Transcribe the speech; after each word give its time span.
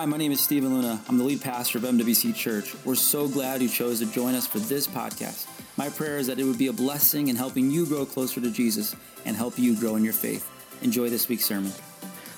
Hi, 0.00 0.06
my 0.06 0.16
name 0.16 0.32
is 0.32 0.40
Stephen 0.40 0.72
Luna. 0.72 0.98
I'm 1.10 1.18
the 1.18 1.24
lead 1.24 1.42
pastor 1.42 1.76
of 1.76 1.84
MWC 1.84 2.34
Church. 2.34 2.74
We're 2.86 2.94
so 2.94 3.28
glad 3.28 3.60
you 3.60 3.68
chose 3.68 3.98
to 3.98 4.06
join 4.06 4.34
us 4.34 4.46
for 4.46 4.58
this 4.58 4.88
podcast. 4.88 5.46
My 5.76 5.90
prayer 5.90 6.16
is 6.16 6.26
that 6.28 6.38
it 6.38 6.44
would 6.44 6.56
be 6.56 6.68
a 6.68 6.72
blessing 6.72 7.28
in 7.28 7.36
helping 7.36 7.70
you 7.70 7.84
grow 7.84 8.06
closer 8.06 8.40
to 8.40 8.50
Jesus 8.50 8.96
and 9.26 9.36
help 9.36 9.58
you 9.58 9.76
grow 9.76 9.96
in 9.96 10.02
your 10.02 10.14
faith. 10.14 10.50
Enjoy 10.80 11.10
this 11.10 11.28
week's 11.28 11.44
sermon. 11.44 11.70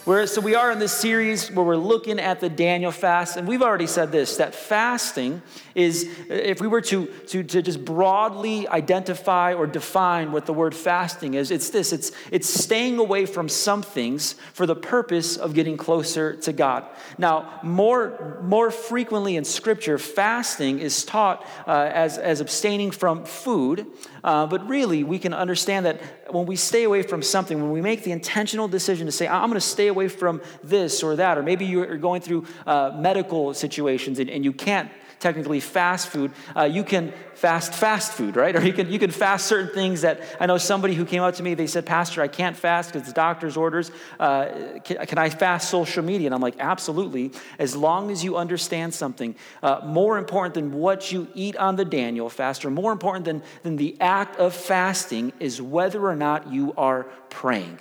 Where, 0.05 0.27
so 0.27 0.41
we 0.41 0.57
are 0.57 0.73
in 0.73 0.81
this 0.81 0.93
series 0.93 1.49
where 1.53 1.65
we're 1.65 1.77
looking 1.77 2.19
at 2.19 2.41
the 2.41 2.49
Daniel 2.49 2.91
fast, 2.91 3.37
and 3.37 3.47
we've 3.47 3.63
already 3.63 3.87
said 3.87 4.11
this 4.11 4.39
that 4.39 4.53
fasting 4.53 5.43
is, 5.77 6.11
if 6.29 6.61
we 6.61 6.67
were 6.67 6.81
to, 6.81 7.07
to, 7.29 7.45
to 7.45 7.63
just 7.63 7.85
broadly 7.85 8.67
identify 8.67 9.55
or 9.55 9.65
define 9.69 10.33
what 10.33 10.45
the 10.45 10.53
word 10.53 10.75
fasting 10.75 11.35
is, 11.35 11.53
it's 11.53 11.71
this 11.71 11.93
it's, 11.93 12.11
it's 12.33 12.51
staying 12.51 12.99
away 12.99 13.27
from 13.27 13.49
some 13.49 13.81
things 13.81 14.33
for 14.55 14.67
the 14.67 14.75
purpose 14.75 15.37
of 15.37 15.55
getting 15.55 15.77
closer 15.77 16.35
to 16.35 16.53
God. 16.53 16.85
Now, 17.17 17.61
more, 17.63 18.41
more 18.43 18.73
frequently 18.73 19.37
in 19.37 19.45
Scripture, 19.45 19.99
fasting 19.99 20.81
is 20.81 21.05
taught 21.05 21.47
uh, 21.69 21.91
as, 21.95 22.19
as 22.19 22.41
abstaining 22.41 22.91
from 22.91 23.25
food, 23.25 23.87
uh, 24.25 24.47
but 24.47 24.69
really 24.69 25.05
we 25.05 25.21
can 25.21 25.33
understand 25.33 25.87
that 25.87 26.01
when 26.33 26.47
we 26.47 26.57
stay 26.57 26.85
away 26.85 27.03
from 27.03 27.23
something, 27.23 27.61
when 27.61 27.71
we 27.71 27.81
make 27.81 28.05
the 28.05 28.13
intentional 28.13 28.69
decision 28.69 29.07
to 29.07 29.13
say, 29.13 29.29
I'm 29.29 29.49
going 29.49 29.55
to 29.55 29.61
stay 29.61 29.89
away 29.89 30.09
from 30.09 30.41
this 30.63 31.03
or 31.03 31.17
that, 31.17 31.39
or 31.39 31.43
maybe 31.43 31.65
you're 31.65 31.99
going 31.99 32.21
through 32.21 32.47
uh, 32.67 32.93
medical 32.97 33.55
situations 33.55 34.19
and, 34.19 34.31
and 34.31 34.45
you 34.45 34.53
can't 34.53 34.91
technically 35.23 35.61
fast 35.61 36.09
food, 36.09 36.33
uh, 36.55 36.65
you 36.65 36.85
can 36.85 37.15
fast 37.35 37.73
fast 37.73 38.13
food, 38.13 38.37
right? 38.37 38.55
Or 38.63 38.63
you 38.63 38.73
can, 38.73 38.91
you 38.93 38.99
can 38.99 39.11
fast 39.11 39.47
certain 39.47 39.73
things 39.73 40.03
that 40.03 40.21
I 40.39 40.47
know 40.47 40.59
somebody 40.59 40.95
who 40.95 41.07
came 41.07 41.23
up 41.23 41.35
to 41.37 41.43
me, 41.43 41.55
they 41.55 41.67
said, 41.67 41.87
Pastor, 41.87 42.21
I 42.21 42.29
can't 42.29 42.57
fast 42.57 42.93
because 42.93 43.09
the 43.09 43.15
doctor's 43.15 43.57
orders. 43.57 43.91
Uh, 44.21 44.79
can, 44.85 45.07
can, 45.07 45.19
I 45.19 45.31
fast 45.31 45.71
social 45.71 46.05
media? 46.05 46.27
And 46.27 46.35
I'm 46.35 46.41
like, 46.41 46.57
absolutely. 46.59 47.33
As 47.59 47.75
long 47.75 48.11
as 48.11 48.23
you 48.23 48.37
understand 48.37 48.93
something 48.93 49.35
uh, 49.63 49.81
more 49.85 50.19
important 50.19 50.55
than 50.55 50.73
what 50.73 51.11
you 51.13 51.29
eat 51.35 51.57
on 51.57 51.77
the 51.77 51.85
Daniel 51.85 52.29
fast, 52.29 52.65
or 52.65 52.71
more 52.71 52.93
important 52.93 53.25
than, 53.25 53.43
than 53.63 53.77
the 53.77 53.97
act 54.01 54.37
of 54.37 54.55
fasting, 54.55 55.33
is 55.41 55.63
whether 55.63 56.05
or 56.05 56.17
not 56.17 56.53
you 56.53 56.75
are 56.77 57.05
praying. 57.31 57.79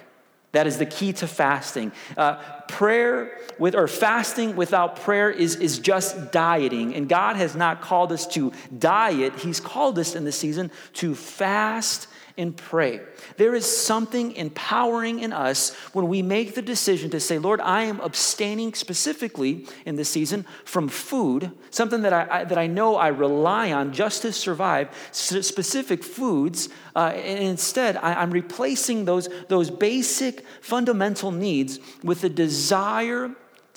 That 0.51 0.67
is 0.67 0.77
the 0.77 0.85
key 0.85 1.13
to 1.13 1.27
fasting. 1.27 1.93
Uh, 2.17 2.35
prayer 2.67 3.37
with 3.57 3.75
or 3.75 3.87
fasting 3.87 4.55
without 4.55 4.97
prayer 4.97 5.29
is, 5.29 5.55
is 5.55 5.79
just 5.79 6.31
dieting. 6.31 6.93
And 6.93 7.07
God 7.07 7.37
has 7.37 7.55
not 7.55 7.81
called 7.81 8.11
us 8.11 8.27
to 8.27 8.51
diet, 8.77 9.35
He's 9.39 9.59
called 9.59 9.97
us 9.97 10.15
in 10.15 10.25
this 10.25 10.37
season 10.37 10.71
to 10.93 11.15
fast 11.15 12.07
and 12.37 12.55
pray. 12.55 13.01
There 13.37 13.55
is 13.55 13.65
something 13.65 14.33
empowering 14.33 15.19
in 15.19 15.33
us 15.33 15.73
when 15.93 16.07
we 16.07 16.21
make 16.21 16.55
the 16.55 16.61
decision 16.61 17.09
to 17.11 17.19
say, 17.19 17.37
Lord, 17.37 17.61
I 17.61 17.83
am 17.83 17.99
abstaining 17.99 18.73
specifically 18.73 19.67
in 19.85 19.95
this 19.95 20.09
season 20.09 20.45
from 20.65 20.87
food, 20.87 21.51
something 21.69 22.01
that 22.01 22.13
I, 22.13 22.27
I 22.29 22.43
that 22.43 22.57
I 22.57 22.67
know 22.67 22.95
I 22.95 23.09
rely 23.09 23.71
on 23.71 23.93
just 23.93 24.21
to 24.23 24.33
survive, 24.33 24.89
specific 25.11 26.03
foods. 26.03 26.69
Uh, 26.95 27.13
and 27.15 27.43
instead, 27.43 27.97
I, 27.97 28.15
I'm 28.15 28.31
replacing 28.31 29.05
those, 29.05 29.29
those 29.47 29.69
basic 29.69 30.45
fundamental 30.61 31.31
needs 31.31 31.79
with 32.03 32.21
the 32.21 32.29
desire 32.29 33.31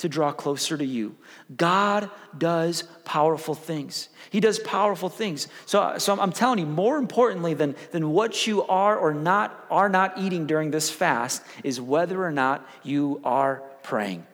to 0.05 0.09
draw 0.09 0.31
closer 0.31 0.77
to 0.77 0.85
you. 0.85 1.15
God 1.55 2.09
does 2.37 2.83
powerful 3.03 3.55
things. 3.55 4.09
He 4.29 4.39
does 4.39 4.59
powerful 4.59 5.09
things. 5.09 5.47
So, 5.65 5.97
so 5.97 6.19
I'm 6.19 6.31
telling 6.31 6.59
you, 6.59 6.65
more 6.67 6.97
importantly 6.97 7.55
than, 7.55 7.75
than 7.91 8.11
what 8.11 8.45
you 8.45 8.63
are 8.63 8.95
or 8.97 9.13
not 9.13 9.65
are 9.71 9.89
not 9.89 10.19
eating 10.19 10.45
during 10.45 10.71
this 10.71 10.89
fast 10.89 11.41
is 11.63 11.81
whether 11.81 12.23
or 12.23 12.31
not 12.31 12.67
you 12.83 13.19
are 13.23 13.63
praying. 13.83 14.25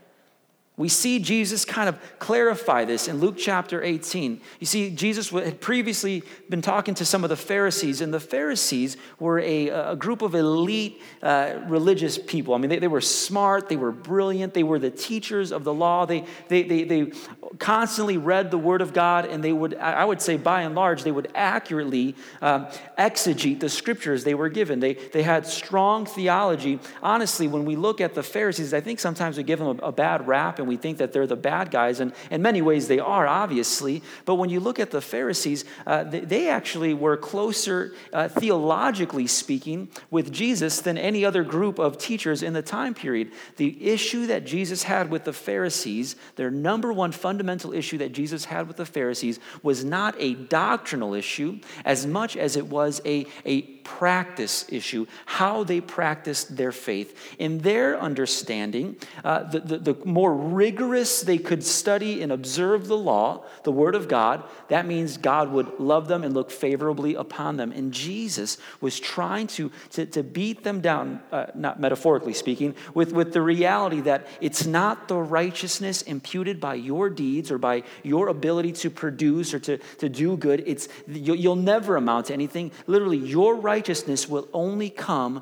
We 0.82 0.90
see 0.90 1.20
Jesus 1.20 1.64
kind 1.64 1.88
of 1.88 2.00
clarify 2.18 2.86
this 2.86 3.08
in 3.08 3.20
Luke 3.20 3.36
chapter 3.38 3.84
18. 3.84 4.42
You 4.60 4.66
see, 4.66 4.90
Jesus 4.90 5.30
had 5.30 5.62
previously 5.62 6.24
been 6.50 6.64
talking 6.64 6.96
to 6.96 7.06
some 7.06 7.24
of 7.24 7.30
the 7.30 7.38
Pharisees, 7.38 8.02
and 8.02 8.12
the 8.12 8.20
Pharisees 8.20 8.98
were 9.20 9.38
a, 9.42 9.68
a 9.68 9.96
group 9.96 10.24
of 10.24 10.34
elite 10.34 11.00
uh, 11.22 11.60
religious 11.68 12.18
people. 12.18 12.56
I 12.56 12.58
mean, 12.58 12.72
they, 12.72 12.80
they, 12.80 12.88
were 12.88 13.00
smart, 13.00 13.70
they 13.70 13.76
were 13.76 13.92
brilliant, 13.92 14.56
they 14.56 14.64
were 14.64 14.80
the 14.80 14.90
teachers 14.90 15.52
of 15.52 15.64
the 15.66 15.74
law. 15.74 16.08
They, 16.08 16.26
they, 16.48 16.64
they, 16.64 16.84
they 16.84 17.12
constantly 17.60 18.18
read 18.18 18.50
the 18.50 18.58
Word 18.58 18.82
of 18.82 18.92
God, 18.92 19.26
and 19.28 19.44
they 19.44 19.54
would, 19.54 19.76
I 19.76 20.04
would 20.04 20.20
say 20.20 20.36
by 20.36 20.64
and 20.64 20.74
large, 20.74 21.04
they 21.04 21.12
would 21.12 21.32
accurately 21.36 22.16
um, 22.42 22.66
exegete 22.98 23.60
the 23.60 23.70
scriptures 23.70 24.24
they 24.24 24.34
were 24.34 24.50
given. 24.50 24.80
They, 24.80 24.96
they 24.96 25.22
had 25.22 25.46
strong 25.46 26.08
theology. 26.08 26.80
Honestly, 27.04 27.48
when 27.48 27.66
we 27.66 27.76
look 27.76 28.02
at 28.02 28.16
the 28.16 28.24
Pharisees, 28.24 28.74
I 28.74 28.82
think 28.82 29.00
sometimes 29.00 29.38
we 29.38 29.44
give 29.44 29.60
them 29.60 29.80
a, 29.80 29.90
a 29.90 29.92
bad 29.92 30.28
rap 30.28 30.58
and 30.58 30.71
we 30.72 30.78
think 30.78 31.00
that 31.00 31.12
they're 31.12 31.28
the 31.28 31.36
bad 31.36 31.70
guys, 31.70 32.00
and 32.00 32.14
in 32.30 32.42
many 32.42 32.62
ways 32.62 32.88
they 32.88 33.00
are, 33.00 33.28
obviously. 33.28 34.02
But 34.24 34.36
when 34.36 34.50
you 34.50 34.62
look 34.62 34.80
at 34.80 34.90
the 34.90 35.02
Pharisees, 35.02 35.66
uh, 35.86 36.06
they, 36.06 36.22
they, 36.22 36.50
actually 36.50 36.94
were 36.94 37.18
closer, 37.18 37.94
uh, 38.14 38.30
theologically 38.30 39.28
speaking, 39.28 39.90
with 40.10 40.32
Jesus 40.32 40.80
than 40.80 40.98
any 40.98 41.26
other 41.26 41.44
group 41.44 41.78
of 41.78 41.98
teachers 41.98 42.42
in 42.42 42.54
the 42.54 42.62
time 42.62 42.94
period. 42.94 43.34
The 43.58 43.86
issue 43.86 44.28
that 44.28 44.46
Jesus 44.46 44.84
had 44.84 45.12
with 45.12 45.26
the 45.26 45.34
Pharisees, 45.34 46.16
their 46.38 46.50
number 46.50 46.94
one 46.94 47.12
fundamental 47.12 47.74
issue 47.74 47.98
that 47.98 48.14
Jesus 48.14 48.46
had 48.46 48.70
with 48.70 48.78
the 48.78 48.86
Pharisees, 48.86 49.42
was 49.62 49.84
not 49.84 50.16
a 50.20 50.36
doctrinal 50.36 51.14
issue 51.14 51.60
as 51.84 52.08
much 52.08 52.38
as 52.38 52.56
it 52.56 52.68
was 52.68 53.02
a, 53.04 53.26
a 53.46 53.81
practice 53.84 54.66
issue, 54.70 55.06
how 55.26 55.64
they 55.64 55.82
practiced 55.82 56.56
their 56.56 56.72
faith. 56.72 57.36
In 57.38 57.60
their 57.60 58.00
understanding, 58.00 58.96
uh, 59.24 59.44
the, 59.44 59.60
the, 59.60 59.78
the 59.78 60.06
more 60.06 60.34
rigorous 60.34 61.22
they 61.22 61.38
could 61.38 61.64
study 61.64 62.22
and 62.22 62.32
observe 62.32 62.88
the 62.88 62.98
law, 62.98 63.44
the 63.64 63.72
Word 63.72 63.96
of 63.96 64.08
God, 64.08 64.44
that 64.70 64.86
means 64.86 65.18
God 65.18 65.52
would 65.52 65.80
love 65.80 66.08
them 66.08 66.24
and 66.24 66.34
look 66.34 66.52
favorably 66.52 67.16
upon 67.16 67.58
them. 67.58 67.72
And 67.72 67.92
Jesus 67.92 68.58
was 68.80 69.00
trying 69.00 69.48
to, 69.48 69.72
to, 69.92 70.06
to 70.08 70.24
beat 70.24 70.64
them 70.64 70.82
down, 70.82 71.22
uh, 71.32 71.48
not 71.56 71.80
metaphorically 71.80 72.34
speaking, 72.34 72.76
with, 72.94 73.12
with 73.12 73.34
the 73.34 73.42
reality 73.42 74.02
that 74.02 74.28
it's 74.40 74.66
not 74.66 75.08
the 75.08 75.18
righteousness 75.18 76.02
imputed 76.04 76.60
by 76.60 76.76
your 76.76 77.10
deeds 77.10 77.52
or 77.52 77.58
by 77.58 77.84
your 78.04 78.28
ability 78.28 78.72
to 78.72 78.90
produce 78.90 79.54
or 79.54 79.60
to, 79.60 79.78
to 79.98 80.10
do 80.10 80.38
good. 80.38 80.64
It's, 80.66 80.88
you'll 81.08 81.56
never 81.56 81.96
amount 81.96 82.28
to 82.28 82.34
anything. 82.34 82.72
Literally, 82.88 83.18
your 83.18 83.56
righteousness 83.76 84.28
will 84.28 84.48
only 84.52 84.90
come 84.90 85.34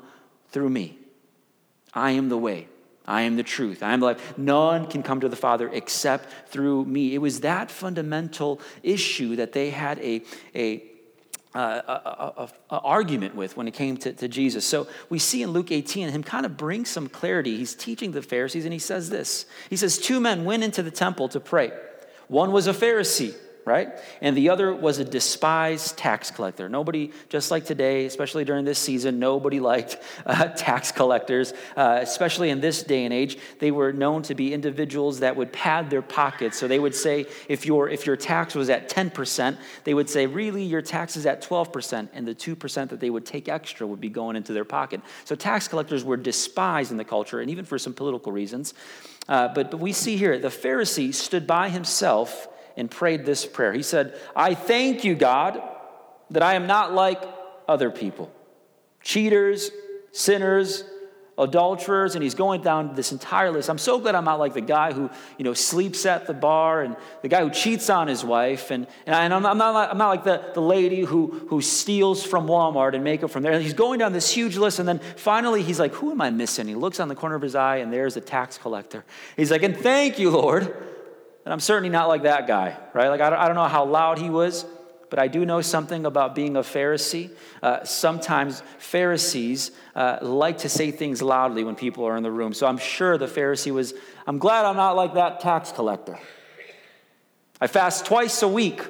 through 0.52 0.70
me. 0.70 0.86
I 1.92 2.12
am 2.12 2.28
the 2.28 2.38
way. 2.38 2.68
I 3.04 3.22
am 3.22 3.34
the 3.34 3.48
truth. 3.56 3.82
I 3.82 3.92
am 3.92 3.98
the 4.00 4.06
life. 4.06 4.38
None 4.38 4.86
can 4.86 5.02
come 5.02 5.18
to 5.20 5.28
the 5.28 5.40
Father 5.46 5.68
except 5.80 6.24
through 6.52 6.84
me. 6.84 7.02
It 7.16 7.18
was 7.18 7.40
that 7.40 7.72
fundamental 7.72 8.60
issue 8.84 9.34
that 9.40 9.50
they 9.52 9.70
had 9.70 9.98
a, 9.98 10.22
a, 10.54 10.66
uh, 11.56 12.46
a, 12.70 12.78
argument 12.98 13.34
with 13.34 13.56
when 13.56 13.66
it 13.66 13.74
came 13.74 13.96
to, 13.96 14.12
to, 14.12 14.28
Jesus. 14.28 14.64
So 14.64 14.86
we 15.08 15.18
see 15.18 15.42
in 15.42 15.50
Luke 15.50 15.72
18 15.72 16.10
him 16.10 16.22
kind 16.22 16.46
of 16.46 16.56
bring 16.56 16.84
some 16.84 17.08
clarity. 17.08 17.56
He's 17.56 17.74
teaching 17.74 18.12
the 18.12 18.22
Pharisees, 18.22 18.64
and 18.64 18.72
he 18.72 18.78
says 18.78 19.10
this 19.10 19.46
He 19.68 19.76
says, 19.76 19.98
Two 19.98 20.20
men 20.20 20.44
went 20.44 20.62
into 20.62 20.84
the 20.84 20.92
temple 20.92 21.28
to 21.30 21.40
pray. 21.40 21.72
One 22.28 22.52
was 22.52 22.68
a 22.68 22.72
Pharisee 22.72 23.34
right? 23.64 23.88
And 24.20 24.36
the 24.36 24.50
other 24.50 24.74
was 24.74 24.98
a 24.98 25.04
despised 25.04 25.96
tax 25.96 26.30
collector. 26.30 26.68
Nobody, 26.68 27.12
just 27.28 27.50
like 27.50 27.64
today, 27.64 28.06
especially 28.06 28.44
during 28.44 28.64
this 28.64 28.78
season, 28.78 29.18
nobody 29.18 29.60
liked 29.70 29.98
uh, 30.26 30.48
tax 30.48 30.92
collectors, 30.92 31.52
uh, 31.76 31.98
especially 32.00 32.50
in 32.50 32.60
this 32.60 32.82
day 32.82 33.04
and 33.04 33.12
age. 33.12 33.38
They 33.58 33.70
were 33.70 33.92
known 33.92 34.22
to 34.22 34.34
be 34.34 34.52
individuals 34.52 35.20
that 35.20 35.36
would 35.36 35.52
pad 35.52 35.90
their 35.90 36.02
pockets. 36.02 36.58
So 36.58 36.68
they 36.68 36.78
would 36.78 36.94
say, 36.94 37.26
if 37.48 37.66
your, 37.66 37.88
if 37.88 38.06
your 38.06 38.16
tax 38.16 38.54
was 38.54 38.70
at 38.70 38.88
10%, 38.88 39.56
they 39.84 39.94
would 39.94 40.08
say, 40.08 40.26
really, 40.26 40.64
your 40.64 40.82
tax 40.82 41.16
is 41.16 41.26
at 41.26 41.42
12%, 41.42 42.08
and 42.12 42.26
the 42.26 42.34
2% 42.34 42.88
that 42.88 43.00
they 43.00 43.10
would 43.10 43.26
take 43.26 43.48
extra 43.48 43.86
would 43.86 44.00
be 44.00 44.10
going 44.10 44.36
into 44.36 44.52
their 44.52 44.64
pocket. 44.64 45.00
So 45.24 45.34
tax 45.34 45.68
collectors 45.68 46.04
were 46.04 46.16
despised 46.16 46.90
in 46.90 46.96
the 46.96 47.04
culture, 47.04 47.40
and 47.40 47.50
even 47.50 47.64
for 47.64 47.78
some 47.78 47.94
political 47.94 48.32
reasons. 48.32 48.74
Uh, 49.28 49.48
but, 49.48 49.70
but 49.70 49.78
we 49.78 49.92
see 49.92 50.16
here, 50.16 50.38
the 50.38 50.48
Pharisee 50.48 51.14
stood 51.14 51.46
by 51.46 51.68
himself 51.68 52.48
and 52.80 52.90
prayed 52.90 53.26
this 53.26 53.44
prayer. 53.44 53.72
He 53.72 53.82
said, 53.82 54.18
I 54.34 54.54
thank 54.54 55.04
you, 55.04 55.14
God, 55.14 55.62
that 56.30 56.42
I 56.42 56.54
am 56.54 56.66
not 56.66 56.92
like 56.92 57.22
other 57.68 57.90
people 57.90 58.32
cheaters, 59.02 59.70
sinners, 60.12 60.84
adulterers, 61.38 62.14
and 62.14 62.22
he's 62.22 62.34
going 62.34 62.60
down 62.60 62.94
this 62.94 63.12
entire 63.12 63.50
list. 63.50 63.70
I'm 63.70 63.78
so 63.78 63.98
glad 63.98 64.14
I'm 64.14 64.24
not 64.24 64.38
like 64.38 64.52
the 64.52 64.60
guy 64.60 64.92
who, 64.92 65.08
you 65.38 65.44
know, 65.44 65.54
sleeps 65.54 66.04
at 66.04 66.26
the 66.26 66.34
bar 66.34 66.82
and 66.82 66.96
the 67.22 67.28
guy 67.28 67.42
who 67.42 67.50
cheats 67.50 67.88
on 67.88 68.08
his 68.08 68.22
wife. 68.22 68.70
And, 68.70 68.86
and 69.06 69.32
I'm, 69.32 69.42
not, 69.42 69.52
I'm, 69.52 69.58
not, 69.58 69.90
I'm 69.90 69.98
not 69.98 70.08
like 70.08 70.24
the, 70.24 70.50
the 70.52 70.60
lady 70.60 71.00
who, 71.00 71.28
who 71.48 71.62
steals 71.62 72.22
from 72.22 72.46
Walmart 72.46 72.94
and 72.94 73.02
makeup 73.02 73.30
from 73.30 73.42
there. 73.42 73.52
And 73.52 73.62
he's 73.62 73.72
going 73.72 74.00
down 74.00 74.12
this 74.12 74.30
huge 74.30 74.58
list. 74.58 74.80
And 74.80 74.88
then 74.88 75.00
finally 75.16 75.62
he's 75.62 75.80
like, 75.80 75.94
who 75.94 76.10
am 76.10 76.20
I 76.20 76.28
missing? 76.28 76.68
He 76.68 76.74
looks 76.74 77.00
on 77.00 77.08
the 77.08 77.14
corner 77.14 77.36
of 77.36 77.42
his 77.42 77.54
eye 77.54 77.76
and 77.76 77.90
there's 77.90 78.18
a 78.18 78.20
tax 78.20 78.58
collector. 78.58 79.04
He's 79.36 79.50
like, 79.50 79.62
and 79.62 79.76
thank 79.76 80.18
you, 80.18 80.30
Lord 80.30 80.76
and 81.44 81.52
I'm 81.52 81.60
certainly 81.60 81.88
not 81.88 82.08
like 82.08 82.22
that 82.22 82.46
guy, 82.46 82.76
right? 82.92 83.08
Like, 83.08 83.20
I 83.20 83.30
don't, 83.30 83.38
I 83.38 83.46
don't 83.46 83.56
know 83.56 83.68
how 83.68 83.84
loud 83.84 84.18
he 84.18 84.30
was, 84.30 84.66
but 85.08 85.18
I 85.18 85.26
do 85.26 85.44
know 85.44 85.60
something 85.60 86.06
about 86.06 86.34
being 86.34 86.56
a 86.56 86.60
Pharisee. 86.60 87.30
Uh, 87.62 87.84
sometimes 87.84 88.62
Pharisees 88.78 89.72
uh, 89.94 90.18
like 90.22 90.58
to 90.58 90.68
say 90.68 90.90
things 90.90 91.20
loudly 91.20 91.64
when 91.64 91.74
people 91.74 92.04
are 92.04 92.16
in 92.16 92.22
the 92.22 92.30
room. 92.30 92.52
So 92.52 92.66
I'm 92.66 92.78
sure 92.78 93.18
the 93.18 93.26
Pharisee 93.26 93.72
was, 93.72 93.94
I'm 94.26 94.38
glad 94.38 94.64
I'm 94.64 94.76
not 94.76 94.96
like 94.96 95.14
that 95.14 95.40
tax 95.40 95.72
collector. 95.72 96.18
I 97.60 97.66
fast 97.66 98.06
twice 98.06 98.42
a 98.42 98.48
week. 98.48 98.86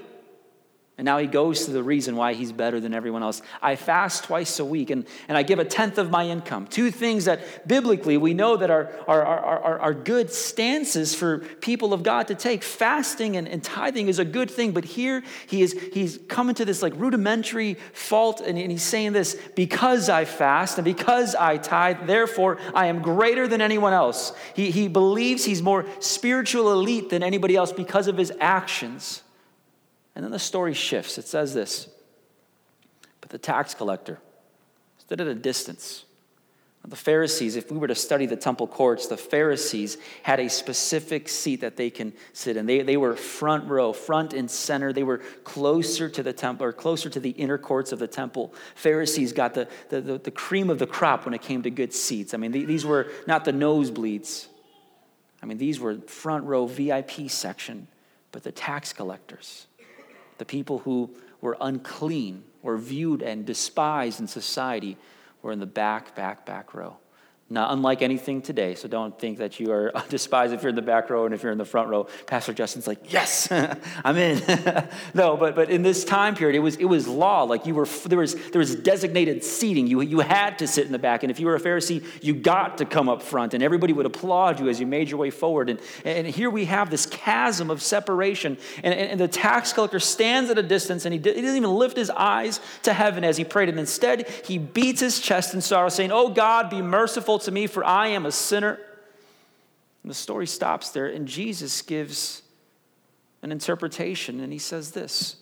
And 1.01 1.07
now 1.07 1.17
he 1.17 1.27
goes 1.27 1.65
to 1.65 1.71
the 1.71 1.83
reason 1.83 2.15
why 2.15 2.35
he's 2.35 2.53
better 2.53 2.79
than 2.79 2.93
everyone 2.93 3.23
else. 3.23 3.41
I 3.63 3.77
fast 3.77 4.25
twice 4.25 4.59
a 4.59 4.67
week 4.67 4.91
and, 4.91 5.07
and 5.29 5.39
I 5.39 5.43
give 5.43 5.59
a 5.59 5.65
tenth 5.65 5.97
of 5.97 6.11
my 6.11 6.29
income. 6.29 6.67
Two 6.67 6.91
things 6.91 7.25
that 7.25 7.67
biblically 7.67 8.19
we 8.19 8.35
know 8.35 8.59
that 8.59 8.69
are, 8.69 8.93
are, 9.09 9.25
are, 9.25 9.59
are, 9.61 9.79
are 9.79 9.95
good 9.95 10.31
stances 10.31 11.15
for 11.15 11.39
people 11.39 11.95
of 11.95 12.03
God 12.03 12.29
to 12.29 12.35
take. 12.35 12.63
Fasting 12.63 13.39
and, 13.39 13.49
and 13.49 13.65
tithing 13.65 14.09
is 14.09 14.19
a 14.19 14.27
good 14.27 14.51
thing, 14.51 14.73
but 14.73 14.85
here 14.85 15.23
he 15.47 15.63
is 15.63 15.73
he's 15.95 16.19
coming 16.29 16.55
to 16.57 16.67
this 16.67 16.83
like 16.83 16.93
rudimentary 16.97 17.79
fault 17.95 18.43
and, 18.43 18.59
and 18.59 18.71
he's 18.71 18.83
saying 18.83 19.15
this 19.15 19.41
because 19.57 20.11
I 20.11 20.27
fast 20.27 20.77
and 20.77 20.85
because 20.85 21.35
I 21.35 21.57
tithe, 21.57 22.09
therefore 22.09 22.59
I 22.75 22.89
am 22.89 23.01
greater 23.01 23.49
than 23.49 23.63
anyone 23.63 23.95
else. 23.95 24.35
He, 24.55 24.71
he 24.71 24.87
believes 24.87 25.47
he's 25.47 25.63
more 25.63 25.87
spiritual 26.01 26.71
elite 26.75 27.09
than 27.09 27.23
anybody 27.23 27.57
else 27.57 27.73
because 27.73 28.07
of 28.07 28.19
his 28.19 28.31
actions. 28.39 29.23
And 30.21 30.27
then 30.27 30.33
the 30.33 30.39
story 30.39 30.75
shifts. 30.75 31.17
It 31.17 31.27
says 31.27 31.55
this 31.55 31.89
But 33.23 33.31
the 33.31 33.39
tax 33.39 33.73
collector 33.73 34.19
stood 34.99 35.19
at 35.19 35.27
a 35.27 35.35
distance. 35.35 36.05
The 36.87 36.95
Pharisees, 36.95 37.57
if 37.57 37.73
we 37.73 37.79
were 37.79 37.87
to 37.87 37.95
study 37.95 38.27
the 38.27 38.37
temple 38.37 38.67
courts, 38.67 39.07
the 39.07 39.17
Pharisees 39.17 39.97
had 40.23 40.39
a 40.39 40.51
specific 40.51 41.31
seat 41.31 41.63
that 41.63 41.79
they 41.79 41.89
can 41.89 42.13
sit 42.35 42.59
in. 42.59 42.67
They, 42.67 42.83
they 42.83 42.99
were 42.99 43.17
front 43.17 43.65
row, 43.67 43.95
front 43.95 44.35
and 44.35 44.51
center. 44.51 44.93
They 44.93 45.05
were 45.05 45.23
closer 45.43 46.11
to 46.11 46.23
the 46.23 46.35
temple 46.35 46.67
or 46.67 46.75
closer 46.75 47.09
to 47.09 47.21
the 47.21 47.31
inner 47.31 47.57
courts 47.57 47.91
of 47.91 47.99
the 47.99 48.07
temple. 48.07 48.53
Pharisees 48.75 49.33
got 49.33 49.55
the, 49.55 49.69
the, 49.89 50.03
the, 50.03 50.19
the 50.19 50.31
cream 50.31 50.69
of 50.69 50.79
the 50.79 50.87
crop 50.87 51.25
when 51.25 51.33
it 51.33 51.41
came 51.41 51.63
to 51.63 51.71
good 51.71 51.95
seats. 51.95 52.35
I 52.35 52.37
mean, 52.37 52.53
these 52.53 52.85
were 52.85 53.11
not 53.27 53.47
the 53.47 53.53
nosebleeds. 53.53 54.49
I 55.43 55.47
mean, 55.47 55.57
these 55.57 55.81
were 55.81 55.97
front 55.97 56.45
row 56.45 56.67
VIP 56.67 57.31
section, 57.31 57.89
but 58.33 58.43
the 58.43 58.53
tax 58.53 58.93
collectors 58.93 59.67
the 60.41 60.45
people 60.47 60.79
who 60.79 61.11
were 61.43 61.57
unclean 61.61 62.43
or 62.63 62.79
viewed 62.79 63.21
and 63.21 63.45
despised 63.45 64.21
in 64.21 64.27
society 64.27 64.97
were 65.43 65.53
in 65.53 65.61
the 65.61 65.67
back, 65.67 66.17
back, 66.17 66.47
back 66.47 66.73
row. 66.73 66.97
Not 67.53 67.73
unlike 67.73 68.01
anything 68.01 68.43
today, 68.43 68.77
so 68.77 68.87
don't 68.87 69.19
think 69.19 69.39
that 69.39 69.59
you 69.59 69.73
are 69.73 69.93
despised 70.09 70.53
if 70.53 70.63
you're 70.63 70.71
in 70.71 70.77
the 70.77 70.83
back 70.83 71.11
row 71.11 71.25
and 71.25 71.35
if 71.35 71.43
you're 71.43 71.51
in 71.51 71.59
the 71.59 71.65
front 71.65 71.89
row. 71.89 72.07
Pastor 72.27 72.53
Justin's 72.53 72.87
like, 72.87 73.13
yes, 73.13 73.51
I'm 74.05 74.17
in. 74.17 74.41
no, 75.15 75.37
but, 75.37 75.57
but 75.57 75.69
in 75.69 75.83
this 75.83 76.05
time 76.05 76.37
period, 76.37 76.55
it 76.55 76.61
was, 76.61 76.77
it 76.77 76.85
was 76.85 77.09
law. 77.09 77.43
Like 77.43 77.67
you 77.67 77.75
were, 77.75 77.87
there 78.07 78.21
was, 78.21 78.37
there 78.51 78.61
was 78.61 78.77
designated 78.77 79.43
seating. 79.43 79.89
You, 79.89 80.01
you 80.01 80.21
had 80.21 80.61
to 80.61 80.69
sit 80.69 80.87
in 80.87 80.93
the 80.93 80.99
back. 81.01 81.25
And 81.25 81.31
if 81.33 81.41
you 81.41 81.47
were 81.47 81.57
a 81.57 81.61
Pharisee, 81.61 82.05
you 82.23 82.35
got 82.35 82.79
to 82.79 82.85
come 82.85 83.09
up 83.09 83.21
front. 83.21 83.53
And 83.53 83.65
everybody 83.65 83.93
would 83.95 84.07
applaud 84.07 84.61
you 84.61 84.69
as 84.69 84.79
you 84.79 84.87
made 84.87 85.11
your 85.11 85.19
way 85.19 85.31
forward. 85.31 85.71
And, 85.71 85.81
and 86.05 86.29
here 86.29 86.51
we 86.51 86.67
have 86.67 86.89
this 86.89 87.05
chasm 87.05 87.69
of 87.69 87.83
separation. 87.83 88.59
And, 88.85 88.95
and, 88.95 89.11
and 89.11 89.21
the 89.21 89.27
tax 89.27 89.73
collector 89.73 89.99
stands 89.99 90.51
at 90.51 90.59
a 90.59 90.63
distance 90.63 91.05
and 91.05 91.13
he, 91.13 91.19
he 91.19 91.43
doesn't 91.43 91.57
even 91.57 91.75
lift 91.75 91.97
his 91.97 92.11
eyes 92.11 92.61
to 92.85 92.93
heaven 92.93 93.25
as 93.25 93.37
he 93.37 93.43
prayed. 93.43 93.69
And 93.69 93.81
instead, 93.81 94.29
he 94.45 94.57
beats 94.57 95.01
his 95.01 95.19
chest 95.19 95.53
in 95.53 95.61
sorrow, 95.61 95.89
saying, 95.89 96.13
Oh 96.13 96.29
God, 96.29 96.71
be 96.71 96.81
merciful 96.81 97.40
to 97.43 97.51
me, 97.51 97.67
for 97.67 97.85
I 97.85 98.09
am 98.09 98.27
a 98.27 98.33
sinner. 98.33 98.79
And 100.03 100.11
the 100.11 100.15
story 100.15 100.47
stops 100.47 100.91
there, 100.91 101.07
and 101.07 101.29
Jesus 101.29 101.83
gives 101.83 102.43
an 103.43 103.53
interpretation, 103.53 104.41
and 104.41 104.53
he 104.53 104.59
says 104.59 104.93
this 104.93 105.37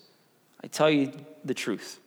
I 0.63 0.67
tell 0.67 0.89
you 0.89 1.13
the 1.45 1.53
truth. 1.53 1.99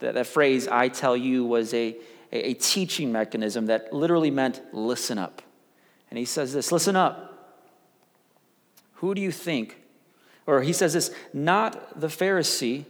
That, 0.00 0.14
that 0.14 0.26
phrase, 0.26 0.68
I 0.68 0.88
tell 0.88 1.16
you, 1.16 1.44
was 1.44 1.72
a, 1.72 1.96
a, 2.32 2.50
a 2.50 2.54
teaching 2.54 3.12
mechanism 3.12 3.66
that 3.66 3.92
literally 3.92 4.30
meant 4.30 4.60
listen 4.72 5.16
up. 5.18 5.42
And 6.10 6.18
he 6.18 6.24
says 6.24 6.52
this 6.52 6.72
listen 6.72 6.96
up. 6.96 7.28
Who 8.94 9.14
do 9.14 9.20
you 9.20 9.32
think? 9.32 9.78
Or 10.46 10.62
he 10.62 10.72
says 10.72 10.92
this, 10.92 11.14
not 11.32 12.00
the 12.00 12.08
Pharisee, 12.08 12.84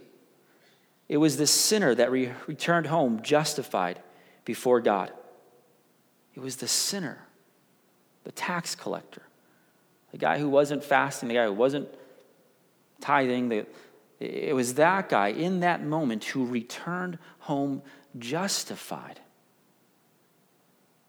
it 1.07 1.17
was 1.17 1.37
the 1.37 1.47
sinner 1.47 1.93
that 1.95 2.11
re- 2.11 2.31
returned 2.47 2.87
home 2.87 3.21
justified 3.21 4.01
before 4.45 4.81
God. 4.81 5.11
It 6.35 6.39
was 6.39 6.57
the 6.57 6.67
sinner, 6.67 7.19
the 8.23 8.31
tax 8.31 8.75
collector, 8.75 9.23
the 10.11 10.17
guy 10.17 10.39
who 10.39 10.49
wasn't 10.49 10.83
fasting, 10.83 11.29
the 11.29 11.35
guy 11.35 11.45
who 11.45 11.53
wasn't 11.53 11.87
tithing. 13.01 13.49
The, 13.49 13.65
it 14.19 14.55
was 14.55 14.75
that 14.75 15.09
guy 15.09 15.29
in 15.29 15.59
that 15.59 15.83
moment 15.83 16.23
who 16.25 16.45
returned 16.45 17.19
home 17.39 17.81
justified. 18.17 19.19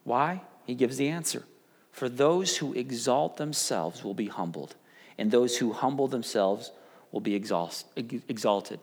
Why? 0.03 0.41
He 0.65 0.75
gives 0.75 0.97
the 0.97 1.09
answer. 1.09 1.45
For 1.91 2.09
those 2.09 2.57
who 2.57 2.73
exalt 2.73 3.37
themselves 3.37 4.03
will 4.03 4.13
be 4.13 4.27
humbled, 4.27 4.75
and 5.17 5.31
those 5.31 5.57
who 5.57 5.71
humble 5.71 6.07
themselves 6.07 6.71
will 7.11 7.21
be 7.21 7.35
exalted. 7.35 8.79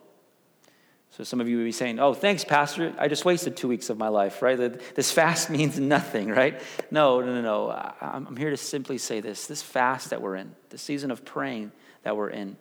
So 1.17 1.23
some 1.23 1.39
of 1.39 1.47
you 1.47 1.57
would 1.57 1.63
be 1.63 1.71
saying, 1.71 1.99
oh, 1.99 2.15
thanks, 2.15 2.43
Pastor. 2.43 2.91
I 2.97 3.07
just 3.07 3.23
wasted 3.23 3.55
two 3.55 3.67
weeks 3.67 3.91
of 3.91 3.99
my 3.99 4.07
life, 4.07 4.41
right? 4.41 4.57
This 4.95 5.11
fast 5.11 5.47
means 5.51 5.79
nothing, 5.79 6.27
right? 6.27 6.59
No, 6.89 7.21
no, 7.21 7.35
no, 7.35 7.41
no. 7.41 7.93
I'm 8.01 8.35
here 8.35 8.49
to 8.49 8.57
simply 8.57 8.97
say 8.97 9.19
this 9.19 9.45
this 9.45 9.61
fast 9.61 10.09
that 10.09 10.23
we're 10.23 10.35
in, 10.35 10.55
the 10.69 10.77
season 10.79 11.11
of 11.11 11.23
praying 11.23 11.71
that 12.01 12.17
we're 12.17 12.31
in, 12.31 12.57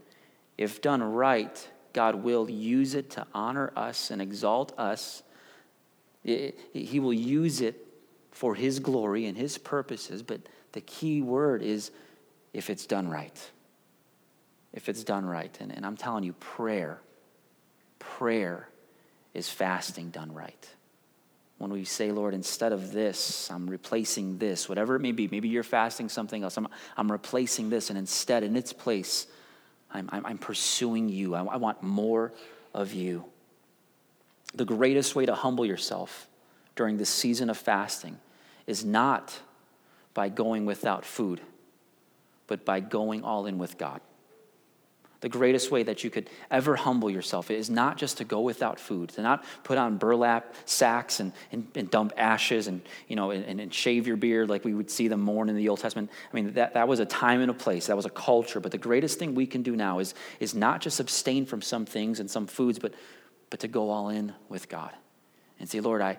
if 0.59 0.83
done 0.83 1.03
right, 1.03 1.67
God 1.95 2.17
will 2.17 2.51
use 2.51 2.95
it 2.95 3.09
to 3.13 3.27
honor 3.33 3.73
us 3.75 4.11
and 4.11 4.21
exalt 4.21 4.79
us. 4.79 5.23
He 6.23 7.01
will 7.01 7.15
use 7.15 7.63
it 7.63 7.87
for 8.33 8.55
His 8.55 8.81
glory 8.81 9.25
and 9.25 9.37
His 9.37 9.57
purposes, 9.57 10.23
but 10.23 10.43
the 10.73 10.83
key 10.83 11.23
word 11.23 11.63
is 11.63 11.91
if 12.53 12.69
it's 12.69 12.85
done 12.85 13.09
right. 13.09 13.51
If 14.75 14.91
it's 14.91 15.05
done 15.05 15.25
right. 15.25 15.57
And, 15.59 15.73
and 15.73 15.87
I'm 15.87 15.97
telling 15.97 16.25
you, 16.25 16.35
prayer 16.35 17.01
prayer 18.03 18.69
is 19.35 19.49
fasting 19.49 20.11
done 20.11 20.33
right. 20.33 20.69
When 21.59 21.73
we 21.73 21.85
say, 21.85 22.11
Lord, 22.11 22.35
instead 22.35 22.73
of 22.73 22.93
this, 22.93 23.51
I'm 23.51 23.71
replacing 23.71 24.39
this, 24.39 24.69
whatever 24.69 24.97
it 24.97 25.01
may 25.01 25.13
be, 25.13 25.29
maybe 25.29 25.49
you're 25.49 25.63
fasting 25.63 26.09
something 26.09 26.43
else, 26.43 26.57
I'm, 26.57 26.67
I'm 26.97 27.11
replacing 27.11 27.71
this, 27.71 27.89
and 27.89 27.99
instead, 27.99 28.43
in 28.43 28.57
its 28.57 28.73
place, 28.73 29.29
I'm, 29.93 30.09
I'm, 30.13 30.27
I'm 30.27 30.39
pursuing 30.39 31.09
you. 31.09 31.35
I, 31.35 31.45
I 31.45 31.57
want 31.57 31.83
more 31.83 32.33
of 32.75 32.93
you. 32.93 33.25
The 34.55 34.65
greatest 34.65 35.15
way 35.15 35.25
to 35.27 35.35
humble 35.35 35.65
yourself 35.65 36.27
during 36.75 36.97
this 36.97 37.11
season 37.11 37.49
of 37.49 37.57
fasting 37.57 38.19
is 38.67 38.85
not 38.85 39.39
by 40.15 40.29
going 40.29 40.67
without 40.67 41.05
food, 41.05 41.41
but 42.49 42.65
by 42.65 42.81
going 42.81 43.23
all 43.23 43.47
in 43.47 43.59
with 43.59 43.79
God 43.79 44.01
the 45.23 45.29
greatest 45.29 45.71
way 45.71 45.85
that 45.85 46.03
you 46.03 46.11
could 46.11 46.29
ever 46.51 46.75
humble 46.75 47.09
yourself 47.09 47.49
is 47.51 47.71
not 47.71 47.97
just 47.97 48.19
to 48.19 48.25
go 48.25 48.41
without 48.41 48.81
food, 48.81 49.11
to 49.11 49.23
not 49.23 49.45
put 49.63 49.79
on 49.79 49.97
burlap 49.97 50.53
sacks 50.65 51.21
and, 51.21 51.33
and, 51.53 51.67
and 51.77 51.89
dump 51.91 52.13
ashes 52.17 52.67
and, 52.67 52.83
you 53.07 53.15
know, 53.15 53.31
and, 53.31 53.61
and, 53.61 53.73
shave 53.73 54.09
your 54.09 54.17
beard 54.17 54.51
like 54.51 54.65
we 54.65 54.75
would 54.75 54.91
see 54.91 55.07
them 55.07 55.21
mourn 55.21 55.49
in 55.49 55.57
the 55.57 55.69
Old 55.69 55.79
Testament. 55.79 56.11
I 56.31 56.35
mean, 56.35 56.55
that, 56.55 56.75
that 56.75 56.89
was 56.89 56.99
a 56.99 57.07
time 57.07 57.41
and 57.41 57.53
a 57.53 57.55
place, 57.55 57.87
that 57.87 57.95
was 57.95 58.05
a 58.05 58.11
culture. 58.11 58.59
But 58.59 58.73
the 58.73 58.79
greatest 58.79 59.21
thing 59.21 59.37
we 59.37 59.47
can 59.47 59.63
do 59.63 59.77
now 59.77 60.01
is, 60.01 60.13
is 60.41 60.57
not 60.57 60.81
just 60.81 60.99
abstain 60.99 61.47
from 61.47 61.63
some 61.63 61.87
things 61.87 62.19
and 62.19 62.29
some 62.29 62.49
foods, 62.49 62.81
but, 62.81 62.93
but 63.49 63.61
to 63.61 63.69
go 63.69 63.91
all 63.91 64.09
in 64.09 64.35
with 64.49 64.69
God 64.69 64.91
and 65.61 65.69
say, 65.69 65.79
Lord, 65.79 66.03
I, 66.03 66.19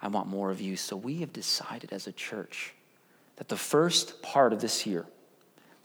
I 0.00 0.06
want 0.06 0.28
more 0.28 0.52
of 0.52 0.60
you. 0.60 0.76
So 0.76 0.96
we 0.96 1.16
have 1.16 1.32
decided 1.32 1.92
as 1.92 2.06
a 2.06 2.12
church 2.12 2.74
that 3.36 3.48
the 3.48 3.56
first 3.56 4.22
part 4.22 4.52
of 4.52 4.60
this 4.60 4.86
year, 4.86 5.04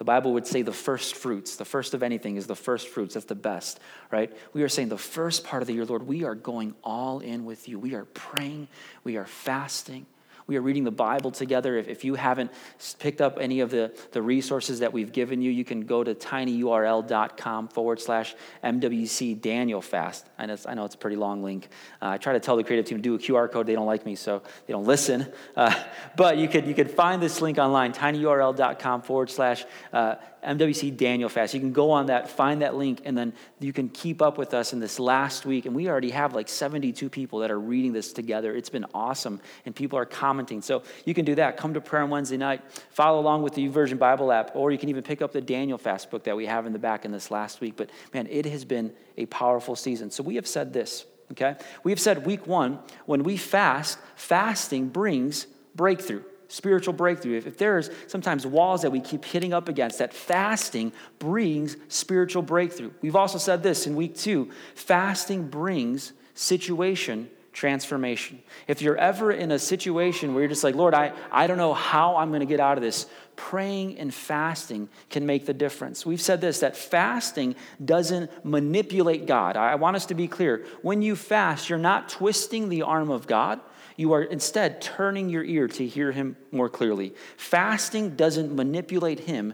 the 0.01 0.05
Bible 0.05 0.33
would 0.33 0.47
say 0.47 0.63
the 0.63 0.73
first 0.73 1.13
fruits. 1.13 1.57
The 1.57 1.63
first 1.63 1.93
of 1.93 2.01
anything 2.01 2.35
is 2.35 2.47
the 2.47 2.55
first 2.55 2.87
fruits. 2.87 3.13
That's 3.13 3.27
the 3.27 3.35
best, 3.35 3.79
right? 4.09 4.35
We 4.51 4.63
are 4.63 4.67
saying 4.67 4.89
the 4.89 4.97
first 4.97 5.43
part 5.43 5.61
of 5.61 5.67
the 5.67 5.75
year, 5.75 5.85
Lord, 5.85 6.07
we 6.07 6.23
are 6.23 6.33
going 6.33 6.73
all 6.83 7.19
in 7.19 7.45
with 7.45 7.69
you. 7.69 7.77
We 7.77 7.93
are 7.93 8.05
praying, 8.05 8.67
we 9.03 9.17
are 9.17 9.27
fasting, 9.27 10.07
we 10.51 10.57
are 10.57 10.61
reading 10.61 10.83
the 10.83 10.91
Bible 10.91 11.31
together. 11.31 11.77
If, 11.77 11.87
if 11.87 12.03
you 12.03 12.15
haven't 12.15 12.51
picked 12.99 13.21
up 13.21 13.37
any 13.39 13.61
of 13.61 13.71
the, 13.71 13.97
the 14.11 14.21
resources 14.21 14.79
that 14.79 14.91
we've 14.91 15.13
given 15.13 15.41
you, 15.41 15.49
you 15.49 15.63
can 15.63 15.85
go 15.85 16.03
to 16.03 16.13
tinyurl.com 16.13 17.69
forward 17.69 18.01
slash 18.01 18.35
MWC 18.61 19.39
Daniel 19.39 19.81
Fast. 19.81 20.27
I 20.37 20.47
know, 20.47 20.57
I 20.67 20.73
know 20.73 20.83
it's 20.83 20.95
a 20.95 20.97
pretty 20.97 21.15
long 21.15 21.41
link. 21.41 21.69
Uh, 22.01 22.09
I 22.09 22.17
try 22.17 22.33
to 22.33 22.41
tell 22.41 22.57
the 22.57 22.65
creative 22.65 22.85
team 22.85 22.97
to 22.97 23.01
do 23.01 23.15
a 23.15 23.17
QR 23.17 23.49
code. 23.49 23.65
They 23.65 23.75
don't 23.75 23.85
like 23.85 24.05
me, 24.05 24.15
so 24.15 24.41
they 24.67 24.73
don't 24.73 24.85
listen. 24.85 25.31
Uh, 25.55 25.73
but 26.17 26.37
you 26.37 26.49
could, 26.49 26.67
you 26.67 26.73
could 26.73 26.91
find 26.91 27.21
this 27.21 27.39
link 27.39 27.57
online, 27.57 27.93
tinyurl.com 27.93 29.03
forward 29.03 29.29
slash 29.29 29.63
uh, 29.93 30.15
MWC 30.45 30.97
Daniel 30.97 31.29
Fast. 31.29 31.53
You 31.53 31.59
can 31.59 31.71
go 31.71 31.91
on 31.91 32.07
that, 32.07 32.29
find 32.29 32.61
that 32.61 32.75
link, 32.75 33.01
and 33.05 33.17
then 33.17 33.33
you 33.59 33.71
can 33.71 33.89
keep 33.89 34.21
up 34.21 34.37
with 34.37 34.53
us 34.53 34.73
in 34.73 34.79
this 34.79 34.99
last 34.99 35.45
week. 35.45 35.65
And 35.65 35.75
we 35.75 35.87
already 35.87 36.09
have 36.11 36.33
like 36.33 36.49
72 36.49 37.09
people 37.09 37.39
that 37.39 37.51
are 37.51 37.59
reading 37.59 37.93
this 37.93 38.11
together. 38.11 38.55
It's 38.55 38.69
been 38.69 38.85
awesome. 38.93 39.39
And 39.65 39.75
people 39.75 39.99
are 39.99 40.05
commenting. 40.05 40.61
So 40.61 40.83
you 41.05 41.13
can 41.13 41.25
do 41.25 41.35
that. 41.35 41.57
Come 41.57 41.73
to 41.75 41.81
prayer 41.81 42.03
on 42.03 42.09
Wednesday 42.09 42.37
night. 42.37 42.61
Follow 42.89 43.19
along 43.19 43.43
with 43.43 43.53
the 43.53 43.67
YouVersion 43.67 43.99
Bible 43.99 44.31
app, 44.31 44.55
or 44.55 44.71
you 44.71 44.77
can 44.77 44.89
even 44.89 45.03
pick 45.03 45.21
up 45.21 45.31
the 45.31 45.41
Daniel 45.41 45.77
Fast 45.77 46.09
book 46.09 46.23
that 46.23 46.35
we 46.35 46.47
have 46.47 46.65
in 46.65 46.73
the 46.73 46.79
back 46.79 47.05
in 47.05 47.11
this 47.11 47.29
last 47.29 47.61
week. 47.61 47.75
But 47.75 47.89
man, 48.13 48.27
it 48.29 48.45
has 48.45 48.65
been 48.65 48.93
a 49.17 49.27
powerful 49.27 49.75
season. 49.75 50.09
So 50.09 50.23
we 50.23 50.35
have 50.35 50.47
said 50.47 50.73
this, 50.73 51.05
okay? 51.31 51.55
We 51.83 51.91
have 51.91 51.99
said 51.99 52.25
week 52.25 52.47
one, 52.47 52.79
when 53.05 53.23
we 53.23 53.37
fast, 53.37 53.99
fasting 54.15 54.89
brings 54.89 55.45
breakthrough 55.75 56.23
spiritual 56.51 56.93
breakthrough, 56.93 57.37
if, 57.37 57.47
if 57.47 57.57
there's 57.57 57.89
sometimes 58.07 58.45
walls 58.45 58.81
that 58.81 58.91
we 58.91 58.99
keep 58.99 59.23
hitting 59.23 59.53
up 59.53 59.69
against, 59.69 59.99
that 59.99 60.13
fasting 60.13 60.91
brings 61.19 61.77
spiritual 61.87 62.41
breakthrough. 62.41 62.91
We've 63.01 63.15
also 63.15 63.37
said 63.37 63.63
this 63.63 63.87
in 63.87 63.95
week 63.95 64.15
two 64.15 64.51
fasting 64.75 65.47
brings 65.47 66.13
situation 66.33 67.29
transformation. 67.53 68.41
If 68.67 68.81
you're 68.81 68.97
ever 68.97 69.31
in 69.31 69.51
a 69.51 69.59
situation 69.59 70.33
where 70.33 70.43
you're 70.43 70.49
just 70.49 70.63
like, 70.63 70.75
Lord, 70.75 70.93
I, 70.93 71.13
I 71.31 71.47
don't 71.47 71.57
know 71.57 71.73
how 71.73 72.15
I'm 72.15 72.29
going 72.29 72.39
to 72.39 72.45
get 72.45 72.59
out 72.59 72.77
of 72.77 72.81
this, 72.81 73.07
praying 73.35 73.97
and 73.97 74.13
fasting 74.13 74.87
can 75.09 75.25
make 75.25 75.45
the 75.45 75.53
difference. 75.53 76.05
We've 76.05 76.21
said 76.21 76.39
this 76.41 76.59
that 76.59 76.77
fasting 76.77 77.55
doesn't 77.83 78.45
manipulate 78.45 79.25
God. 79.25 79.57
I 79.57 79.75
want 79.75 79.95
us 79.95 80.05
to 80.07 80.13
be 80.13 80.27
clear. 80.27 80.65
When 80.81 81.01
you 81.01 81.15
fast, 81.15 81.69
you're 81.69 81.79
not 81.79 82.07
twisting 82.07 82.69
the 82.69 82.83
arm 82.83 83.09
of 83.09 83.27
God. 83.27 83.59
You 84.01 84.13
are 84.13 84.23
instead 84.23 84.81
turning 84.81 85.29
your 85.29 85.43
ear 85.43 85.67
to 85.67 85.85
hear 85.85 86.11
him 86.11 86.35
more 86.51 86.69
clearly. 86.69 87.13
Fasting 87.37 88.15
doesn't 88.15 88.51
manipulate 88.51 89.19
him, 89.19 89.53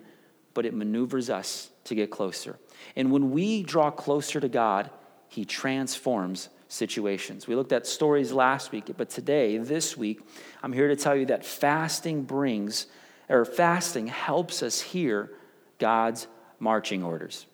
but 0.53 0.65
it 0.65 0.73
maneuvers 0.73 1.29
us 1.29 1.69
to 1.83 1.95
get 1.95 2.11
closer. 2.11 2.57
And 2.95 3.11
when 3.11 3.31
we 3.31 3.61
draw 3.61 3.91
closer 3.91 4.39
to 4.39 4.47
God, 4.47 4.89
he 5.27 5.43
transforms 5.43 6.47
situations. 6.69 7.45
We 7.45 7.55
looked 7.55 7.73
at 7.73 7.85
stories 7.85 8.31
last 8.31 8.71
week, 8.71 8.89
but 8.95 9.09
today, 9.09 9.57
this 9.57 9.97
week, 9.97 10.21
I'm 10.63 10.71
here 10.71 10.87
to 10.87 10.95
tell 10.95 11.13
you 11.13 11.25
that 11.25 11.45
fasting 11.45 12.23
brings, 12.23 12.87
or 13.27 13.43
fasting 13.43 14.07
helps 14.07 14.63
us 14.63 14.79
hear 14.79 15.29
God's 15.77 16.25
marching 16.57 17.03
orders. 17.03 17.45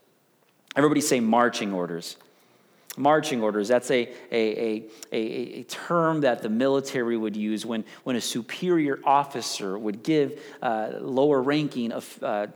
Everybody 0.75 1.01
say 1.01 1.19
marching 1.21 1.73
orders 1.73 2.17
marching 2.97 3.41
orders. 3.41 3.67
That's 3.67 3.89
a, 3.91 4.09
a, 4.31 4.85
a, 5.11 5.19
a, 5.59 5.63
term 5.63 6.21
that 6.21 6.41
the 6.41 6.49
military 6.49 7.17
would 7.17 7.35
use 7.35 7.65
when, 7.65 7.85
when 8.03 8.15
a 8.15 8.21
superior 8.21 8.99
officer 9.03 9.77
would 9.77 10.03
give 10.03 10.39
uh, 10.61 10.91
lower 10.99 11.41
ranking 11.41 11.91
of 11.91 12.19
uh, 12.21 12.47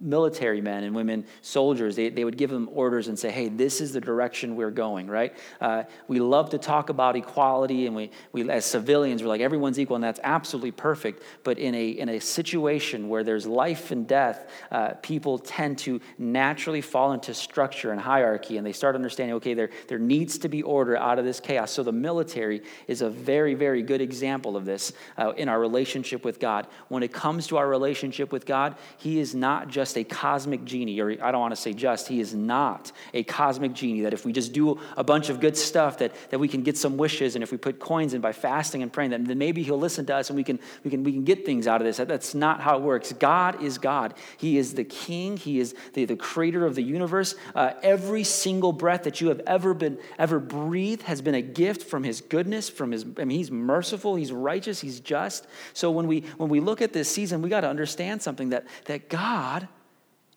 military 0.00 0.60
men 0.60 0.84
and 0.84 0.94
women, 0.94 1.24
soldiers, 1.42 1.96
they, 1.96 2.08
they 2.08 2.24
would 2.24 2.36
give 2.36 2.50
them 2.50 2.68
orders 2.72 3.08
and 3.08 3.18
say, 3.18 3.30
hey, 3.30 3.48
this 3.48 3.80
is 3.80 3.92
the 3.92 4.00
direction 4.00 4.54
we're 4.54 4.70
going, 4.70 5.08
right? 5.08 5.36
Uh, 5.60 5.82
we 6.06 6.20
love 6.20 6.50
to 6.50 6.58
talk 6.58 6.88
about 6.88 7.16
equality, 7.16 7.86
and 7.86 7.96
we, 7.96 8.10
we, 8.32 8.48
as 8.48 8.64
civilians, 8.64 9.22
we're 9.22 9.28
like, 9.28 9.40
everyone's 9.40 9.78
equal, 9.78 9.96
and 9.96 10.04
that's 10.04 10.20
absolutely 10.22 10.70
perfect. 10.70 11.22
But 11.42 11.58
in 11.58 11.74
a, 11.74 11.88
in 11.88 12.08
a 12.10 12.20
situation 12.20 13.08
where 13.08 13.24
there's 13.24 13.46
life 13.46 13.90
and 13.90 14.06
death, 14.06 14.48
uh, 14.70 14.90
people 15.02 15.38
tend 15.38 15.78
to 15.78 16.00
naturally 16.16 16.80
fall 16.80 17.12
into 17.12 17.34
structure 17.34 17.90
and 17.90 18.00
hierarchy, 18.00 18.56
and 18.56 18.64
they 18.64 18.72
start 18.72 18.94
understanding, 18.94 19.34
okay, 19.36 19.54
there, 19.54 19.70
there 19.88 19.98
needs 19.98 20.38
to 20.38 20.48
be 20.48 20.62
order 20.62 20.96
out 20.96 21.18
of 21.18 21.24
this 21.24 21.40
chaos. 21.40 21.72
So 21.72 21.82
the 21.82 21.92
military 21.92 22.62
is 22.86 23.02
a 23.02 23.10
very, 23.10 23.54
very 23.54 23.82
good 23.82 24.00
example 24.00 24.56
of 24.56 24.64
this 24.64 24.92
uh, 25.16 25.32
in 25.36 25.48
our 25.48 25.58
relationship 25.58 26.24
with 26.24 26.38
God. 26.38 26.68
When 26.86 27.02
it 27.02 27.12
comes 27.12 27.48
to 27.48 27.56
our 27.56 27.68
relationship 27.68 28.30
with 28.30 28.46
God, 28.46 28.76
He 28.98 29.18
is 29.18 29.34
not 29.34 29.66
just 29.68 29.87
just 29.88 29.96
a 29.96 30.04
cosmic 30.04 30.64
genie, 30.64 31.00
or 31.00 31.10
I 31.22 31.32
don't 31.32 31.40
want 31.40 31.52
to 31.52 31.60
say 31.60 31.72
just, 31.72 32.08
he 32.08 32.20
is 32.20 32.34
not 32.34 32.92
a 33.14 33.22
cosmic 33.22 33.72
genie 33.72 34.02
that 34.02 34.12
if 34.12 34.26
we 34.26 34.32
just 34.32 34.52
do 34.52 34.78
a 34.98 35.04
bunch 35.04 35.30
of 35.30 35.40
good 35.40 35.56
stuff 35.56 35.98
that, 35.98 36.12
that 36.30 36.38
we 36.38 36.46
can 36.46 36.62
get 36.62 36.76
some 36.76 36.98
wishes, 36.98 37.34
and 37.36 37.42
if 37.42 37.50
we 37.50 37.56
put 37.56 37.80
coins 37.80 38.12
in 38.12 38.20
by 38.20 38.32
fasting 38.32 38.82
and 38.82 38.92
praying, 38.92 39.10
then 39.10 39.38
maybe 39.38 39.62
he'll 39.62 39.78
listen 39.78 40.04
to 40.04 40.14
us 40.14 40.28
and 40.28 40.36
we 40.36 40.44
can, 40.44 40.60
we 40.84 40.90
can, 40.90 41.02
we 41.02 41.12
can 41.12 41.24
get 41.24 41.46
things 41.46 41.66
out 41.66 41.80
of 41.80 41.86
this. 41.86 41.96
That's 41.96 42.34
not 42.34 42.60
how 42.60 42.76
it 42.76 42.82
works. 42.82 43.12
God 43.14 43.62
is 43.62 43.78
God. 43.78 44.14
He 44.36 44.58
is 44.58 44.74
the 44.74 44.84
king. 44.84 45.38
He 45.38 45.58
is 45.58 45.74
the, 45.94 46.04
the 46.04 46.16
creator 46.16 46.66
of 46.66 46.74
the 46.74 46.82
universe. 46.82 47.34
Uh, 47.54 47.72
every 47.82 48.24
single 48.24 48.72
breath 48.72 49.04
that 49.04 49.22
you 49.22 49.28
have 49.28 49.40
ever 49.46 49.72
been, 49.72 49.98
ever 50.18 50.38
breathed 50.38 51.02
has 51.02 51.22
been 51.22 51.34
a 51.34 51.42
gift 51.42 51.82
from 51.88 52.04
his 52.04 52.20
goodness, 52.20 52.68
from 52.68 52.92
his, 52.92 53.06
I 53.18 53.24
mean, 53.24 53.38
he's 53.38 53.50
merciful, 53.50 54.16
he's 54.16 54.32
righteous, 54.32 54.80
he's 54.80 55.00
just. 55.00 55.46
So 55.72 55.90
when 55.90 56.06
we, 56.06 56.20
when 56.36 56.50
we 56.50 56.60
look 56.60 56.82
at 56.82 56.92
this 56.92 57.10
season, 57.10 57.40
we 57.40 57.48
got 57.48 57.62
to 57.62 57.70
understand 57.70 58.20
something 58.20 58.50
that, 58.50 58.66
that 58.84 59.08
God 59.08 59.68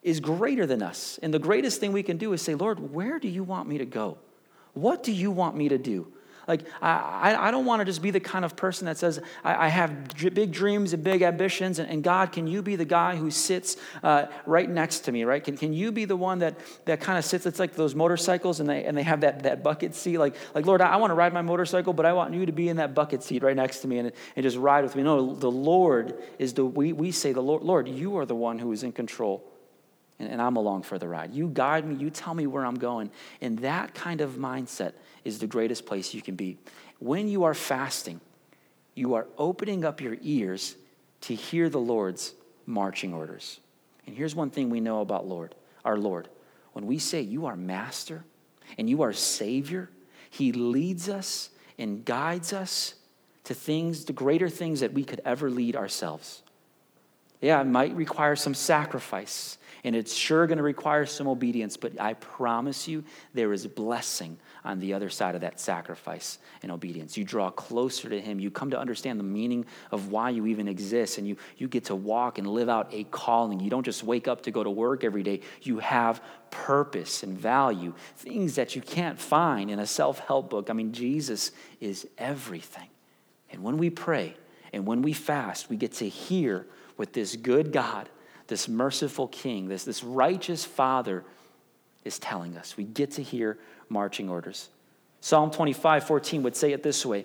is 0.02 0.20
greater 0.20 0.66
than 0.66 0.82
us. 0.82 1.18
And 1.22 1.32
the 1.32 1.38
greatest 1.38 1.80
thing 1.80 1.92
we 1.92 2.02
can 2.02 2.16
do 2.16 2.32
is 2.32 2.42
say, 2.42 2.54
Lord, 2.54 2.92
where 2.92 3.18
do 3.18 3.28
you 3.28 3.44
want 3.44 3.68
me 3.68 3.78
to 3.78 3.86
go? 3.86 4.18
What 4.74 5.02
do 5.02 5.12
you 5.12 5.30
want 5.30 5.56
me 5.56 5.68
to 5.68 5.78
do? 5.78 6.12
Like, 6.48 6.62
I, 6.80 7.36
I 7.38 7.50
don't 7.52 7.66
want 7.66 7.80
to 7.80 7.84
just 7.84 8.02
be 8.02 8.10
the 8.10 8.18
kind 8.18 8.44
of 8.44 8.56
person 8.56 8.86
that 8.86 8.98
says, 8.98 9.20
I, 9.44 9.66
I 9.66 9.68
have 9.68 10.08
big 10.34 10.50
dreams 10.50 10.92
and 10.92 11.04
big 11.04 11.22
ambitions, 11.22 11.78
and, 11.78 11.88
and, 11.88 12.02
God, 12.02 12.32
can 12.32 12.48
you 12.48 12.62
be 12.62 12.74
the 12.74 12.84
guy 12.84 13.14
who 13.14 13.30
sits 13.30 13.76
uh, 14.02 14.26
right 14.44 14.68
next 14.68 15.00
to 15.00 15.12
me, 15.12 15.22
right? 15.22 15.42
Can, 15.42 15.56
can 15.56 15.72
you 15.72 15.92
be 15.92 16.04
the 16.04 16.16
one 16.16 16.40
that, 16.40 16.58
that 16.86 17.00
kind 17.00 17.16
of 17.16 17.24
sits, 17.24 17.46
it's 17.46 17.60
like 17.60 17.74
those 17.74 17.94
motorcycles, 17.94 18.58
and 18.58 18.68
they, 18.68 18.84
and 18.84 18.96
they 18.96 19.04
have 19.04 19.20
that, 19.20 19.44
that 19.44 19.62
bucket 19.62 19.94
seat? 19.94 20.18
Like, 20.18 20.34
like 20.52 20.66
Lord, 20.66 20.80
I, 20.80 20.88
I 20.88 20.96
want 20.96 21.12
to 21.12 21.14
ride 21.14 21.32
my 21.32 21.42
motorcycle, 21.42 21.92
but 21.92 22.06
I 22.06 22.12
want 22.12 22.34
you 22.34 22.44
to 22.44 22.52
be 22.52 22.68
in 22.68 22.78
that 22.78 22.92
bucket 22.92 23.22
seat 23.22 23.44
right 23.44 23.56
next 23.56 23.78
to 23.80 23.88
me 23.88 23.98
and, 23.98 24.12
and 24.34 24.42
just 24.42 24.56
ride 24.56 24.82
with 24.82 24.96
me. 24.96 25.04
No, 25.04 25.36
the 25.36 25.50
Lord 25.50 26.20
is 26.40 26.54
the, 26.54 26.64
we, 26.64 26.92
we 26.92 27.12
say, 27.12 27.32
the 27.32 27.40
Lord, 27.40 27.62
Lord, 27.62 27.86
you 27.86 28.16
are 28.18 28.26
the 28.26 28.34
one 28.34 28.58
who 28.58 28.72
is 28.72 28.82
in 28.82 28.90
control 28.90 29.51
and, 30.22 30.32
and 30.32 30.40
I'm 30.40 30.56
along 30.56 30.82
for 30.82 30.98
the 30.98 31.08
ride. 31.08 31.34
You 31.34 31.48
guide 31.48 31.86
me, 31.86 31.96
you 31.96 32.10
tell 32.10 32.34
me 32.34 32.46
where 32.46 32.64
I'm 32.64 32.76
going. 32.76 33.10
And 33.40 33.58
that 33.58 33.94
kind 33.94 34.20
of 34.20 34.32
mindset 34.32 34.92
is 35.24 35.38
the 35.38 35.46
greatest 35.46 35.84
place 35.84 36.14
you 36.14 36.22
can 36.22 36.36
be. 36.36 36.58
When 36.98 37.28
you 37.28 37.44
are 37.44 37.54
fasting, 37.54 38.20
you 38.94 39.14
are 39.14 39.26
opening 39.36 39.84
up 39.84 40.00
your 40.00 40.16
ears 40.22 40.76
to 41.22 41.34
hear 41.34 41.68
the 41.68 41.80
Lord's 41.80 42.34
marching 42.66 43.12
orders. 43.12 43.60
And 44.06 44.16
here's 44.16 44.34
one 44.34 44.50
thing 44.50 44.70
we 44.70 44.80
know 44.80 45.00
about 45.00 45.26
Lord, 45.26 45.54
our 45.84 45.96
Lord. 45.96 46.28
When 46.72 46.86
we 46.86 46.98
say 46.98 47.20
you 47.20 47.46
are 47.46 47.56
master 47.56 48.24
and 48.78 48.88
you 48.88 49.02
are 49.02 49.12
savior, 49.12 49.90
he 50.30 50.52
leads 50.52 51.08
us 51.08 51.50
and 51.78 52.04
guides 52.04 52.52
us 52.52 52.94
to 53.44 53.54
things, 53.54 54.04
the 54.04 54.12
greater 54.12 54.48
things 54.48 54.80
that 54.80 54.92
we 54.92 55.04
could 55.04 55.20
ever 55.24 55.50
lead 55.50 55.76
ourselves. 55.76 56.42
Yeah, 57.40 57.60
it 57.60 57.66
might 57.66 57.94
require 57.94 58.36
some 58.36 58.54
sacrifice. 58.54 59.58
And 59.84 59.96
it's 59.96 60.14
sure 60.14 60.46
going 60.46 60.58
to 60.58 60.62
require 60.62 61.04
some 61.06 61.26
obedience, 61.26 61.76
but 61.76 62.00
I 62.00 62.14
promise 62.14 62.86
you 62.86 63.02
there 63.34 63.52
is 63.52 63.66
blessing 63.66 64.38
on 64.64 64.78
the 64.78 64.94
other 64.94 65.10
side 65.10 65.34
of 65.34 65.40
that 65.40 65.58
sacrifice 65.58 66.38
and 66.62 66.70
obedience. 66.70 67.16
You 67.16 67.24
draw 67.24 67.50
closer 67.50 68.08
to 68.08 68.20
Him. 68.20 68.38
You 68.38 68.52
come 68.52 68.70
to 68.70 68.78
understand 68.78 69.18
the 69.18 69.24
meaning 69.24 69.66
of 69.90 70.12
why 70.12 70.30
you 70.30 70.46
even 70.46 70.68
exist, 70.68 71.18
and 71.18 71.26
you, 71.26 71.36
you 71.56 71.66
get 71.66 71.86
to 71.86 71.96
walk 71.96 72.38
and 72.38 72.46
live 72.46 72.68
out 72.68 72.94
a 72.94 73.02
calling. 73.04 73.58
You 73.58 73.70
don't 73.70 73.82
just 73.82 74.04
wake 74.04 74.28
up 74.28 74.42
to 74.42 74.52
go 74.52 74.62
to 74.62 74.70
work 74.70 75.02
every 75.02 75.24
day, 75.24 75.40
you 75.62 75.80
have 75.80 76.22
purpose 76.52 77.24
and 77.24 77.36
value, 77.36 77.92
things 78.16 78.54
that 78.54 78.76
you 78.76 78.82
can't 78.82 79.18
find 79.18 79.68
in 79.68 79.80
a 79.80 79.86
self 79.86 80.20
help 80.20 80.48
book. 80.48 80.70
I 80.70 80.74
mean, 80.74 80.92
Jesus 80.92 81.50
is 81.80 82.06
everything. 82.18 82.88
And 83.50 83.64
when 83.64 83.78
we 83.78 83.90
pray 83.90 84.36
and 84.72 84.86
when 84.86 85.02
we 85.02 85.12
fast, 85.12 85.68
we 85.68 85.76
get 85.76 85.92
to 85.94 86.08
hear 86.08 86.66
what 86.94 87.12
this 87.12 87.34
good 87.34 87.72
God 87.72 88.08
this 88.52 88.68
merciful 88.68 89.28
king, 89.28 89.68
this, 89.68 89.84
this 89.84 90.04
righteous 90.04 90.62
father 90.62 91.24
is 92.04 92.18
telling 92.18 92.54
us. 92.58 92.76
We 92.76 92.84
get 92.84 93.12
to 93.12 93.22
hear 93.22 93.56
marching 93.88 94.28
orders. 94.28 94.68
Psalm 95.22 95.50
25, 95.50 96.04
14 96.04 96.42
would 96.42 96.54
say 96.54 96.74
it 96.74 96.82
this 96.82 97.06
way 97.06 97.24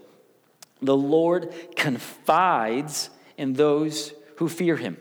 The 0.81 0.95
Lord 0.95 1.53
confides 1.75 3.09
in 3.35 3.51
those 3.51 4.13
who 4.37 4.47
fear 4.47 4.77
him. 4.77 4.95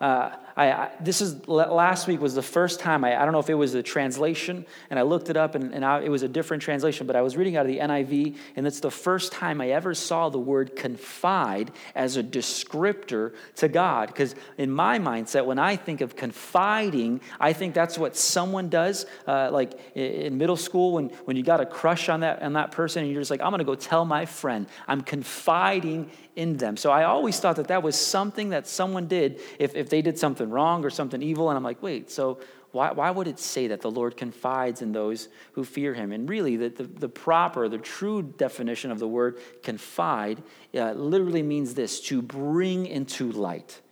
Uh, 0.00 0.30
I, 0.60 0.72
I, 0.72 0.90
this 1.00 1.22
is 1.22 1.48
last 1.48 2.06
week 2.06 2.20
was 2.20 2.34
the 2.34 2.42
first 2.42 2.80
time 2.80 3.02
I, 3.02 3.18
I 3.18 3.24
don't 3.24 3.32
know 3.32 3.38
if 3.38 3.48
it 3.48 3.54
was 3.54 3.74
a 3.74 3.82
translation 3.82 4.66
and 4.90 4.98
I 4.98 5.02
looked 5.02 5.30
it 5.30 5.36
up 5.38 5.54
and, 5.54 5.72
and 5.72 5.82
I, 5.82 6.02
it 6.02 6.10
was 6.10 6.22
a 6.22 6.28
different 6.28 6.62
translation, 6.62 7.06
but 7.06 7.16
I 7.16 7.22
was 7.22 7.34
reading 7.34 7.56
out 7.56 7.64
of 7.64 7.72
the 7.72 7.78
NIV 7.78 8.36
and 8.56 8.66
it's 8.66 8.80
the 8.80 8.90
first 8.90 9.32
time 9.32 9.62
I 9.62 9.70
ever 9.70 9.94
saw 9.94 10.28
the 10.28 10.38
word 10.38 10.76
confide 10.76 11.70
as 11.94 12.18
a 12.18 12.22
descriptor 12.22 13.32
to 13.56 13.68
God. 13.68 14.08
Because 14.08 14.34
in 14.58 14.70
my 14.70 14.98
mindset, 14.98 15.46
when 15.46 15.58
I 15.58 15.76
think 15.76 16.02
of 16.02 16.14
confiding, 16.14 17.22
I 17.40 17.54
think 17.54 17.72
that's 17.72 17.96
what 17.96 18.14
someone 18.14 18.68
does. 18.68 19.06
Uh, 19.26 19.48
like 19.50 19.80
in 19.96 20.36
middle 20.36 20.58
school, 20.58 20.92
when, 20.92 21.08
when 21.24 21.38
you 21.38 21.42
got 21.42 21.62
a 21.62 21.66
crush 21.66 22.10
on 22.10 22.20
that 22.20 22.42
on 22.42 22.52
that 22.52 22.70
person 22.70 23.02
and 23.02 23.10
you're 23.10 23.22
just 23.22 23.30
like, 23.30 23.40
I'm 23.40 23.48
going 23.48 23.60
to 23.60 23.64
go 23.64 23.76
tell 23.76 24.04
my 24.04 24.26
friend. 24.26 24.66
I'm 24.86 25.00
confiding 25.00 26.10
in 26.40 26.56
them. 26.56 26.76
So 26.76 26.90
I 26.90 27.04
always 27.04 27.38
thought 27.38 27.56
that 27.56 27.68
that 27.68 27.82
was 27.82 27.96
something 27.96 28.48
that 28.48 28.66
someone 28.66 29.06
did 29.06 29.40
if, 29.58 29.74
if 29.74 29.90
they 29.90 30.00
did 30.00 30.18
something 30.18 30.48
wrong 30.48 30.84
or 30.86 30.90
something 30.90 31.22
evil. 31.22 31.50
And 31.50 31.56
I'm 31.58 31.62
like, 31.62 31.82
wait, 31.82 32.10
so 32.10 32.40
why, 32.72 32.92
why 32.92 33.10
would 33.10 33.28
it 33.28 33.38
say 33.38 33.66
that 33.66 33.82
the 33.82 33.90
Lord 33.90 34.16
confides 34.16 34.80
in 34.80 34.92
those 34.92 35.28
who 35.52 35.64
fear 35.64 35.92
him? 35.92 36.12
And 36.12 36.28
really, 36.28 36.56
the, 36.56 36.70
the, 36.70 36.84
the 36.84 37.08
proper, 37.08 37.68
the 37.68 37.78
true 37.78 38.22
definition 38.22 38.90
of 38.90 38.98
the 38.98 39.08
word 39.08 39.38
confide 39.62 40.42
uh, 40.74 40.92
literally 40.92 41.42
means 41.42 41.74
this 41.74 42.00
to 42.02 42.22
bring 42.22 42.86
into 42.86 43.30
light, 43.32 43.82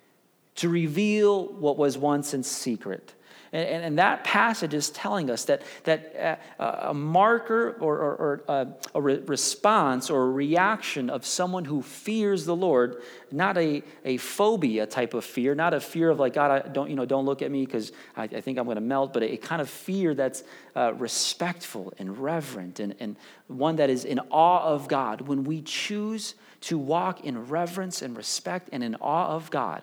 to 0.54 0.70
reveal 0.70 1.48
what 1.52 1.76
was 1.76 1.98
once 1.98 2.32
in 2.32 2.42
secret. 2.42 3.14
And, 3.52 3.84
and, 3.84 3.98
that 3.98 4.24
passage 4.24 4.74
is 4.74 4.90
telling 4.90 5.30
us 5.30 5.46
that, 5.46 5.62
that 5.84 6.40
uh, 6.58 6.88
a 6.88 6.94
marker 6.94 7.76
or, 7.80 7.96
or, 7.96 8.14
or 8.16 8.44
uh, 8.46 8.52
a, 8.52 8.98
a 8.98 9.00
re- 9.00 9.18
response 9.20 10.10
or 10.10 10.24
a 10.24 10.30
reaction 10.30 11.08
of 11.08 11.24
someone 11.24 11.64
who 11.64 11.80
fears 11.80 12.44
the 12.44 12.54
Lord, 12.54 13.02
not 13.32 13.56
a, 13.56 13.82
a 14.04 14.18
phobia 14.18 14.86
type 14.86 15.14
of 15.14 15.24
fear, 15.24 15.54
not 15.54 15.72
a 15.72 15.80
fear 15.80 16.10
of 16.10 16.20
like, 16.20 16.34
God, 16.34 16.50
I 16.50 16.68
don't, 16.68 16.90
you 16.90 16.96
know, 16.96 17.06
don't 17.06 17.24
look 17.24 17.40
at 17.40 17.50
me 17.50 17.64
because 17.64 17.90
I, 18.16 18.24
I, 18.24 18.40
think 18.42 18.58
I'm 18.58 18.66
going 18.66 18.74
to 18.74 18.82
melt, 18.82 19.14
but 19.14 19.22
a, 19.22 19.32
a, 19.32 19.36
kind 19.38 19.62
of 19.62 19.70
fear 19.70 20.14
that's 20.14 20.44
uh, 20.76 20.92
respectful 20.94 21.94
and 21.98 22.18
reverent 22.18 22.80
and, 22.80 22.94
and 23.00 23.16
one 23.46 23.76
that 23.76 23.88
is 23.88 24.04
in 24.04 24.20
awe 24.30 24.62
of 24.62 24.88
God. 24.88 25.22
When 25.22 25.44
we 25.44 25.62
choose 25.62 26.34
to 26.62 26.76
walk 26.76 27.24
in 27.24 27.48
reverence 27.48 28.02
and 28.02 28.14
respect 28.14 28.68
and 28.72 28.84
in 28.84 28.94
awe 28.96 29.28
of 29.28 29.50
God, 29.50 29.82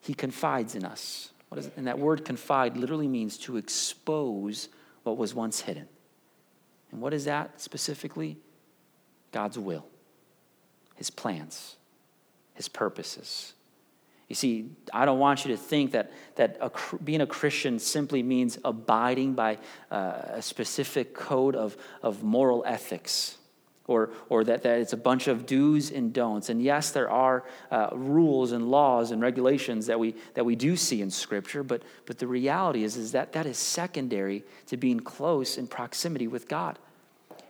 He 0.00 0.14
confides 0.14 0.76
in 0.76 0.84
us. 0.84 1.30
What 1.48 1.58
is 1.58 1.66
it? 1.66 1.72
And 1.76 1.86
that 1.86 1.98
word 1.98 2.24
confide 2.24 2.76
literally 2.76 3.08
means 3.08 3.38
to 3.38 3.56
expose 3.56 4.68
what 5.02 5.16
was 5.16 5.34
once 5.34 5.60
hidden. 5.60 5.88
And 6.92 7.00
what 7.00 7.14
is 7.14 7.24
that 7.24 7.60
specifically? 7.60 8.38
God's 9.32 9.58
will, 9.58 9.86
His 10.94 11.10
plans, 11.10 11.76
His 12.54 12.68
purposes. 12.68 13.54
You 14.28 14.34
see, 14.34 14.70
I 14.92 15.06
don't 15.06 15.18
want 15.18 15.44
you 15.46 15.52
to 15.52 15.56
think 15.56 15.92
that, 15.92 16.12
that 16.36 16.58
a, 16.60 16.70
being 16.98 17.22
a 17.22 17.26
Christian 17.26 17.78
simply 17.78 18.22
means 18.22 18.58
abiding 18.62 19.32
by 19.32 19.56
uh, 19.90 20.20
a 20.34 20.42
specific 20.42 21.14
code 21.14 21.56
of, 21.56 21.78
of 22.02 22.22
moral 22.22 22.62
ethics 22.66 23.37
or, 23.88 24.10
or 24.28 24.44
that, 24.44 24.62
that 24.62 24.78
it's 24.78 24.92
a 24.92 24.98
bunch 24.98 25.26
of 25.26 25.46
do's 25.46 25.90
and 25.90 26.12
don'ts. 26.12 26.50
And 26.50 26.62
yes, 26.62 26.90
there 26.92 27.10
are 27.10 27.44
uh, 27.72 27.88
rules 27.92 28.52
and 28.52 28.70
laws 28.70 29.10
and 29.10 29.20
regulations 29.20 29.86
that 29.86 29.98
we, 29.98 30.14
that 30.34 30.44
we 30.44 30.54
do 30.54 30.76
see 30.76 31.02
in 31.02 31.10
Scripture, 31.10 31.64
but, 31.64 31.82
but 32.06 32.18
the 32.18 32.26
reality 32.28 32.84
is, 32.84 32.96
is 32.96 33.12
that 33.12 33.32
that 33.32 33.46
is 33.46 33.58
secondary 33.58 34.44
to 34.66 34.76
being 34.76 35.00
close 35.00 35.58
in 35.58 35.66
proximity 35.66 36.28
with 36.28 36.46
God. 36.46 36.78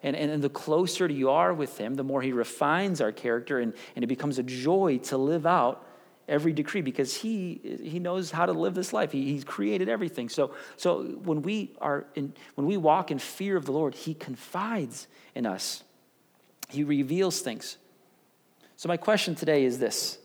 And, 0.03 0.15
and, 0.15 0.31
and 0.31 0.43
the 0.43 0.49
closer 0.49 1.09
you 1.09 1.29
are 1.29 1.53
with 1.53 1.77
Him, 1.77 1.97
the 1.97 2.05
more 2.05 2.23
He 2.23 2.33
refines 2.33 3.01
our 3.01 3.13
character, 3.13 3.59
and, 3.59 3.75
and 3.97 4.05
it 4.05 4.07
becomes 4.07 4.39
a 4.39 4.45
joy 4.45 4.99
to 5.05 5.19
live 5.19 5.45
out 5.45 5.85
every 6.29 6.53
decree 6.53 6.83
because 6.83 7.15
he, 7.15 7.79
he 7.83 7.99
knows 7.99 8.31
how 8.31 8.45
to 8.45 8.53
live 8.53 8.75
this 8.75 8.93
life. 8.93 9.11
He, 9.11 9.33
he's 9.33 9.45
created 9.45 9.89
everything. 9.89 10.29
So, 10.29 10.55
so 10.77 11.03
when, 11.03 11.41
we 11.41 11.75
are 11.81 12.05
in, 12.15 12.35
when 12.55 12.67
we 12.67 12.77
walk 12.77 13.11
in 13.11 13.19
fear 13.19 13.57
of 13.57 13.65
the 13.65 13.73
Lord, 13.73 13.95
He 13.95 14.13
confides 14.13 15.09
in 15.35 15.47
us. 15.47 15.83
He 16.69 16.85
reveals 16.85 17.41
things. 17.41 17.79
So, 18.77 18.89
my 18.89 18.97
question 18.97 19.35
today 19.35 19.65
is 19.65 19.79
this 19.79 20.19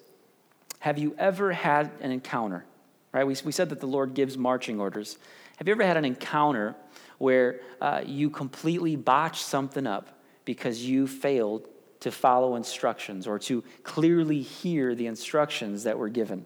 Have 0.79 0.97
you 0.97 1.15
ever 1.17 1.51
had 1.51 1.91
an 2.01 2.12
encounter? 2.12 2.65
Right? 3.12 3.25
We, 3.25 3.35
we 3.45 3.51
said 3.51 3.69
that 3.69 3.79
the 3.79 3.88
Lord 3.88 4.13
gives 4.13 4.38
marching 4.38 4.79
orders. 4.79 5.17
Have 5.57 5.67
you 5.67 5.73
ever 5.73 5.83
had 5.83 5.97
an 5.97 6.05
encounter 6.05 6.75
where 7.19 7.62
uh, 7.79 8.01
you 8.05 8.29
completely 8.29 8.95
botched 8.95 9.45
something 9.45 9.85
up 9.85 10.19
because 10.45 10.83
you 10.83 11.07
failed 11.07 11.67
to 12.00 12.12
follow 12.12 12.55
instructions 12.55 13.27
or 13.27 13.39
to 13.39 13.63
clearly 13.83 14.41
hear 14.41 14.95
the 14.95 15.05
instructions 15.05 15.83
that 15.83 15.97
were 15.97 16.09
given? 16.09 16.45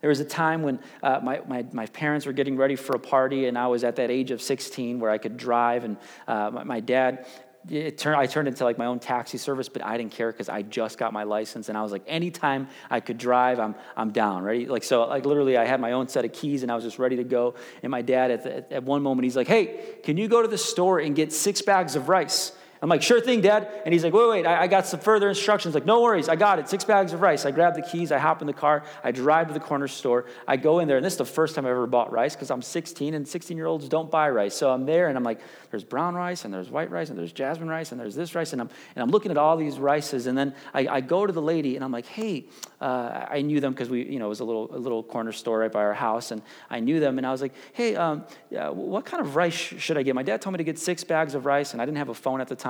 There 0.00 0.08
was 0.08 0.20
a 0.20 0.24
time 0.24 0.62
when 0.62 0.78
uh, 1.02 1.20
my, 1.22 1.40
my, 1.46 1.66
my, 1.72 1.86
parents 1.86 2.24
were 2.24 2.32
getting 2.32 2.56
ready 2.56 2.76
for 2.76 2.94
a 2.94 3.00
party, 3.00 3.46
and 3.46 3.58
I 3.58 3.66
was 3.66 3.82
at 3.82 3.96
that 3.96 4.10
age 4.10 4.30
of 4.30 4.40
16 4.40 5.00
where 5.00 5.10
I 5.10 5.18
could 5.18 5.36
drive. 5.36 5.84
And 5.84 5.96
uh, 6.28 6.50
my, 6.52 6.64
my, 6.64 6.80
dad 6.80 7.26
it 7.70 7.98
turned, 7.98 8.16
I 8.16 8.26
turned 8.26 8.48
into 8.48 8.64
like 8.64 8.78
my 8.78 8.86
own 8.86 8.98
taxi 8.98 9.38
service, 9.38 9.68
but 9.68 9.84
I 9.84 9.96
didn't 9.96 10.12
care 10.12 10.30
because 10.32 10.48
I 10.48 10.62
just 10.62 10.98
got 10.98 11.12
my 11.12 11.24
license 11.24 11.68
and 11.68 11.76
I 11.76 11.82
was 11.82 11.92
like, 11.92 12.02
anytime 12.06 12.68
I 12.90 13.00
could 13.00 13.18
drive, 13.18 13.60
I'm, 13.60 13.74
I'm 13.96 14.10
down, 14.10 14.42
ready? 14.42 14.66
Like, 14.66 14.84
so 14.84 15.06
like 15.06 15.26
literally 15.26 15.56
I 15.56 15.64
had 15.64 15.80
my 15.80 15.92
own 15.92 16.08
set 16.08 16.24
of 16.24 16.32
keys 16.32 16.62
and 16.62 16.72
I 16.72 16.74
was 16.74 16.84
just 16.84 16.98
ready 16.98 17.16
to 17.16 17.24
go. 17.24 17.54
And 17.82 17.90
my 17.90 18.02
dad 18.02 18.30
at, 18.30 18.42
the, 18.42 18.72
at 18.72 18.82
one 18.82 19.02
moment, 19.02 19.24
he's 19.24 19.36
like, 19.36 19.48
hey, 19.48 19.80
can 20.02 20.16
you 20.16 20.28
go 20.28 20.42
to 20.42 20.48
the 20.48 20.58
store 20.58 20.98
and 20.98 21.14
get 21.14 21.32
six 21.32 21.62
bags 21.62 21.96
of 21.96 22.08
rice? 22.08 22.52
I'm 22.80 22.88
like, 22.88 23.02
sure 23.02 23.20
thing, 23.20 23.40
Dad. 23.40 23.68
And 23.84 23.92
he's 23.92 24.04
like, 24.04 24.12
wait, 24.12 24.28
wait, 24.28 24.46
I, 24.46 24.62
I, 24.62 24.66
got 24.68 24.86
some 24.86 25.00
further 25.00 25.28
instructions. 25.28 25.74
Like, 25.74 25.84
no 25.84 26.00
worries, 26.00 26.28
I 26.28 26.36
got 26.36 26.58
it. 26.58 26.68
Six 26.68 26.84
bags 26.84 27.12
of 27.12 27.20
rice. 27.20 27.44
I 27.44 27.50
grab 27.50 27.74
the 27.74 27.82
keys, 27.82 28.12
I 28.12 28.18
hop 28.18 28.40
in 28.40 28.46
the 28.46 28.52
car, 28.52 28.84
I 29.02 29.10
drive 29.10 29.48
to 29.48 29.54
the 29.54 29.60
corner 29.60 29.88
store, 29.88 30.26
I 30.46 30.56
go 30.56 30.78
in 30.78 30.86
there, 30.86 30.96
and 30.96 31.04
this 31.04 31.14
is 31.14 31.18
the 31.18 31.24
first 31.24 31.54
time 31.54 31.66
I 31.66 31.70
ever 31.70 31.86
bought 31.86 32.12
rice 32.12 32.36
because 32.36 32.50
I'm 32.50 32.62
16 32.62 33.14
and 33.14 33.26
16 33.26 33.56
year 33.56 33.66
olds 33.66 33.88
don't 33.88 34.10
buy 34.10 34.30
rice. 34.30 34.54
So 34.54 34.70
I'm 34.70 34.86
there 34.86 35.08
and 35.08 35.16
I'm 35.16 35.24
like, 35.24 35.40
there's 35.70 35.84
brown 35.84 36.14
rice 36.14 36.44
and 36.44 36.54
there's 36.54 36.70
white 36.70 36.90
rice 36.90 37.10
and 37.10 37.18
there's 37.18 37.32
jasmine 37.32 37.68
rice 37.68 37.92
and 37.92 38.00
there's 38.00 38.14
this 38.14 38.34
rice. 38.34 38.52
And 38.52 38.62
I'm, 38.62 38.70
and 38.94 39.02
I'm 39.02 39.10
looking 39.10 39.30
at 39.30 39.38
all 39.38 39.56
these 39.56 39.78
rices. 39.78 40.26
And 40.26 40.38
then 40.38 40.54
I, 40.72 40.86
I 40.86 41.00
go 41.00 41.26
to 41.26 41.32
the 41.32 41.42
lady 41.42 41.74
and 41.74 41.84
I'm 41.84 41.92
like, 41.92 42.06
hey, 42.06 42.46
uh, 42.80 43.26
I 43.28 43.42
knew 43.42 43.60
them 43.60 43.72
because 43.72 43.90
we, 43.90 44.04
you 44.04 44.18
know, 44.18 44.26
it 44.26 44.30
was 44.30 44.40
a 44.40 44.44
little, 44.44 44.74
a 44.74 44.78
little 44.78 45.02
corner 45.02 45.32
store 45.32 45.58
right 45.58 45.72
by 45.72 45.80
our 45.80 45.94
house. 45.94 46.30
And 46.30 46.42
I 46.70 46.80
knew 46.80 47.00
them. 47.00 47.18
And 47.18 47.26
I 47.26 47.32
was 47.32 47.42
like, 47.42 47.54
hey, 47.72 47.96
um, 47.96 48.24
what 48.50 49.04
kind 49.04 49.20
of 49.20 49.36
rice 49.36 49.54
should 49.54 49.98
I 49.98 50.02
get? 50.02 50.14
My 50.14 50.22
dad 50.22 50.40
told 50.40 50.52
me 50.52 50.58
to 50.58 50.64
get 50.64 50.78
six 50.78 51.02
bags 51.04 51.34
of 51.34 51.44
rice 51.44 51.72
and 51.72 51.82
I 51.82 51.84
didn't 51.84 51.98
have 51.98 52.08
a 52.08 52.14
phone 52.14 52.40
at 52.40 52.48
the 52.48 52.56
time. 52.56 52.67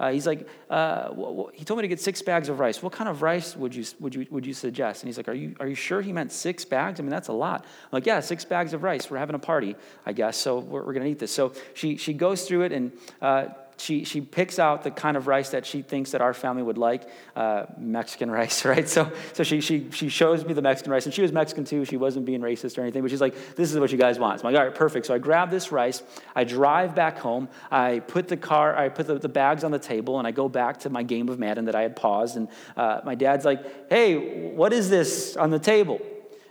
Uh, 0.00 0.10
he's 0.10 0.26
like, 0.26 0.48
uh, 0.70 1.12
he 1.52 1.64
told 1.64 1.78
me 1.78 1.82
to 1.82 1.88
get 1.88 2.00
six 2.00 2.22
bags 2.22 2.48
of 2.48 2.58
rice. 2.58 2.82
What 2.82 2.92
kind 2.92 3.08
of 3.08 3.22
rice 3.22 3.56
would 3.56 3.74
you, 3.74 3.84
would 4.00 4.14
you, 4.14 4.26
would 4.30 4.46
you 4.46 4.54
suggest? 4.54 5.02
And 5.02 5.08
he's 5.08 5.16
like, 5.16 5.28
are 5.28 5.34
you, 5.34 5.54
are 5.60 5.66
you 5.66 5.74
sure 5.74 6.00
he 6.02 6.12
meant 6.12 6.32
six 6.32 6.64
bags? 6.64 7.00
I 7.00 7.02
mean, 7.02 7.10
that's 7.10 7.28
a 7.28 7.32
lot. 7.32 7.62
I'm 7.62 7.88
like, 7.92 8.06
yeah, 8.06 8.20
six 8.20 8.44
bags 8.44 8.72
of 8.72 8.82
rice. 8.82 9.10
We're 9.10 9.18
having 9.18 9.36
a 9.36 9.38
party, 9.38 9.76
I 10.06 10.12
guess. 10.12 10.36
So 10.36 10.58
we're, 10.58 10.84
we're 10.84 10.92
going 10.92 11.04
to 11.04 11.10
eat 11.10 11.18
this. 11.18 11.32
So 11.32 11.52
she, 11.74 11.96
she 11.96 12.12
goes 12.12 12.46
through 12.46 12.62
it 12.62 12.72
and 12.72 12.92
uh, 13.22 13.46
she, 13.76 14.04
she 14.04 14.20
picks 14.20 14.58
out 14.58 14.82
the 14.82 14.90
kind 14.90 15.16
of 15.16 15.26
rice 15.26 15.50
that 15.50 15.66
she 15.66 15.82
thinks 15.82 16.12
that 16.12 16.20
our 16.20 16.32
family 16.34 16.62
would 16.62 16.78
like, 16.78 17.08
uh, 17.34 17.66
Mexican 17.78 18.30
rice, 18.40 18.64
right? 18.64 18.88
So, 18.88 19.10
so 19.32 19.42
she, 19.42 19.60
she, 19.60 19.90
she 19.90 20.08
shows 20.08 20.44
me 20.44 20.54
the 20.54 20.62
Mexican 20.62 20.92
rice, 20.92 21.06
and 21.06 21.14
she 21.14 21.22
was 21.22 21.32
Mexican 21.32 21.64
too. 21.64 21.84
She 21.84 21.96
wasn't 21.96 22.26
being 22.26 22.40
racist 22.40 22.78
or 22.78 22.82
anything, 22.82 23.02
but 23.02 23.10
she's 23.10 23.20
like, 23.20 23.54
this 23.56 23.72
is 23.72 23.78
what 23.78 23.90
you 23.92 23.98
guys 23.98 24.18
want. 24.18 24.40
So 24.40 24.46
I'm 24.46 24.54
like, 24.54 24.60
all 24.60 24.66
right, 24.66 24.74
perfect. 24.74 25.06
So 25.06 25.14
I 25.14 25.18
grab 25.18 25.50
this 25.50 25.72
rice, 25.72 26.02
I 26.34 26.44
drive 26.44 26.94
back 26.94 27.18
home, 27.18 27.48
I 27.70 28.00
put 28.00 28.28
the 28.28 28.36
car, 28.36 28.76
I 28.76 28.88
put 28.88 29.06
the, 29.06 29.18
the 29.18 29.28
bags 29.28 29.64
on 29.64 29.70
the 29.70 29.78
table, 29.78 30.18
and 30.18 30.26
I 30.26 30.30
go 30.30 30.48
back 30.48 30.80
to 30.80 30.90
my 30.90 31.02
game 31.02 31.28
of 31.28 31.38
Madden 31.38 31.66
that 31.66 31.74
I 31.74 31.82
had 31.82 31.96
paused, 31.96 32.36
and 32.36 32.48
uh, 32.76 33.00
my 33.04 33.14
dad's 33.14 33.44
like, 33.44 33.90
hey, 33.90 34.50
what 34.54 34.72
is 34.72 34.90
this 34.90 35.36
on 35.36 35.50
the 35.50 35.58
table? 35.58 36.00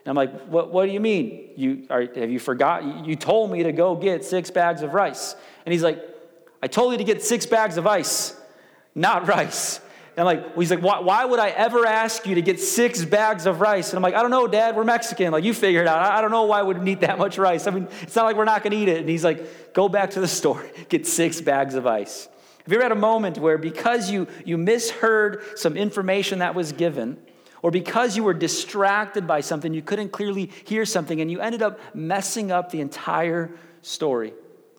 And 0.06 0.10
I'm 0.10 0.16
like, 0.16 0.48
what, 0.48 0.72
what 0.74 0.86
do 0.86 0.92
you 0.92 1.00
mean? 1.00 1.52
You, 1.56 1.88
are, 1.90 2.02
have 2.02 2.30
you 2.30 2.40
forgot? 2.40 3.06
You 3.06 3.16
told 3.16 3.52
me 3.52 3.64
to 3.64 3.72
go 3.72 3.96
get 3.96 4.26
six 4.26 4.52
bags 4.52 4.82
of 4.82 4.94
rice. 4.94 5.36
And 5.66 5.72
he's 5.72 5.84
like, 5.84 6.13
I 6.64 6.68
told 6.68 6.94
you 6.94 6.98
to 6.98 7.04
get 7.04 7.22
six 7.22 7.46
bags 7.46 7.76
of 7.76 7.86
ice, 7.86 8.40
not 8.96 9.28
rice. 9.36 9.82
And 10.16 10.20
I'm 10.20 10.26
like, 10.26 10.52
well, 10.52 10.60
he's 10.62 10.72
like, 10.72 10.82
why, 10.82 11.02
why, 11.02 11.26
would 11.26 11.40
I 11.40 11.50
ever 11.50 11.86
ask 11.86 12.26
you 12.26 12.36
to 12.36 12.42
get 12.42 12.58
six 12.58 13.04
bags 13.04 13.46
of 13.46 13.60
rice? 13.60 13.90
And 13.90 13.98
I'm 13.98 14.02
like, 14.02 14.14
I 14.14 14.22
don't 14.22 14.32
know, 14.32 14.48
Dad, 14.48 14.74
we're 14.74 14.86
Mexican. 14.86 15.34
Like, 15.34 15.44
you 15.44 15.54
figure 15.54 15.82
it 15.82 15.88
out. 15.88 16.00
I, 16.00 16.20
I 16.20 16.22
don't 16.22 16.32
know 16.32 16.44
why 16.44 16.62
we 16.62 16.70
would 16.70 16.82
need 16.82 17.02
that 17.02 17.18
much 17.18 17.38
rice. 17.38 17.68
I 17.68 17.72
mean, 17.72 17.90
it's 18.02 18.16
not 18.16 18.24
like 18.24 18.38
we're 18.38 18.46
not 18.46 18.64
going 18.64 18.72
to 18.72 18.78
eat 18.78 18.88
it. 18.88 19.02
And 19.02 19.10
he's 19.10 19.26
like, 19.26 19.74
go 19.74 19.90
back 19.90 20.12
to 20.12 20.22
the 20.22 20.28
store, 20.28 20.66
get 20.88 21.06
six 21.06 21.42
bags 21.42 21.76
of 21.76 21.86
ice. 21.86 22.30
Have 22.64 22.72
you 22.72 22.76
ever 22.76 22.84
had 22.84 22.92
a 22.94 22.96
moment 22.96 23.40
where 23.40 23.58
because 23.58 24.10
you, 24.10 24.28
you 24.46 24.58
misheard 24.58 25.44
some 25.56 25.76
information 25.76 26.40
that 26.40 26.56
was 26.56 26.72
given, 26.72 27.18
or 27.62 27.72
because 27.72 28.16
you 28.16 28.24
were 28.24 28.34
distracted 28.34 29.28
by 29.28 29.42
something, 29.42 29.74
you 29.74 29.82
couldn't 29.82 30.14
clearly 30.14 30.50
hear 30.64 30.86
something, 30.86 31.20
and 31.20 31.30
you 31.30 31.42
ended 31.42 31.62
up 31.62 31.78
messing 31.94 32.54
up 32.54 32.72
the 32.72 32.80
entire 32.80 33.52
story? 33.82 34.34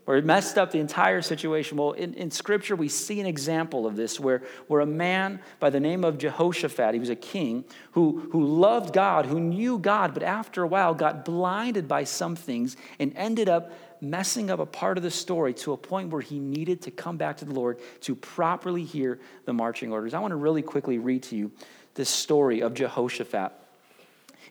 Or 0.07 0.17
it 0.17 0.25
messed 0.25 0.59
up 0.59 0.71
the 0.71 0.81
entire 0.81 1.23
situation. 1.23 1.79
Well, 1.79 1.93
in, 1.93 2.15
in 2.15 2.31
Scripture, 2.31 2.77
we 2.77 2.89
see 2.89 3.21
an 3.21 3.27
example 3.27 3.87
of 3.87 3.97
this 3.97 4.21
where, 4.21 4.43
where 4.67 4.81
a 4.81 4.87
man 4.87 5.41
by 5.61 5.71
the 5.71 5.81
name 5.81 6.05
of 6.05 6.19
Jehoshaphat, 6.19 6.93
he 6.93 7.01
was 7.01 7.11
a 7.11 7.17
king 7.17 7.65
who, 7.93 8.29
who 8.33 8.45
loved 8.45 8.93
God, 8.93 9.27
who 9.27 9.41
knew 9.41 9.79
God, 9.79 10.13
but 10.13 10.23
after 10.23 10.63
a 10.63 10.67
while 10.67 10.95
got 10.95 11.25
blinded 11.25 11.89
by 11.89 12.05
some 12.05 12.37
things 12.37 12.77
and 12.99 13.13
ended 13.17 13.49
up 13.49 13.73
messing 14.01 14.51
up 14.51 14.61
a 14.61 14.67
part 14.67 14.99
of 14.99 15.03
the 15.03 15.11
story 15.11 15.55
to 15.55 15.73
a 15.73 15.77
point 15.77 16.11
where 16.11 16.21
he 16.21 16.39
needed 16.39 16.83
to 16.83 16.91
come 16.91 17.17
back 17.17 17.39
to 17.39 17.47
the 17.47 17.55
Lord 17.55 17.79
to 18.03 18.15
properly 18.15 18.85
hear 18.85 19.19
the 19.47 19.55
marching 19.55 19.93
orders. 19.93 20.13
I 20.13 20.21
want 20.21 20.33
to 20.33 20.37
really 20.37 20.63
quickly 20.63 20.99
read 20.99 21.23
to 21.25 21.37
you 21.37 21.51
this 21.95 22.11
story 22.11 22.61
of 22.61 22.75
Jehoshaphat. 22.75 23.53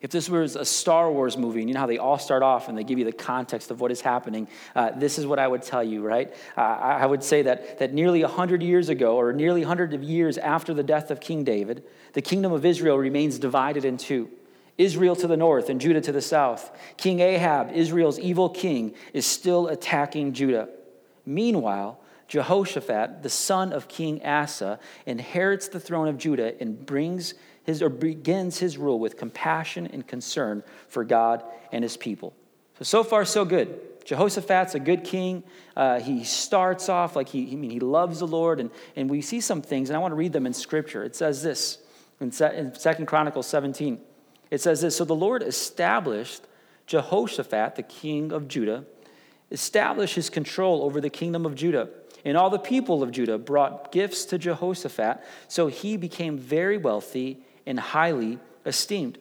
If 0.04 0.12
this 0.12 0.30
was 0.30 0.58
a 0.58 0.66
Star 0.66 1.10
Wars 1.10 1.38
movie, 1.38 1.62
and 1.62 1.70
you 1.70 1.74
know 1.74 1.80
how 1.80 1.86
they 1.88 1.98
all 1.98 2.20
start 2.20 2.44
off 2.44 2.68
and 2.68 2.78
they 2.78 2.84
give 2.84 3.00
you 3.00 3.06
the 3.06 3.14
context 3.14 3.72
of 3.72 3.80
what 3.80 3.90
is 3.90 4.02
happening, 4.02 4.50
uh, 4.76 4.92
this 4.92 5.18
is 5.18 5.26
what 5.26 5.40
I 5.40 5.48
would 5.48 5.62
tell 5.62 5.82
you, 5.82 6.02
right? 6.02 6.32
Uh, 6.58 6.62
I 6.62 7.06
would 7.06 7.24
say 7.24 7.44
that, 7.44 7.80
that 7.80 7.94
nearly 7.94 8.22
100 8.22 8.62
years 8.62 8.90
ago, 8.90 9.16
or 9.16 9.32
nearly 9.32 9.62
100 9.62 9.94
of 9.94 10.04
years 10.04 10.38
after 10.38 10.74
the 10.74 10.84
death 10.84 11.10
of 11.10 11.22
King 11.22 11.46
David, 11.46 11.86
the 12.12 12.22
kingdom 12.22 12.52
of 12.52 12.66
Israel 12.66 12.98
remains 12.98 13.40
divided 13.40 13.86
in 13.86 13.96
two. 13.96 14.30
Israel 14.78 15.16
to 15.16 15.26
the 15.26 15.38
north 15.38 15.70
and 15.70 15.80
Judah 15.80 16.02
to 16.02 16.12
the 16.12 16.22
south. 16.22 16.78
King 16.98 17.22
Ahab, 17.22 17.72
Israel's 17.72 18.20
evil 18.20 18.50
king, 18.50 18.96
is 19.14 19.26
still 19.26 19.70
attacking 19.70 20.34
Judah. 20.34 20.68
Meanwhile, 21.26 21.98
Jehoshaphat, 22.28 23.24
the 23.24 23.30
son 23.30 23.72
of 23.72 23.88
King 23.88 24.26
Asa, 24.26 24.80
inherits 25.06 25.70
the 25.70 25.80
throne 25.80 26.10
of 26.10 26.18
Judah 26.18 26.60
and 26.60 26.86
brings 26.86 27.36
his, 27.64 27.82
or 27.82 27.90
begins 27.90 28.60
his 28.60 28.78
rule 28.78 29.00
with 29.00 29.18
compassion 29.18 29.88
and 29.88 30.06
concern 30.08 30.64
for 30.88 31.04
God 31.04 31.44
and 31.72 31.84
his 31.84 31.98
people. 31.98 32.34
So, 32.78 32.84
so 32.84 33.04
far, 33.04 33.26
so 33.26 33.46
good. 33.46 33.80
Jehoshaphat's 34.06 34.76
a 34.76 34.80
good 34.80 35.04
king. 35.04 35.44
Uh, 35.76 36.00
he 36.00 36.24
starts 36.24 36.90
off 36.90 37.16
like 37.16 37.30
he, 37.30 37.52
I 37.52 37.56
mean, 37.56 37.72
he 37.72 37.80
loves 37.80 38.20
the 38.20 38.28
Lord, 38.28 38.60
and, 38.60 38.70
and 38.96 39.10
we 39.10 39.22
see 39.22 39.40
some 39.40 39.62
things, 39.62 39.90
and 39.90 39.96
I 39.96 40.00
want 40.00 40.12
to 40.12 40.16
read 40.16 40.34
them 40.34 40.46
in 40.46 40.54
Scripture. 40.54 41.04
It 41.04 41.16
says 41.16 41.42
this 41.42 41.80
in, 42.20 42.32
in 42.54 42.72
2 42.72 43.06
Chronicles 43.06 43.48
17. 43.48 44.00
It 44.52 44.62
says 44.62 44.82
this 44.82 44.98
So 44.98 45.06
the 45.06 45.16
Lord 45.16 45.42
established 45.42 46.44
Jehoshaphat, 46.86 47.76
the 47.76 47.84
king 47.84 48.32
of 48.32 48.48
Judah, 48.48 48.86
established 49.52 50.16
his 50.16 50.30
control 50.30 50.84
over 50.84 51.00
the 51.00 51.10
kingdom 51.10 51.46
of 51.46 51.56
Judah. 51.56 51.90
And 52.26 52.38
all 52.38 52.50
the 52.50 52.60
people 52.60 53.04
of 53.04 53.12
Judah 53.12 53.38
brought 53.38 53.92
gifts 53.92 54.26
to 54.26 54.38
Jehoshaphat, 54.38 55.22
so 55.48 55.68
he 55.68 55.98
became 55.98 56.38
very 56.38 56.78
wealthy 56.78 57.44
and 57.66 57.80
highly 57.80 58.40
esteemed. 58.66 59.18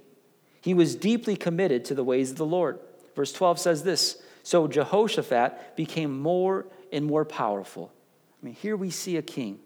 He 0.60 0.74
was 0.74 0.94
deeply 0.94 1.36
committed 1.36 1.84
to 1.86 1.94
the 1.94 2.04
ways 2.04 2.30
of 2.30 2.36
the 2.36 2.46
Lord. 2.46 2.78
Verse 3.16 3.32
12 3.32 3.58
says 3.58 3.82
this 3.82 4.22
So 4.42 4.68
Jehoshaphat 4.68 5.76
became 5.76 6.20
more 6.20 6.66
and 6.92 7.04
more 7.04 7.24
powerful. 7.24 7.92
I 8.42 8.46
mean, 8.46 8.54
here 8.54 8.76
we 8.76 8.90
see 8.90 9.16
a 9.16 9.22
king 9.22 9.58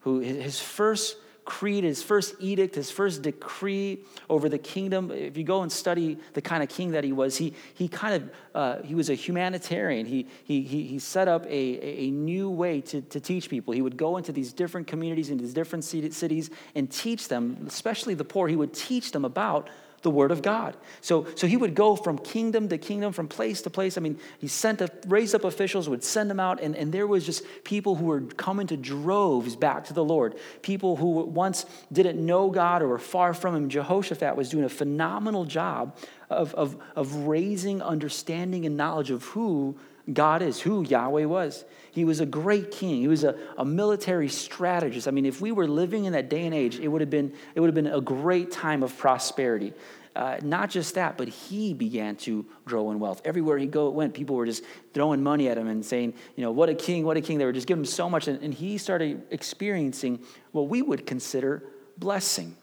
who 0.00 0.20
his 0.20 0.60
first 0.60 1.16
creed, 1.44 1.84
his 1.84 2.02
first 2.02 2.34
edict, 2.38 2.74
his 2.74 2.90
first 2.90 3.22
decree 3.22 4.00
over 4.28 4.48
the 4.48 4.58
kingdom. 4.58 5.10
If 5.10 5.36
you 5.36 5.44
go 5.44 5.62
and 5.62 5.70
study 5.70 6.18
the 6.34 6.40
kind 6.40 6.62
of 6.62 6.68
king 6.68 6.92
that 6.92 7.04
he 7.04 7.12
was, 7.12 7.36
he, 7.36 7.54
he 7.74 7.88
kind 7.88 8.14
of, 8.14 8.30
uh, 8.54 8.82
he 8.82 8.94
was 8.94 9.10
a 9.10 9.14
humanitarian. 9.14 10.06
He, 10.06 10.26
he, 10.44 10.62
he 10.62 10.98
set 10.98 11.28
up 11.28 11.46
a, 11.46 11.48
a 11.50 12.10
new 12.10 12.50
way 12.50 12.80
to, 12.82 13.00
to 13.02 13.20
teach 13.20 13.48
people. 13.48 13.74
He 13.74 13.82
would 13.82 13.96
go 13.96 14.16
into 14.16 14.32
these 14.32 14.52
different 14.52 14.86
communities, 14.86 15.30
into 15.30 15.44
these 15.44 15.54
different 15.54 15.84
cities, 15.84 16.50
and 16.74 16.90
teach 16.90 17.28
them, 17.28 17.64
especially 17.66 18.14
the 18.14 18.24
poor, 18.24 18.48
he 18.48 18.56
would 18.56 18.72
teach 18.72 19.12
them 19.12 19.24
about 19.24 19.68
the 20.02 20.10
word 20.10 20.30
of 20.30 20.42
God. 20.42 20.76
So, 21.00 21.26
so 21.34 21.46
he 21.46 21.56
would 21.56 21.74
go 21.74 21.96
from 21.96 22.18
kingdom 22.18 22.68
to 22.68 22.78
kingdom, 22.78 23.12
from 23.12 23.28
place 23.28 23.62
to 23.62 23.70
place. 23.70 23.98
I 23.98 24.00
mean, 24.00 24.18
he 24.38 24.48
sent, 24.48 24.80
a, 24.80 24.90
raised 25.06 25.34
up 25.34 25.44
officials, 25.44 25.88
would 25.88 26.02
send 26.02 26.30
them 26.30 26.40
out, 26.40 26.60
and, 26.60 26.74
and 26.74 26.92
there 26.92 27.06
was 27.06 27.26
just 27.26 27.44
people 27.64 27.96
who 27.96 28.06
were 28.06 28.20
coming 28.20 28.66
to 28.68 28.76
droves 28.76 29.56
back 29.56 29.84
to 29.86 29.92
the 29.92 30.04
Lord. 30.04 30.36
People 30.62 30.96
who 30.96 31.24
once 31.24 31.66
didn't 31.92 32.24
know 32.24 32.50
God 32.50 32.82
or 32.82 32.88
were 32.88 32.98
far 32.98 33.34
from 33.34 33.54
him. 33.54 33.68
Jehoshaphat 33.68 34.36
was 34.36 34.48
doing 34.48 34.64
a 34.64 34.70
phenomenal 34.70 35.44
job 35.44 35.96
of, 36.30 36.54
of, 36.54 36.76
of 36.96 37.14
raising 37.26 37.82
understanding 37.82 38.64
and 38.64 38.76
knowledge 38.76 39.10
of 39.10 39.24
who 39.24 39.76
God 40.12 40.42
is, 40.42 40.60
who 40.60 40.84
Yahweh 40.84 41.24
was. 41.24 41.64
He 41.92 42.04
was 42.04 42.20
a 42.20 42.26
great 42.26 42.70
king. 42.70 43.00
He 43.00 43.08
was 43.08 43.24
a, 43.24 43.36
a 43.58 43.64
military 43.64 44.28
strategist. 44.28 45.08
I 45.08 45.10
mean, 45.10 45.26
if 45.26 45.40
we 45.40 45.52
were 45.52 45.66
living 45.66 46.04
in 46.04 46.12
that 46.12 46.30
day 46.30 46.46
and 46.46 46.54
age, 46.54 46.78
it 46.78 46.88
would 46.88 47.00
have 47.00 47.10
been, 47.10 47.32
it 47.54 47.60
would 47.60 47.66
have 47.66 47.74
been 47.74 47.86
a 47.86 48.00
great 48.00 48.50
time 48.50 48.82
of 48.82 48.96
prosperity. 48.96 49.72
Uh, 50.14 50.38
not 50.42 50.70
just 50.70 50.94
that, 50.96 51.16
but 51.16 51.28
he 51.28 51.72
began 51.72 52.16
to 52.16 52.44
grow 52.64 52.90
in 52.90 52.98
wealth. 52.98 53.20
Everywhere 53.24 53.58
he 53.58 53.66
go, 53.66 53.90
went, 53.90 54.12
people 54.12 54.34
were 54.34 54.46
just 54.46 54.64
throwing 54.92 55.22
money 55.22 55.48
at 55.48 55.56
him 55.56 55.68
and 55.68 55.84
saying, 55.84 56.14
you 56.36 56.42
know, 56.42 56.50
what 56.50 56.68
a 56.68 56.74
king, 56.74 57.04
what 57.04 57.16
a 57.16 57.20
king. 57.20 57.38
They 57.38 57.44
were 57.44 57.52
just 57.52 57.66
giving 57.66 57.82
him 57.82 57.86
so 57.86 58.10
much. 58.10 58.26
And, 58.26 58.42
and 58.42 58.52
he 58.52 58.76
started 58.78 59.22
experiencing 59.30 60.20
what 60.52 60.68
we 60.68 60.82
would 60.82 61.06
consider 61.06 61.62
blessing. 61.96 62.56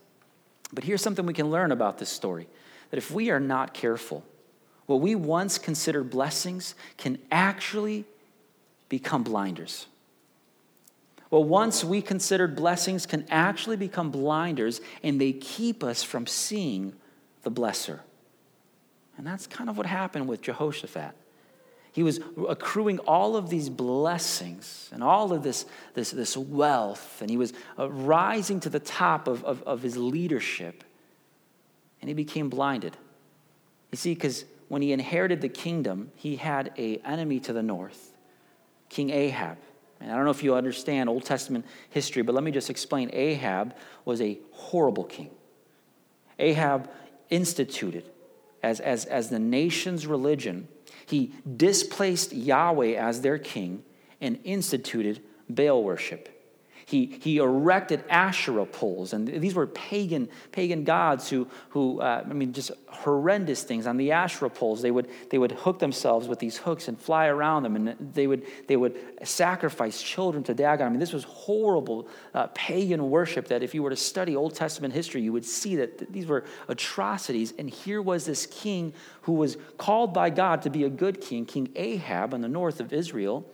But 0.74 0.84
here's 0.84 1.02
something 1.02 1.26
we 1.26 1.34
can 1.34 1.50
learn 1.50 1.72
about 1.72 1.98
this 1.98 2.10
story 2.10 2.48
that 2.90 2.98
if 2.98 3.12
we 3.12 3.30
are 3.30 3.40
not 3.40 3.74
careful, 3.74 4.24
what 4.88 5.02
we 5.02 5.16
once 5.16 5.58
considered 5.58 6.10
blessings 6.10 6.74
can 6.98 7.20
actually 7.32 8.06
become 8.90 9.22
blinders. 9.24 9.86
What 11.30 11.44
once 11.44 11.84
we 11.84 12.02
considered 12.02 12.56
blessings 12.56 13.06
can 13.06 13.26
actually 13.30 13.76
become 13.76 14.12
blinders, 14.12 14.80
and 15.04 15.20
they 15.20 15.34
keep 15.34 15.84
us 15.84 16.04
from 16.04 16.26
seeing 16.26 16.94
the 17.44 17.52
blesser. 17.52 18.00
And 19.18 19.28
that's 19.28 19.46
kind 19.46 19.70
of 19.70 19.78
what 19.78 19.86
happened 19.86 20.28
with 20.28 20.42
Jehoshaphat. 20.42 21.12
He 21.92 22.04
was 22.04 22.20
accruing 22.48 23.00
all 23.00 23.36
of 23.36 23.50
these 23.50 23.70
blessings 23.70 24.90
and 24.94 25.04
all 25.04 25.34
of 25.34 25.44
this, 25.44 25.66
this, 25.96 26.12
this 26.12 26.38
wealth, 26.38 27.22
and 27.22 27.30
he 27.30 27.38
was 27.38 27.52
uh, 27.78 27.90
rising 27.90 28.60
to 28.62 28.70
the 28.70 28.80
top 28.80 29.28
of, 29.28 29.44
of, 29.44 29.64
of 29.64 29.82
his 29.82 29.98
leadership, 29.98 30.84
and 32.00 32.08
he 32.08 32.14
became 32.14 32.48
blinded. 32.50 32.96
You 33.92 33.98
see, 33.98 34.14
because 34.14 34.46
when 34.68 34.82
he 34.82 34.92
inherited 34.92 35.42
the 35.42 35.50
kingdom, 35.50 36.12
he 36.16 36.36
had 36.36 36.74
a 36.78 36.98
enemy 36.98 37.40
to 37.42 37.54
the 37.54 37.64
north, 37.64 38.16
King 38.90 39.10
Ahab. 39.10 39.58
And 40.00 40.12
I 40.12 40.16
don't 40.16 40.26
know 40.26 40.32
if 40.32 40.44
you 40.44 40.56
understand 40.56 41.10
Old 41.10 41.26
Testament 41.26 41.66
history, 41.90 42.22
but 42.22 42.36
let 42.36 42.44
me 42.44 42.52
just 42.52 42.70
explain. 42.70 43.10
Ahab 43.14 43.76
was 44.06 44.22
a 44.22 44.40
horrible 44.52 45.06
king. 45.06 45.32
Ahab 46.38 46.90
instituted 47.30 48.10
as, 48.62 48.80
as, 48.80 49.06
as 49.06 49.30
the 49.30 49.40
nation's 49.40 50.06
religion, 50.06 50.68
he 51.06 51.34
displaced 51.56 52.34
Yahweh 52.34 52.94
as 52.94 53.22
their 53.22 53.38
king 53.38 53.84
and 54.22 54.40
instituted 54.44 55.22
Baal 55.50 55.84
worship. 55.84 56.37
He, 56.88 57.20
he 57.22 57.40
erected 57.40 58.06
Asherah 58.10 58.66
poles, 58.66 59.12
and 59.12 59.28
these 59.28 59.56
were 59.56 59.68
pagan, 59.68 60.30
pagan 60.54 60.86
gods 60.86 61.30
who, 61.30 61.50
who 61.68 62.00
uh, 62.00 62.24
I 62.26 62.32
mean, 62.32 62.54
just 62.54 62.72
horrendous 62.88 63.64
things. 63.64 63.86
On 63.86 63.98
the 63.98 64.14
Asherah 64.14 64.50
poles, 64.50 64.82
they 64.82 64.92
would, 64.92 65.10
they 65.30 65.38
would 65.38 65.52
hook 65.52 65.80
themselves 65.80 66.30
with 66.30 66.40
these 66.40 66.56
hooks 66.56 66.88
and 66.88 66.98
fly 66.98 67.26
around 67.26 67.64
them, 67.64 67.76
and 67.76 68.14
they 68.14 68.26
would, 68.26 68.46
they 68.68 68.78
would 68.78 68.98
sacrifice 69.28 70.02
children 70.02 70.46
to 70.46 70.54
Dagon. 70.54 70.88
I 70.88 70.90
mean, 70.90 71.02
this 71.02 71.12
was 71.12 71.26
horrible 71.26 72.08
uh, 72.34 72.48
pagan 72.54 73.10
worship 73.10 73.50
that 73.50 73.64
if 73.64 73.76
you 73.76 73.84
were 73.84 73.90
to 73.90 73.98
study 73.98 74.38
Old 74.38 74.56
Testament 74.56 74.94
history, 74.94 75.22
you 75.22 75.34
would 75.34 75.44
see 75.44 75.76
that 75.76 76.14
these 76.14 76.26
were 76.26 76.46
atrocities. 76.70 77.54
And 77.60 77.70
here 77.70 78.02
was 78.02 78.24
this 78.24 78.46
king 78.46 78.94
who 79.24 79.34
was 79.34 79.58
called 79.78 80.14
by 80.14 80.30
God 80.30 80.62
to 80.62 80.70
be 80.70 80.86
a 80.86 80.90
good 80.90 81.20
king, 81.20 81.46
King 81.46 81.68
Ahab 81.76 82.34
in 82.34 82.40
the 82.40 82.48
north 82.48 82.80
of 82.80 82.94
Israel, 82.94 83.46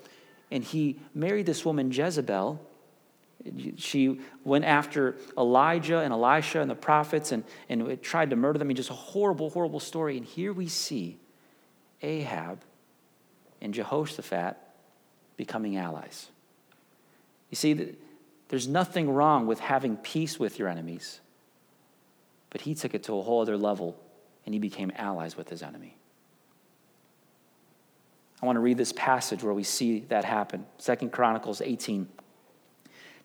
and 0.52 0.64
he 0.64 1.00
married 1.16 1.48
this 1.48 1.66
woman, 1.66 1.92
Jezebel 1.92 2.70
she 3.78 4.20
went 4.44 4.66
after 4.66 5.16
Elijah 5.38 6.00
and 6.00 6.14
Elisha 6.14 6.62
and 6.62 6.70
the 6.70 6.76
prophets 6.76 7.32
and, 7.32 7.44
and 7.70 8.02
tried 8.02 8.30
to 8.30 8.36
murder 8.36 8.60
them. 8.60 8.68
I 8.68 8.70
mean, 8.70 8.78
just 8.78 8.90
a 8.90 8.94
horrible, 8.94 9.50
horrible 9.50 9.80
story. 9.80 10.18
And 10.18 10.26
here 10.26 10.54
we 10.54 10.68
see 10.68 11.18
Ahab 12.02 12.62
and 13.62 13.74
Jehoshaphat 13.74 14.58
becoming 15.36 15.78
allies. 15.78 16.30
You 17.50 17.56
see, 17.56 17.96
there's 18.48 18.68
nothing 18.68 19.10
wrong 19.10 19.48
with 19.48 19.60
having 19.60 19.98
peace 19.98 20.40
with 20.40 20.60
your 20.60 20.68
enemies, 20.68 21.20
but 22.50 22.62
he 22.62 22.76
took 22.76 22.94
it 22.94 23.04
to 23.04 23.18
a 23.18 23.22
whole 23.22 23.42
other 23.42 23.58
level 23.58 23.98
and 24.46 24.54
he 24.54 24.60
became 24.60 24.92
allies 24.96 25.36
with 25.36 25.50
his 25.50 25.64
enemy. 25.64 25.98
I 28.42 28.46
want 28.46 28.58
to 28.58 28.60
read 28.60 28.78
this 28.78 28.92
passage 28.92 29.42
where 29.42 29.54
we 29.54 29.64
see 29.64 30.02
that 30.10 30.26
happen. 30.26 30.66
Second 30.78 31.14
Chronicles 31.14 31.62
18. 31.62 32.08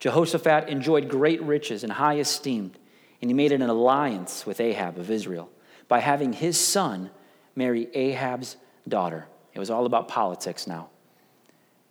Jehoshaphat 0.00 0.68
enjoyed 0.68 1.08
great 1.08 1.42
riches 1.42 1.82
and 1.82 1.92
high 1.92 2.14
esteem, 2.14 2.72
and 3.20 3.30
he 3.30 3.34
made 3.34 3.52
an 3.52 3.62
alliance 3.62 4.46
with 4.46 4.60
Ahab 4.60 4.98
of 4.98 5.10
Israel 5.10 5.50
by 5.88 5.98
having 6.00 6.32
his 6.32 6.58
son 6.58 7.10
marry 7.56 7.88
Ahab's 7.94 8.56
daughter. 8.86 9.26
It 9.54 9.58
was 9.58 9.70
all 9.70 9.86
about 9.86 10.06
politics 10.06 10.66
now. 10.66 10.88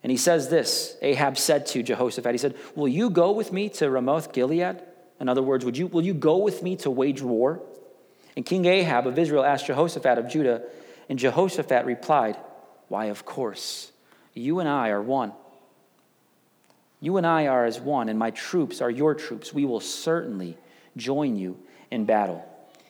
And 0.04 0.12
he 0.12 0.18
says 0.18 0.50
this 0.50 0.96
Ahab 1.02 1.38
said 1.38 1.66
to 1.68 1.84
Jehoshaphat, 1.84 2.32
He 2.32 2.38
said, 2.38 2.56
Will 2.76 2.88
you 2.88 3.10
go 3.10 3.32
with 3.32 3.52
me 3.52 3.70
to 3.70 3.90
Ramoth 3.90 4.32
Gilead? 4.32 4.82
In 5.20 5.28
other 5.28 5.42
words, 5.42 5.66
would 5.66 5.78
you, 5.78 5.88
will 5.88 6.06
you 6.06 6.14
go 6.14 6.38
with 6.38 6.64
me 6.64 6.76
to 6.78 6.92
wage 6.92 7.22
war? 7.22 7.62
And 8.36 8.46
King 8.46 8.66
Ahab 8.66 9.08
of 9.08 9.18
Israel 9.18 9.44
asked 9.44 9.66
Jehoshaphat 9.66 10.18
of 10.18 10.30
Judah, 10.30 10.62
and 11.10 11.18
Jehoshaphat 11.18 11.86
replied, 11.86 12.38
Why, 12.88 13.06
of 13.06 13.26
course, 13.26 13.92
you 14.34 14.60
and 14.60 14.70
I 14.70 14.90
are 14.90 15.02
one. 15.02 15.34
You 17.00 17.18
and 17.18 17.28
I 17.28 17.48
are 17.48 17.66
as 17.66 17.80
one, 17.80 18.10
and 18.10 18.18
my 18.18 18.32
troops 18.32 18.82
are 18.82 18.90
your 18.90 19.14
troops. 19.14 19.54
We 19.54 19.66
will 19.66 19.80
certainly 19.80 20.58
join 20.96 21.36
you 21.36 21.60
in 21.92 22.06
battle. 22.06 22.44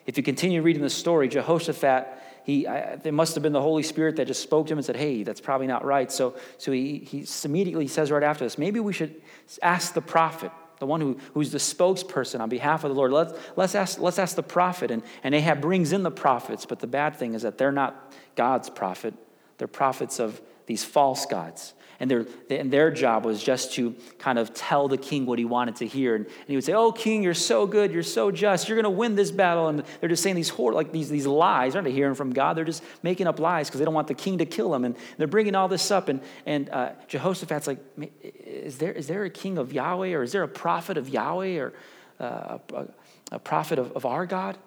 If 0.05 0.17
you 0.17 0.23
continue 0.23 0.61
reading 0.61 0.81
the 0.81 0.89
story, 0.89 1.27
Jehoshaphat, 1.27 2.07
he, 2.45 2.65
I, 2.65 2.95
there 2.95 3.11
must 3.11 3.35
have 3.35 3.43
been 3.43 3.51
the 3.51 3.61
Holy 3.61 3.83
Spirit 3.83 4.15
that 4.15 4.25
just 4.25 4.41
spoke 4.41 4.67
to 4.67 4.73
him 4.73 4.77
and 4.77 4.85
said, 4.85 4.95
Hey, 4.95 5.23
that's 5.23 5.41
probably 5.41 5.67
not 5.67 5.83
right. 5.83 6.09
So, 6.09 6.35
so 6.57 6.71
he, 6.71 6.99
he 6.99 7.25
immediately 7.43 7.87
says 7.87 8.09
right 8.09 8.23
after 8.23 8.45
this, 8.45 8.57
maybe 8.57 8.79
we 8.79 8.93
should 8.93 9.21
ask 9.61 9.93
the 9.93 10.01
prophet, 10.01 10.53
the 10.79 10.85
one 10.85 11.01
who, 11.01 11.17
who's 11.33 11.51
the 11.51 11.57
spokesperson 11.57 12.39
on 12.39 12.47
behalf 12.47 12.85
of 12.85 12.89
the 12.89 12.95
Lord. 12.95 13.11
Let's, 13.11 13.33
let's, 13.57 13.75
ask, 13.75 13.99
let's 13.99 14.17
ask 14.17 14.37
the 14.37 14.43
prophet. 14.43 14.91
And, 14.91 15.03
and 15.23 15.35
Ahab 15.35 15.59
brings 15.59 15.91
in 15.91 16.03
the 16.03 16.11
prophets, 16.11 16.65
but 16.65 16.79
the 16.79 16.87
bad 16.87 17.17
thing 17.17 17.33
is 17.33 17.41
that 17.41 17.57
they're 17.57 17.73
not 17.73 18.13
God's 18.37 18.69
prophet, 18.69 19.13
they're 19.57 19.67
prophets 19.67 20.21
of 20.21 20.41
these 20.67 20.85
false 20.85 21.25
gods. 21.25 21.73
And 21.99 22.11
their, 22.11 22.27
and 22.51 22.71
their 22.71 22.91
job 22.91 23.25
was 23.25 23.41
just 23.41 23.73
to 23.73 23.95
kind 24.19 24.37
of 24.37 24.53
tell 24.53 24.87
the 24.87 24.97
king 24.97 25.25
what 25.25 25.39
he 25.39 25.45
wanted 25.45 25.77
to 25.77 25.87
hear. 25.87 26.15
And, 26.15 26.25
and 26.25 26.47
he 26.47 26.55
would 26.55 26.63
say, 26.63 26.73
Oh, 26.73 26.91
king, 26.91 27.23
you're 27.23 27.33
so 27.33 27.65
good. 27.65 27.91
You're 27.91 28.03
so 28.03 28.29
just. 28.29 28.69
You're 28.69 28.75
going 28.75 28.83
to 28.83 28.89
win 28.89 29.15
this 29.15 29.31
battle. 29.31 29.67
And 29.67 29.83
they're 29.99 30.09
just 30.09 30.21
saying 30.21 30.35
these, 30.35 30.49
hor- 30.49 30.73
like 30.73 30.91
these, 30.91 31.09
these 31.09 31.25
lies. 31.25 31.73
They're 31.73 31.81
not 31.81 31.91
hearing 31.91 32.13
from 32.13 32.33
God. 32.33 32.55
They're 32.55 32.65
just 32.65 32.83
making 33.01 33.25
up 33.25 33.39
lies 33.39 33.67
because 33.67 33.79
they 33.79 33.85
don't 33.85 33.95
want 33.95 34.07
the 34.07 34.13
king 34.13 34.37
to 34.37 34.45
kill 34.45 34.69
them. 34.69 34.85
And 34.85 34.95
they're 35.17 35.27
bringing 35.27 35.55
all 35.55 35.67
this 35.67 35.89
up. 35.89 36.07
And, 36.07 36.21
and 36.45 36.69
uh, 36.69 36.91
Jehoshaphat's 37.07 37.65
like, 37.65 37.79
is 38.21 38.77
there, 38.77 38.91
is 38.91 39.07
there 39.07 39.23
a 39.23 39.29
king 39.29 39.57
of 39.57 39.73
Yahweh? 39.73 40.13
Or 40.13 40.21
is 40.21 40.31
there 40.31 40.43
a 40.43 40.47
prophet 40.47 40.97
of 40.97 41.09
Yahweh? 41.09 41.57
Or 41.57 41.73
uh, 42.19 42.59
a, 42.73 42.87
a, 43.31 43.39
prophet 43.39 43.79
of, 43.79 43.91
of 43.93 44.05
our 44.05 44.27
God? 44.27 44.57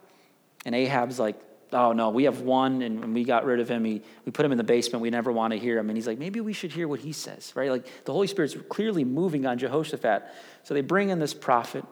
And 0.66 0.74
Ahab's 0.74 1.20
like, 1.20 1.36
oh 1.72 1.92
no, 1.92 2.10
we 2.10 2.24
have 2.24 2.40
one 2.40 2.82
and 2.82 3.14
we 3.14 3.24
got 3.24 3.44
rid 3.44 3.60
of 3.60 3.68
him. 3.68 3.84
He, 3.84 4.02
we 4.24 4.32
put 4.32 4.44
him 4.44 4.52
in 4.52 4.58
the 4.58 4.64
basement. 4.64 5.02
We 5.02 5.10
never 5.10 5.32
want 5.32 5.52
to 5.52 5.58
hear 5.58 5.78
him. 5.78 5.88
And 5.88 5.96
he's 5.96 6.06
like, 6.06 6.18
maybe 6.18 6.40
we 6.40 6.52
should 6.52 6.72
hear 6.72 6.88
what 6.88 7.00
he 7.00 7.12
says, 7.12 7.52
right? 7.54 7.70
Like 7.70 8.04
the 8.04 8.12
Holy 8.12 8.26
Spirit's 8.26 8.56
clearly 8.68 9.04
moving 9.04 9.46
on 9.46 9.58
Jehoshaphat. 9.58 10.24
So 10.62 10.74
they 10.74 10.80
bring 10.80 11.10
in 11.10 11.18
this 11.18 11.34
prophet, 11.34 11.84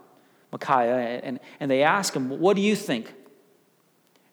Micaiah, 0.53 1.21
and, 1.23 1.41
and 1.61 1.71
they 1.71 1.83
ask 1.83 2.15
him, 2.15 2.29
what 2.29 2.57
do 2.57 2.63
you 2.63 2.77
think? 2.77 3.13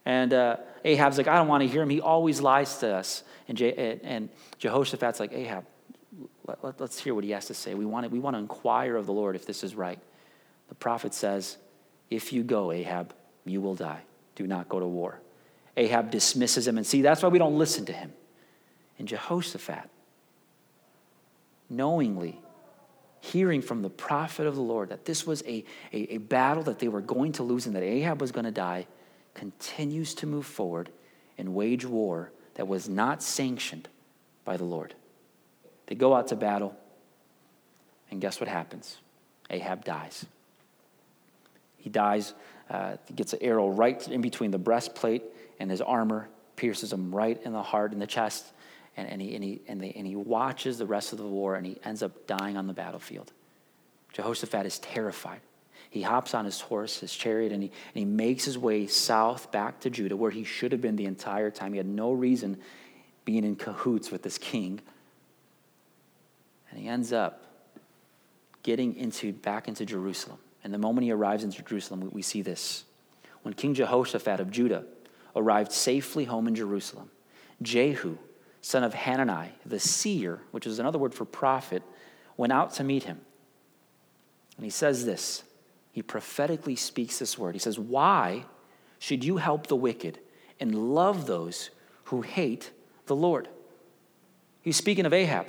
And, 0.05 0.33
uh, 0.33 0.57
Ahab's 0.85 1.17
like, 1.17 1.27
I 1.27 1.35
don't 1.35 1.47
want 1.47 1.63
to 1.63 1.67
hear 1.67 1.81
him. 1.81 1.89
He 1.89 1.99
always 1.99 2.39
lies 2.39 2.77
to 2.77 2.95
us. 2.95 3.23
And, 3.47 3.57
Je- 3.57 3.99
and 4.03 4.29
Jehoshaphat's 4.59 5.19
like, 5.19 5.33
Ahab, 5.33 5.65
let, 6.45 6.79
let, 6.79 6.93
hear 6.93 7.15
what 7.15 7.23
he 7.23 7.31
has 7.31 7.47
to 7.47 7.55
say. 7.55 7.73
We 7.73 7.85
want, 7.85 8.09
we 8.11 8.19
want 8.19 8.35
to 8.35 8.39
inquire 8.39 8.95
of 8.95 9.07
the 9.07 9.13
Lord 9.13 9.35
if 9.35 9.47
this 9.47 9.63
is 9.63 9.73
right. 9.73 9.99
The 10.69 10.75
prophet 10.75 11.13
says, 11.13 11.57
If 12.11 12.31
you 12.31 12.43
go, 12.43 12.71
Ahab, 12.71 13.13
you 13.45 13.61
will 13.61 13.75
die. 13.75 14.01
Do 14.35 14.45
not 14.45 14.69
go 14.69 14.79
to 14.79 14.85
war. 14.85 15.19
Ahab 15.77 16.11
dismisses 16.11 16.67
him. 16.67 16.77
And 16.77 16.85
see, 16.85 17.01
that's 17.01 17.21
why 17.21 17.29
we 17.29 17.39
don't 17.39 17.57
listen 17.57 17.85
to 17.85 17.93
him. 17.93 18.13
And 18.97 19.07
Jehoshaphat, 19.07 19.89
knowingly 21.69 22.39
hearing 23.19 23.61
from 23.61 23.81
the 23.81 23.89
prophet 23.89 24.45
of 24.45 24.55
the 24.55 24.61
Lord 24.61 24.89
that 24.89 25.05
this 25.05 25.25
was 25.25 25.41
a, 25.43 25.65
a, 25.91 26.15
a 26.15 26.17
battle 26.17 26.63
that 26.63 26.79
they 26.79 26.87
were 26.87 27.01
going 27.01 27.31
to 27.33 27.43
lose 27.43 27.65
and 27.65 27.75
that 27.75 27.83
Ahab 27.83 28.21
was 28.21 28.31
going 28.31 28.45
to 28.45 28.51
die, 28.51 28.87
continues 29.33 30.13
to 30.15 30.27
move 30.27 30.45
forward 30.45 30.89
and 31.37 31.53
wage 31.53 31.85
war 31.85 32.31
that 32.53 32.67
was 32.67 32.87
not 32.87 33.21
sanctioned 33.21 33.89
by 34.45 34.57
the 34.57 34.63
Lord. 34.63 34.93
They 35.87 35.95
go 35.95 36.15
out 36.15 36.27
to 36.29 36.35
battle, 36.35 36.75
and 38.09 38.21
guess 38.21 38.39
what 38.39 38.47
happens? 38.47 38.97
Ahab 39.49 39.83
dies. 39.83 40.25
He 41.77 41.89
dies, 41.89 42.33
uh, 42.69 42.97
he 43.07 43.13
gets 43.13 43.33
an 43.33 43.39
arrow 43.41 43.67
right 43.69 44.07
in 44.07 44.21
between 44.21 44.51
the 44.51 44.57
breastplate 44.57 45.23
and 45.59 45.71
his 45.71 45.81
armor, 45.81 46.29
pierces 46.55 46.91
him 46.93 47.13
right 47.13 47.41
in 47.43 47.53
the 47.53 47.63
heart 47.63 47.91
and 47.91 48.01
the 48.01 48.07
chest, 48.07 48.45
and, 48.97 49.09
and, 49.09 49.21
he, 49.21 49.35
and, 49.35 49.43
he, 49.43 49.61
and, 49.67 49.83
and 49.83 50.07
he 50.07 50.15
watches 50.15 50.77
the 50.77 50.85
rest 50.85 51.11
of 51.11 51.17
the 51.17 51.27
war, 51.27 51.55
and 51.55 51.65
he 51.65 51.77
ends 51.83 52.01
up 52.01 52.27
dying 52.27 52.57
on 52.57 52.67
the 52.67 52.73
battlefield. 52.73 53.31
Jehoshaphat 54.13 54.65
is 54.65 54.79
terrified. 54.79 55.41
He 55.89 56.01
hops 56.01 56.33
on 56.33 56.45
his 56.45 56.61
horse, 56.61 56.99
his 56.99 57.13
chariot, 57.13 57.51
and 57.51 57.63
he, 57.63 57.69
and 57.69 57.99
he 57.99 58.05
makes 58.05 58.45
his 58.45 58.57
way 58.57 58.87
south 58.87 59.51
back 59.51 59.81
to 59.81 59.89
Judah, 59.89 60.15
where 60.15 60.31
he 60.31 60.43
should 60.43 60.71
have 60.71 60.81
been 60.81 60.95
the 60.95 61.05
entire 61.05 61.51
time. 61.51 61.73
He 61.73 61.77
had 61.77 61.87
no 61.87 62.11
reason 62.11 62.57
being 63.23 63.43
in 63.43 63.55
cahoots 63.55 64.11
with 64.11 64.21
this 64.21 64.37
king. 64.37 64.79
And 66.69 66.79
he 66.79 66.87
ends 66.87 67.13
up 67.13 67.43
getting 68.63 68.95
into, 68.95 69.33
back 69.33 69.67
into 69.67 69.85
Jerusalem. 69.85 70.39
And 70.63 70.73
the 70.73 70.77
moment 70.77 71.05
he 71.05 71.11
arrives 71.11 71.43
in 71.43 71.51
Jerusalem, 71.51 72.01
we, 72.01 72.07
we 72.07 72.21
see 72.21 72.41
this. 72.41 72.85
When 73.43 73.53
King 73.53 73.73
Jehoshaphat 73.73 74.39
of 74.39 74.51
Judah 74.51 74.85
arrived 75.35 75.71
safely 75.71 76.25
home 76.25 76.47
in 76.47 76.55
Jerusalem, 76.55 77.09
Jehu, 77.61 78.17
son 78.61 78.83
of 78.83 78.93
Hanani, 78.93 79.51
the 79.65 79.79
seer, 79.79 80.41
which 80.51 80.65
is 80.65 80.79
another 80.79 80.97
word 80.97 81.13
for 81.13 81.25
prophet, 81.25 81.83
went 82.37 82.53
out 82.53 82.73
to 82.75 82.83
meet 82.83 83.03
him. 83.03 83.19
And 84.57 84.63
he 84.63 84.69
says 84.69 85.05
this 85.05 85.43
he 85.95 86.01
prophetically 86.01 86.75
speaks 86.75 87.19
this 87.19 87.37
word. 87.37 87.55
He 87.55 87.59
says, 87.59 87.79
Why 87.79 88.43
should 88.99 89.23
you 89.23 89.37
help 89.37 89.67
the 89.67 89.77
wicked 89.77 90.19
and 90.59 90.93
love 90.93 91.25
those 91.25 91.69
who 92.05 92.21
hate 92.21 92.71
the 93.05 93.15
Lord? 93.15 93.47
He's 94.61 94.75
speaking 94.75 95.05
of 95.05 95.13
Ahab. 95.13 95.45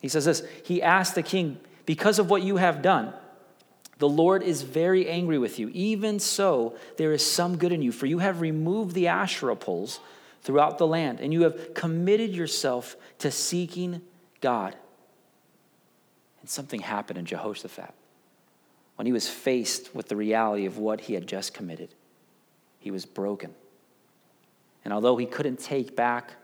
He 0.00 0.08
says 0.08 0.24
this 0.24 0.42
He 0.64 0.82
asked 0.82 1.14
the 1.14 1.22
king, 1.22 1.60
Because 1.86 2.18
of 2.18 2.30
what 2.30 2.42
you 2.42 2.56
have 2.56 2.82
done, 2.82 3.14
the 3.98 4.08
Lord 4.08 4.42
is 4.42 4.62
very 4.62 5.08
angry 5.08 5.38
with 5.38 5.58
you. 5.58 5.70
Even 5.72 6.18
so, 6.18 6.76
there 6.96 7.12
is 7.12 7.24
some 7.24 7.56
good 7.56 7.72
in 7.72 7.82
you, 7.82 7.92
for 7.92 8.06
you 8.06 8.18
have 8.18 8.40
removed 8.40 8.94
the 8.94 9.08
Asherah 9.08 9.56
poles 9.56 10.00
throughout 10.42 10.78
the 10.78 10.86
land, 10.86 11.20
and 11.20 11.32
you 11.32 11.42
have 11.42 11.74
committed 11.74 12.34
yourself 12.34 12.96
to 13.18 13.30
seeking 13.30 14.02
God. 14.40 14.76
And 16.40 16.50
something 16.50 16.80
happened 16.80 17.18
in 17.18 17.24
Jehoshaphat 17.24 17.94
when 18.96 19.06
he 19.06 19.12
was 19.12 19.28
faced 19.28 19.94
with 19.94 20.08
the 20.08 20.16
reality 20.16 20.66
of 20.66 20.78
what 20.78 21.02
he 21.02 21.14
had 21.14 21.26
just 21.26 21.54
committed. 21.54 21.88
He 22.78 22.90
was 22.90 23.06
broken. 23.06 23.54
And 24.84 24.92
although 24.92 25.16
he 25.16 25.26
couldn't 25.26 25.58
take 25.58 25.96
back 25.96 26.34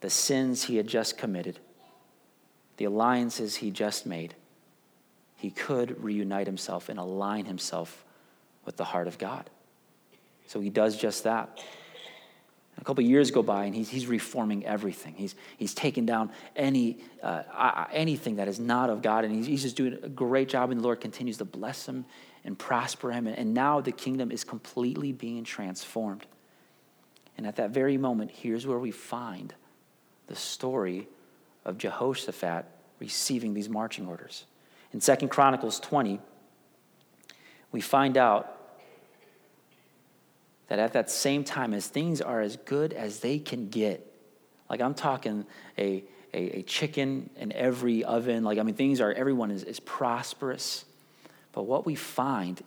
the 0.00 0.10
sins 0.10 0.64
he 0.64 0.76
had 0.76 0.88
just 0.88 1.16
committed, 1.16 1.58
the 2.76 2.84
alliances 2.86 3.56
he 3.56 3.70
just 3.70 4.04
made, 4.04 4.34
he 5.36 5.50
could 5.50 6.02
reunite 6.02 6.46
himself 6.46 6.88
and 6.88 6.98
align 6.98 7.44
himself 7.44 8.04
with 8.64 8.76
the 8.76 8.84
heart 8.84 9.06
of 9.06 9.18
God. 9.18 9.48
So 10.46 10.60
he 10.60 10.70
does 10.70 10.96
just 10.96 11.24
that. 11.24 11.62
A 12.78 12.84
couple 12.84 13.02
years 13.02 13.30
go 13.30 13.42
by, 13.42 13.64
and 13.64 13.74
he's, 13.74 13.88
he's 13.88 14.06
reforming 14.06 14.66
everything. 14.66 15.14
He's, 15.16 15.34
he's 15.56 15.72
taking 15.72 16.04
down 16.04 16.30
any, 16.54 16.98
uh, 17.22 17.86
anything 17.90 18.36
that 18.36 18.48
is 18.48 18.60
not 18.60 18.90
of 18.90 19.00
God, 19.00 19.24
and 19.24 19.34
he's, 19.34 19.46
he's 19.46 19.62
just 19.62 19.76
doing 19.76 19.98
a 20.02 20.08
great 20.08 20.48
job, 20.48 20.70
and 20.70 20.80
the 20.80 20.84
Lord 20.84 21.00
continues 21.00 21.38
to 21.38 21.44
bless 21.44 21.86
him 21.86 22.04
and 22.44 22.58
prosper 22.58 23.12
him. 23.12 23.26
And, 23.26 23.38
and 23.38 23.54
now 23.54 23.80
the 23.80 23.92
kingdom 23.92 24.30
is 24.30 24.44
completely 24.44 25.12
being 25.12 25.42
transformed. 25.42 26.26
And 27.38 27.46
at 27.46 27.56
that 27.56 27.70
very 27.70 27.96
moment, 27.96 28.30
here's 28.30 28.66
where 28.66 28.78
we 28.78 28.90
find 28.90 29.54
the 30.26 30.36
story 30.36 31.08
of 31.64 31.78
Jehoshaphat 31.78 32.66
receiving 32.98 33.54
these 33.54 33.68
marching 33.68 34.06
orders. 34.06 34.44
In 34.92 35.00
Second 35.00 35.28
Chronicles 35.28 35.80
20, 35.80 36.20
we 37.72 37.80
find 37.80 38.16
out 38.16 38.52
that 40.68 40.78
at 40.78 40.92
that 40.94 41.10
same 41.10 41.44
time, 41.44 41.74
as 41.74 41.86
things 41.86 42.20
are 42.20 42.40
as 42.40 42.56
good 42.56 42.92
as 42.92 43.20
they 43.20 43.38
can 43.38 43.68
get, 43.68 44.12
like 44.68 44.80
I'm 44.80 44.94
talking 44.94 45.46
a, 45.78 46.02
a, 46.34 46.58
a 46.58 46.62
chicken 46.62 47.30
in 47.36 47.52
every 47.52 48.04
oven, 48.04 48.44
like 48.44 48.58
I 48.58 48.62
mean, 48.62 48.74
things 48.74 49.00
are, 49.00 49.12
everyone 49.12 49.50
is, 49.50 49.62
is 49.62 49.80
prosperous. 49.80 50.84
But 51.52 51.62
what 51.64 51.86
we 51.86 51.94
find 51.94 52.62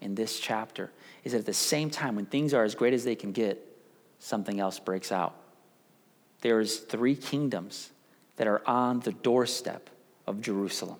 in 0.00 0.14
this 0.14 0.40
chapter 0.40 0.90
is 1.24 1.32
that 1.32 1.38
at 1.38 1.46
the 1.46 1.54
same 1.54 1.90
time, 1.90 2.16
when 2.16 2.26
things 2.26 2.54
are 2.54 2.64
as 2.64 2.74
great 2.74 2.94
as 2.94 3.04
they 3.04 3.14
can 3.14 3.32
get, 3.32 3.64
something 4.18 4.60
else 4.60 4.78
breaks 4.78 5.12
out. 5.12 5.34
There's 6.40 6.78
three 6.78 7.14
kingdoms 7.14 7.90
that 8.36 8.46
are 8.46 8.62
on 8.66 9.00
the 9.00 9.12
doorstep 9.12 9.90
of 10.26 10.40
Jerusalem. 10.40 10.98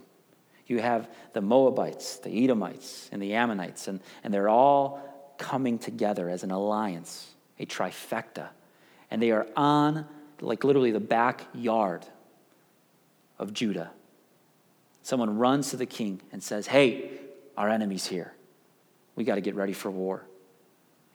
You 0.73 0.81
have 0.81 1.07
the 1.35 1.43
Moabites, 1.43 2.17
the 2.17 2.31
Edomites, 2.31 3.11
and 3.13 3.21
the 3.21 3.35
Ammonites, 3.35 3.89
and, 3.89 4.01
and 4.25 4.33
they're 4.33 4.49
all 4.49 5.35
coming 5.37 5.79
together 5.79 6.31
as 6.31 6.45
an 6.45 6.51
alliance, 6.51 7.29
a 7.59 7.67
trifecta. 7.67 8.49
And 9.11 9.21
they 9.21 9.33
are 9.33 9.47
on, 9.55 10.07
like, 10.41 10.65
literally 10.65 10.91
the 10.91 10.99
backyard 10.99 12.07
of 13.39 13.53
Judah. 13.53 13.91
Someone 15.03 15.37
runs 15.37 15.73
to 15.73 15.77
the 15.77 15.85
king 15.85 16.23
and 16.33 16.43
says, 16.43 16.67
Hey, 16.67 17.11
our 17.55 17.69
enemy's 17.69 18.07
here. 18.07 18.33
We 19.15 19.25
got 19.25 19.35
to 19.35 19.43
get 19.43 19.57
ready 19.57 19.75
for 19.75 19.91
war. 19.91 20.25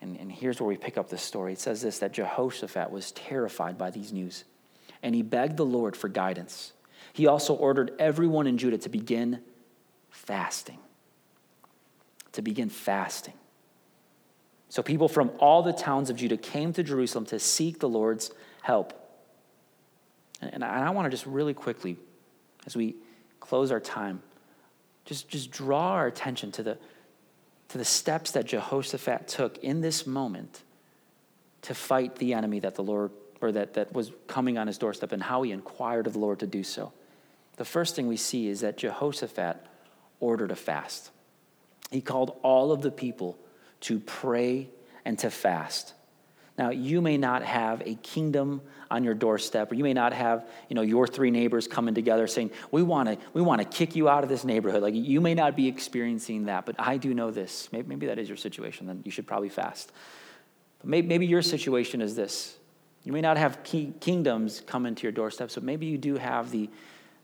And, 0.01 0.19
and 0.19 0.31
here's 0.31 0.61
where 0.61 0.67
we 0.67 0.77
pick 0.77 0.99
up 0.99 1.09
the 1.09 1.17
story. 1.17 1.53
It 1.53 1.59
says 1.59 1.81
this 1.81 1.97
that 1.97 2.13
Jehoshaphat 2.13 2.91
was 2.91 3.11
terrified 3.11 3.75
by 3.75 3.89
these 3.89 4.13
news, 4.13 4.43
and 5.01 5.15
he 5.15 5.23
begged 5.23 5.57
the 5.57 5.65
Lord 5.65 5.97
for 5.97 6.09
guidance. 6.09 6.73
He 7.13 7.25
also 7.25 7.55
ordered 7.55 7.93
everyone 7.97 8.45
in 8.45 8.59
Judah 8.59 8.77
to 8.77 8.89
begin 8.89 9.39
fasting. 10.17 10.79
To 12.33 12.41
begin 12.41 12.69
fasting. 12.69 13.33
So 14.69 14.83
people 14.83 15.07
from 15.07 15.31
all 15.39 15.63
the 15.63 15.73
towns 15.73 16.09
of 16.09 16.17
Judah 16.17 16.37
came 16.37 16.73
to 16.73 16.83
Jerusalem 16.83 17.25
to 17.27 17.39
seek 17.39 17.79
the 17.79 17.89
Lord's 17.89 18.31
help. 18.61 18.93
And 20.41 20.63
I 20.63 20.89
want 20.91 21.05
to 21.05 21.09
just 21.09 21.25
really 21.25 21.53
quickly, 21.53 21.97
as 22.65 22.75
we 22.75 22.95
close 23.39 23.71
our 23.71 23.79
time, 23.79 24.21
just, 25.05 25.29
just 25.29 25.51
draw 25.51 25.93
our 25.93 26.07
attention 26.07 26.51
to 26.53 26.63
the, 26.63 26.77
to 27.69 27.77
the 27.77 27.85
steps 27.85 28.31
that 28.31 28.45
Jehoshaphat 28.45 29.27
took 29.27 29.57
in 29.59 29.81
this 29.81 30.05
moment 30.05 30.63
to 31.63 31.73
fight 31.73 32.17
the 32.17 32.33
enemy 32.33 32.59
that 32.59 32.75
the 32.75 32.83
Lord, 32.83 33.11
or 33.41 33.51
that, 33.53 33.73
that 33.75 33.93
was 33.93 34.11
coming 34.27 34.57
on 34.57 34.67
his 34.67 34.77
doorstep, 34.77 35.11
and 35.11 35.23
how 35.23 35.41
he 35.43 35.51
inquired 35.51 36.05
of 36.07 36.13
the 36.13 36.19
Lord 36.19 36.39
to 36.39 36.47
do 36.47 36.63
so. 36.63 36.91
The 37.55 37.65
first 37.65 37.95
thing 37.95 38.07
we 38.07 38.17
see 38.17 38.47
is 38.47 38.59
that 38.61 38.77
Jehoshaphat 38.77 39.65
ordered 40.19 40.51
a 40.51 40.55
fast. 40.55 41.11
He 41.91 42.01
called 42.01 42.37
all 42.43 42.71
of 42.71 42.81
the 42.81 42.91
people 42.91 43.37
to 43.81 43.99
pray 43.99 44.69
and 45.05 45.17
to 45.19 45.29
fast. 45.29 45.93
Now, 46.57 46.71
you 46.71 47.01
may 47.01 47.17
not 47.17 47.43
have 47.43 47.83
a 47.85 47.95
kingdom 47.95 48.61
on 48.89 49.03
your 49.03 49.13
doorstep, 49.13 49.71
or 49.71 49.75
you 49.75 49.83
may 49.83 49.93
not 49.93 50.11
have, 50.11 50.47
you 50.69 50.75
know, 50.75 50.81
your 50.81 51.05
three 51.05 51.29
neighbors 51.29 51.67
coming 51.67 51.93
together 51.93 52.25
saying, 52.25 52.49
"We 52.71 52.81
want 52.81 53.09
to, 53.09 53.17
we 53.33 53.41
want 53.41 53.61
to 53.61 53.67
kick 53.67 53.95
you 53.95 54.09
out 54.09 54.23
of 54.23 54.29
this 54.29 54.43
neighborhood." 54.43 54.81
Like 54.81 54.95
you 54.95 55.21
may 55.21 55.35
not 55.35 55.55
be 55.55 55.67
experiencing 55.67 56.45
that, 56.45 56.65
but 56.65 56.75
I 56.79 56.97
do 56.97 57.13
know 57.13 57.29
this. 57.29 57.69
Maybe, 57.71 57.87
maybe 57.87 58.07
that 58.07 58.17
is 58.17 58.27
your 58.27 58.37
situation. 58.37 58.87
Then 58.87 59.01
you 59.05 59.11
should 59.11 59.27
probably 59.27 59.49
fast. 59.49 59.91
But 60.79 60.89
maybe, 60.89 61.07
maybe 61.07 61.27
your 61.27 61.43
situation 61.43 62.01
is 62.01 62.15
this: 62.15 62.57
you 63.03 63.11
may 63.13 63.21
not 63.21 63.37
have 63.37 63.61
kingdoms 63.63 64.63
come 64.65 64.87
into 64.87 65.03
your 65.03 65.11
doorstep, 65.11 65.51
but 65.53 65.63
maybe 65.63 65.85
you 65.85 65.99
do 65.99 66.15
have 66.15 66.49
the, 66.49 66.71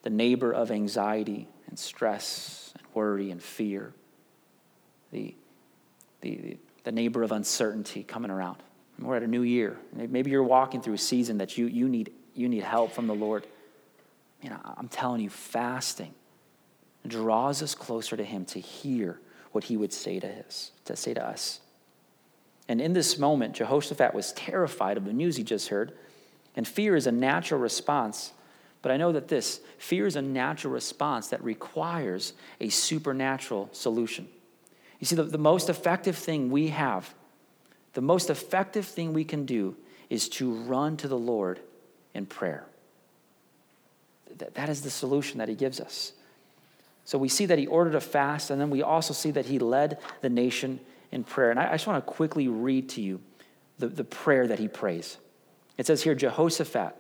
the 0.03 0.11
neighbor 0.11 0.51
of 0.51 0.69
anxiety 0.69 1.47
and 1.67 1.79
stress 1.79 2.73
worry 2.95 3.31
and 3.31 3.41
fear. 3.41 3.93
The 5.11 5.35
the, 6.23 6.57
the 6.85 6.91
neighbor 6.91 7.21
of 7.21 7.31
uncertainty 7.31 8.03
coming 8.03 8.31
around. 8.31 8.57
We're 8.97 9.17
at 9.17 9.23
a 9.23 9.27
new 9.27 9.41
year. 9.41 9.77
Maybe 9.93 10.31
you're 10.31 10.43
walking 10.43 10.81
through 10.81 10.93
a 10.93 10.99
season 10.99 11.37
that 11.39 11.57
you, 11.57 11.67
you, 11.67 11.89
need, 11.89 12.13
you 12.33 12.47
need 12.47 12.63
help 12.63 12.93
from 12.93 13.07
the 13.07 13.13
Lord. 13.13 13.45
You 14.41 14.49
know, 14.49 14.59
I'm 14.77 14.87
telling 14.87 15.21
you, 15.21 15.29
fasting 15.29 16.13
draws 17.05 17.61
us 17.61 17.75
closer 17.75 18.15
to 18.15 18.23
Him 18.23 18.45
to 18.45 18.59
hear 18.59 19.19
what 19.51 19.65
He 19.65 19.75
would 19.75 19.91
say 19.91 20.19
to, 20.19 20.27
his, 20.27 20.71
to 20.85 20.95
say 20.95 21.13
to 21.13 21.25
us. 21.25 21.59
And 22.69 22.79
in 22.79 22.93
this 22.93 23.17
moment, 23.17 23.55
Jehoshaphat 23.55 24.13
was 24.13 24.31
terrified 24.33 24.95
of 24.95 25.03
the 25.03 25.11
news 25.11 25.35
he 25.35 25.43
just 25.43 25.67
heard. 25.67 25.91
And 26.55 26.65
fear 26.65 26.95
is 26.95 27.07
a 27.07 27.11
natural 27.11 27.59
response. 27.59 28.31
But 28.83 28.91
I 28.91 28.97
know 28.97 29.13
that 29.13 29.29
this 29.29 29.61
fear 29.79 30.05
is 30.05 30.15
a 30.15 30.21
natural 30.21 30.71
response 30.71 31.29
that 31.29 31.43
requires 31.43 32.33
a 32.61 32.69
supernatural 32.69 33.69
solution. 33.71 34.27
You 34.99 35.07
see, 35.07 35.15
the, 35.15 35.23
the 35.23 35.37
most 35.37 35.69
effective 35.69 36.17
thing 36.17 36.51
we 36.51 36.67
have, 36.67 37.13
the 37.93 38.01
most 38.01 38.29
effective 38.29 38.85
thing 38.85 39.13
we 39.13 39.23
can 39.23 39.45
do 39.45 39.75
is 40.09 40.29
to 40.29 40.53
run 40.53 40.97
to 40.97 41.07
the 41.07 41.17
Lord 41.17 41.59
in 42.13 42.25
prayer. 42.25 42.65
That, 44.37 44.53
that 44.55 44.69
is 44.69 44.81
the 44.81 44.89
solution 44.89 45.39
that 45.39 45.47
he 45.47 45.55
gives 45.55 45.79
us. 45.79 46.11
So 47.05 47.17
we 47.17 47.29
see 47.29 47.45
that 47.45 47.57
he 47.57 47.67
ordered 47.67 47.95
a 47.95 48.01
fast, 48.01 48.49
and 48.49 48.59
then 48.59 48.69
we 48.69 48.83
also 48.83 49.13
see 49.13 49.31
that 49.31 49.45
he 49.45 49.59
led 49.59 49.97
the 50.21 50.29
nation 50.29 50.79
in 51.11 51.23
prayer. 51.23 51.51
And 51.51 51.59
I, 51.59 51.69
I 51.69 51.71
just 51.71 51.87
want 51.87 52.05
to 52.05 52.11
quickly 52.11 52.49
read 52.49 52.89
to 52.89 53.01
you 53.01 53.21
the, 53.79 53.87
the 53.87 54.03
prayer 54.03 54.47
that 54.47 54.59
he 54.59 54.67
prays. 54.67 55.17
It 55.77 55.87
says 55.87 56.03
here 56.03 56.15
Jehoshaphat, 56.15 56.95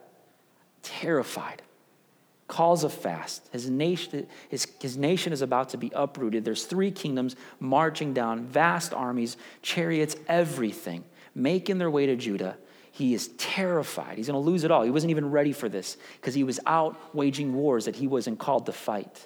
terrified, 0.81 1.61
calls 2.53 2.83
a 2.83 2.89
fast. 2.89 3.49
His 3.51 3.67
nation, 3.67 4.27
his, 4.47 4.67
his 4.79 4.95
nation 4.95 5.33
is 5.33 5.41
about 5.41 5.69
to 5.69 5.77
be 5.77 5.91
uprooted. 5.95 6.45
There's 6.45 6.65
three 6.65 6.91
kingdoms 6.91 7.35
marching 7.59 8.13
down, 8.13 8.45
vast 8.45 8.93
armies, 8.93 9.37
chariots, 9.63 10.15
everything, 10.27 11.03
making 11.33 11.79
their 11.79 11.89
way 11.89 12.05
to 12.05 12.15
Judah. 12.15 12.55
He 12.91 13.15
is 13.15 13.29
terrified. 13.39 14.17
He's 14.17 14.27
going 14.27 14.39
to 14.39 14.51
lose 14.51 14.63
it 14.63 14.69
all. 14.69 14.83
He 14.83 14.91
wasn't 14.91 15.09
even 15.09 15.31
ready 15.31 15.51
for 15.51 15.67
this 15.67 15.97
because 16.21 16.35
he 16.35 16.43
was 16.43 16.59
out 16.67 17.15
waging 17.15 17.55
wars 17.55 17.85
that 17.85 17.95
he 17.95 18.05
wasn't 18.05 18.37
called 18.37 18.67
to 18.67 18.71
fight. 18.71 19.25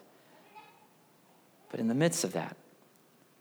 But 1.70 1.82
in 1.82 1.90
the 1.90 1.96
midst 1.96 2.24
of 2.24 2.32
that, 2.32 2.56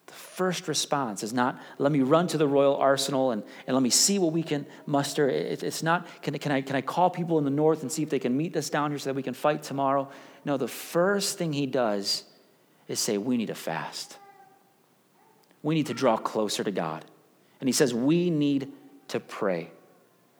the 0.06 0.12
first 0.12 0.68
response 0.68 1.22
is 1.22 1.32
not, 1.32 1.60
let 1.78 1.90
me 1.90 2.00
run 2.00 2.26
to 2.28 2.38
the 2.38 2.46
royal 2.46 2.76
arsenal 2.76 3.32
and, 3.32 3.42
and 3.66 3.74
let 3.74 3.82
me 3.82 3.90
see 3.90 4.18
what 4.18 4.32
we 4.32 4.42
can 4.42 4.66
muster. 4.86 5.28
It, 5.28 5.62
it's 5.62 5.82
not, 5.82 6.06
can, 6.22 6.38
can, 6.38 6.52
I, 6.52 6.60
can 6.62 6.76
I 6.76 6.80
call 6.80 7.10
people 7.10 7.38
in 7.38 7.44
the 7.44 7.50
north 7.50 7.82
and 7.82 7.90
see 7.90 8.02
if 8.02 8.10
they 8.10 8.20
can 8.20 8.36
meet 8.36 8.56
us 8.56 8.70
down 8.70 8.90
here 8.90 8.98
so 8.98 9.10
that 9.10 9.14
we 9.14 9.22
can 9.22 9.34
fight 9.34 9.62
tomorrow? 9.62 10.08
No, 10.44 10.56
the 10.56 10.68
first 10.68 11.38
thing 11.38 11.52
he 11.52 11.66
does 11.66 12.24
is 12.86 13.00
say, 13.00 13.18
we 13.18 13.36
need 13.36 13.46
to 13.46 13.54
fast. 13.54 14.16
We 15.62 15.74
need 15.74 15.86
to 15.86 15.94
draw 15.94 16.16
closer 16.16 16.62
to 16.62 16.70
God. 16.70 17.04
And 17.60 17.68
he 17.68 17.72
says, 17.72 17.92
we 17.92 18.30
need 18.30 18.70
to 19.08 19.18
pray. 19.18 19.70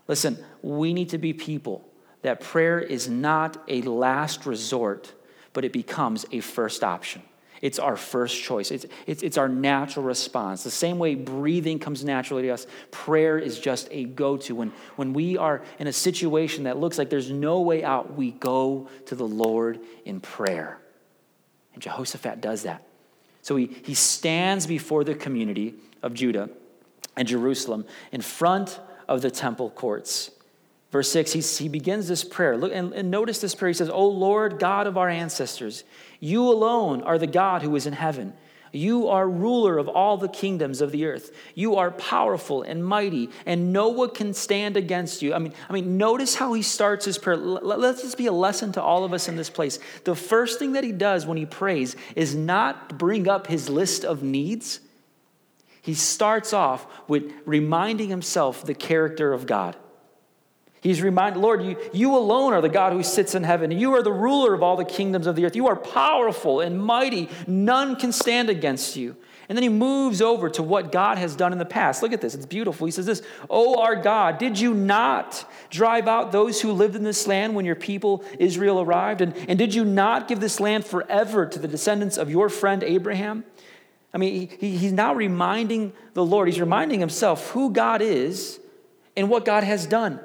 Listen, 0.07 0.39
we 0.63 0.95
need 0.95 1.09
to 1.09 1.19
be 1.19 1.33
people 1.33 1.85
that 2.23 2.41
prayer 2.41 2.79
is 2.79 3.09
not 3.09 3.63
a 3.69 3.83
last 3.83 4.47
resort, 4.47 5.13
but 5.53 5.65
it 5.65 5.73
becomes 5.73 6.25
a 6.31 6.41
first 6.41 6.85
option. 6.85 7.23
It's 7.63 7.79
our 7.79 7.97
first 7.97 8.43
choice. 8.43 8.71
It's, 8.71 8.87
it's, 9.07 9.23
it's 9.23 9.39
our 9.39 9.49
natural 9.49 10.05
response. 10.05 10.63
The 10.63 10.71
same 10.71 10.99
way 10.99 11.15
breathing 11.15 11.79
comes 11.79 12.05
naturally 12.05 12.43
to 12.43 12.51
us, 12.51 12.67
prayer 12.91 13.39
is 13.39 13.59
just 13.59 13.89
a 13.91 14.05
go 14.05 14.37
to. 14.39 14.55
When, 14.55 14.73
when 14.97 15.13
we 15.13 15.37
are 15.37 15.63
in 15.79 15.87
a 15.87 15.93
situation 15.93 16.65
that 16.65 16.79
looks 16.79 16.99
like 16.99 17.11
there's 17.11 17.31
no 17.31 17.61
way 17.61 17.83
out, 17.83 18.15
we 18.15 18.33
go 18.33 18.89
to 19.07 19.15
the 19.15 19.27
Lord 19.27 19.81
in 20.05 20.21
prayer. 20.21 20.79
And 21.73 21.83
Jehoshaphat 21.83 22.41
does 22.41 22.63
that. 22.65 22.87
So 23.43 23.57
he, 23.57 23.67
he 23.85 23.95
stands 23.95 24.67
before 24.67 25.05
the 25.05 25.15
community 25.15 25.75
of 26.03 26.15
Judah 26.15 26.51
and 27.17 27.27
Jerusalem 27.27 27.87
in 28.13 28.21
front 28.21 28.81
of 29.09 29.23
the 29.23 29.31
temple 29.31 29.71
courts. 29.71 30.31
Verse 30.97 31.11
6, 31.11 31.33
he, 31.35 31.41
he 31.65 31.69
begins 31.69 32.09
this 32.09 32.25
prayer. 32.25 32.57
Look 32.57 32.73
and, 32.73 32.95
and 32.95 33.11
notice 33.11 33.39
this 33.39 33.55
prayer. 33.55 33.69
He 33.69 33.75
says, 33.75 33.91
O 33.91 34.09
Lord, 34.09 34.59
God 34.59 34.87
of 34.87 34.97
our 34.97 35.11
ancestors, 35.11 35.85
you 36.21 36.49
alone 36.49 37.03
are 37.03 37.19
the 37.19 37.27
God 37.27 37.61
who 37.61 37.77
is 37.77 37.85
in 37.85 37.93
heaven. 37.93 38.33
You 38.73 39.09
are 39.09 39.29
ruler 39.29 39.77
of 39.77 39.89
all 39.89 40.17
the 40.17 40.31
kingdoms 40.31 40.81
of 40.81 40.93
the 40.93 41.05
earth. 41.05 41.37
You 41.55 41.77
are 41.77 41.91
powerful 41.91 42.63
and 42.63 42.83
mighty, 42.83 43.29
and 43.45 43.75
no 43.75 43.89
one 43.89 44.09
can 44.09 44.33
stand 44.33 44.79
against 44.79 45.21
you. 45.21 45.35
I 45.35 45.39
mean, 45.39 45.53
I 45.69 45.75
mean, 45.75 45.99
notice 45.99 46.35
how 46.35 46.55
he 46.55 46.63
starts 46.63 47.05
his 47.05 47.19
prayer. 47.19 47.37
Let 47.37 47.97
this 47.99 48.15
be 48.15 48.25
a 48.25 48.33
lesson 48.33 48.73
to 48.73 48.83
all 48.83 49.05
of 49.05 49.13
us 49.13 49.29
in 49.29 49.37
this 49.37 49.51
place. 49.51 49.79
The 50.05 50.15
first 50.15 50.59
thing 50.59 50.73
that 50.73 50.83
he 50.83 50.93
does 50.93 51.27
when 51.27 51.37
he 51.37 51.45
prays 51.45 51.95
is 52.15 52.35
not 52.35 52.97
bring 52.97 53.29
up 53.29 53.49
his 53.49 53.69
list 53.69 54.03
of 54.03 54.23
needs. 54.23 54.81
He 55.83 55.93
starts 55.93 56.55
off 56.55 56.87
with 57.07 57.31
reminding 57.45 58.09
himself 58.09 58.65
the 58.65 58.73
character 58.73 59.35
of 59.35 59.47
God. 59.47 59.77
He's 60.81 61.03
reminded, 61.03 61.41
Lord, 61.41 61.63
you, 61.63 61.77
you 61.93 62.17
alone 62.17 62.53
are 62.53 62.61
the 62.61 62.69
God 62.69 62.93
who 62.93 63.03
sits 63.03 63.35
in 63.35 63.43
heaven. 63.43 63.71
You 63.71 63.95
are 63.95 64.03
the 64.03 64.13
ruler 64.13 64.55
of 64.55 64.63
all 64.63 64.77
the 64.77 64.85
kingdoms 64.85 65.27
of 65.27 65.35
the 65.35 65.45
earth. 65.45 65.57
You 65.57 65.67
are 65.69 65.77
powerful 65.77 66.61
and 66.61 66.81
mighty. 66.81 67.29
None 67.47 67.97
can 67.97 68.13
stand 68.13 68.51
against 68.51 68.97
you. 68.97 69.17
And 69.49 69.57
then 69.57 69.63
he 69.63 69.69
moves 69.69 70.21
over 70.21 70.51
to 70.51 70.63
what 70.63 70.91
God 70.91 71.19
has 71.19 71.37
done 71.37 71.53
in 71.53 71.59
the 71.59 71.65
past. 71.65 72.03
Look 72.03 72.13
at 72.13 72.21
this, 72.21 72.35
it's 72.35 72.47
beautiful. 72.47 72.85
He 72.85 72.91
says 72.91 73.07
this 73.07 73.23
Oh, 73.49 73.81
our 73.81 73.95
God, 73.95 74.39
did 74.39 74.59
you 74.59 74.75
not 74.75 75.49
drive 75.71 76.09
out 76.09 76.33
those 76.33 76.61
who 76.61 76.73
lived 76.73 76.97
in 76.97 77.05
this 77.05 77.27
land 77.27 77.55
when 77.55 77.65
your 77.65 77.77
people 77.77 78.25
Israel 78.39 78.81
arrived? 78.81 79.21
And, 79.21 79.37
and 79.49 79.59
did 79.59 79.75
you 79.75 79.85
not 79.85 80.27
give 80.27 80.41
this 80.41 80.59
land 80.59 80.85
forever 80.85 81.47
to 81.47 81.59
the 81.59 81.69
descendants 81.69 82.17
of 82.17 82.29
your 82.29 82.49
friend 82.49 82.83
Abraham? 82.83 83.45
I 84.13 84.19
mean, 84.19 84.49
he, 84.49 84.77
he's 84.77 84.93
now 84.93 85.15
reminding 85.15 85.93
the 86.15 86.25
Lord, 86.25 86.49
he's 86.49 86.61
reminding 86.61 87.01
himself 87.01 87.51
who 87.51 87.71
God 87.71 88.03
is 88.03 88.59
and 89.17 89.31
what 89.31 89.45
God 89.45 89.63
has 89.63 89.87
done. 89.87 90.21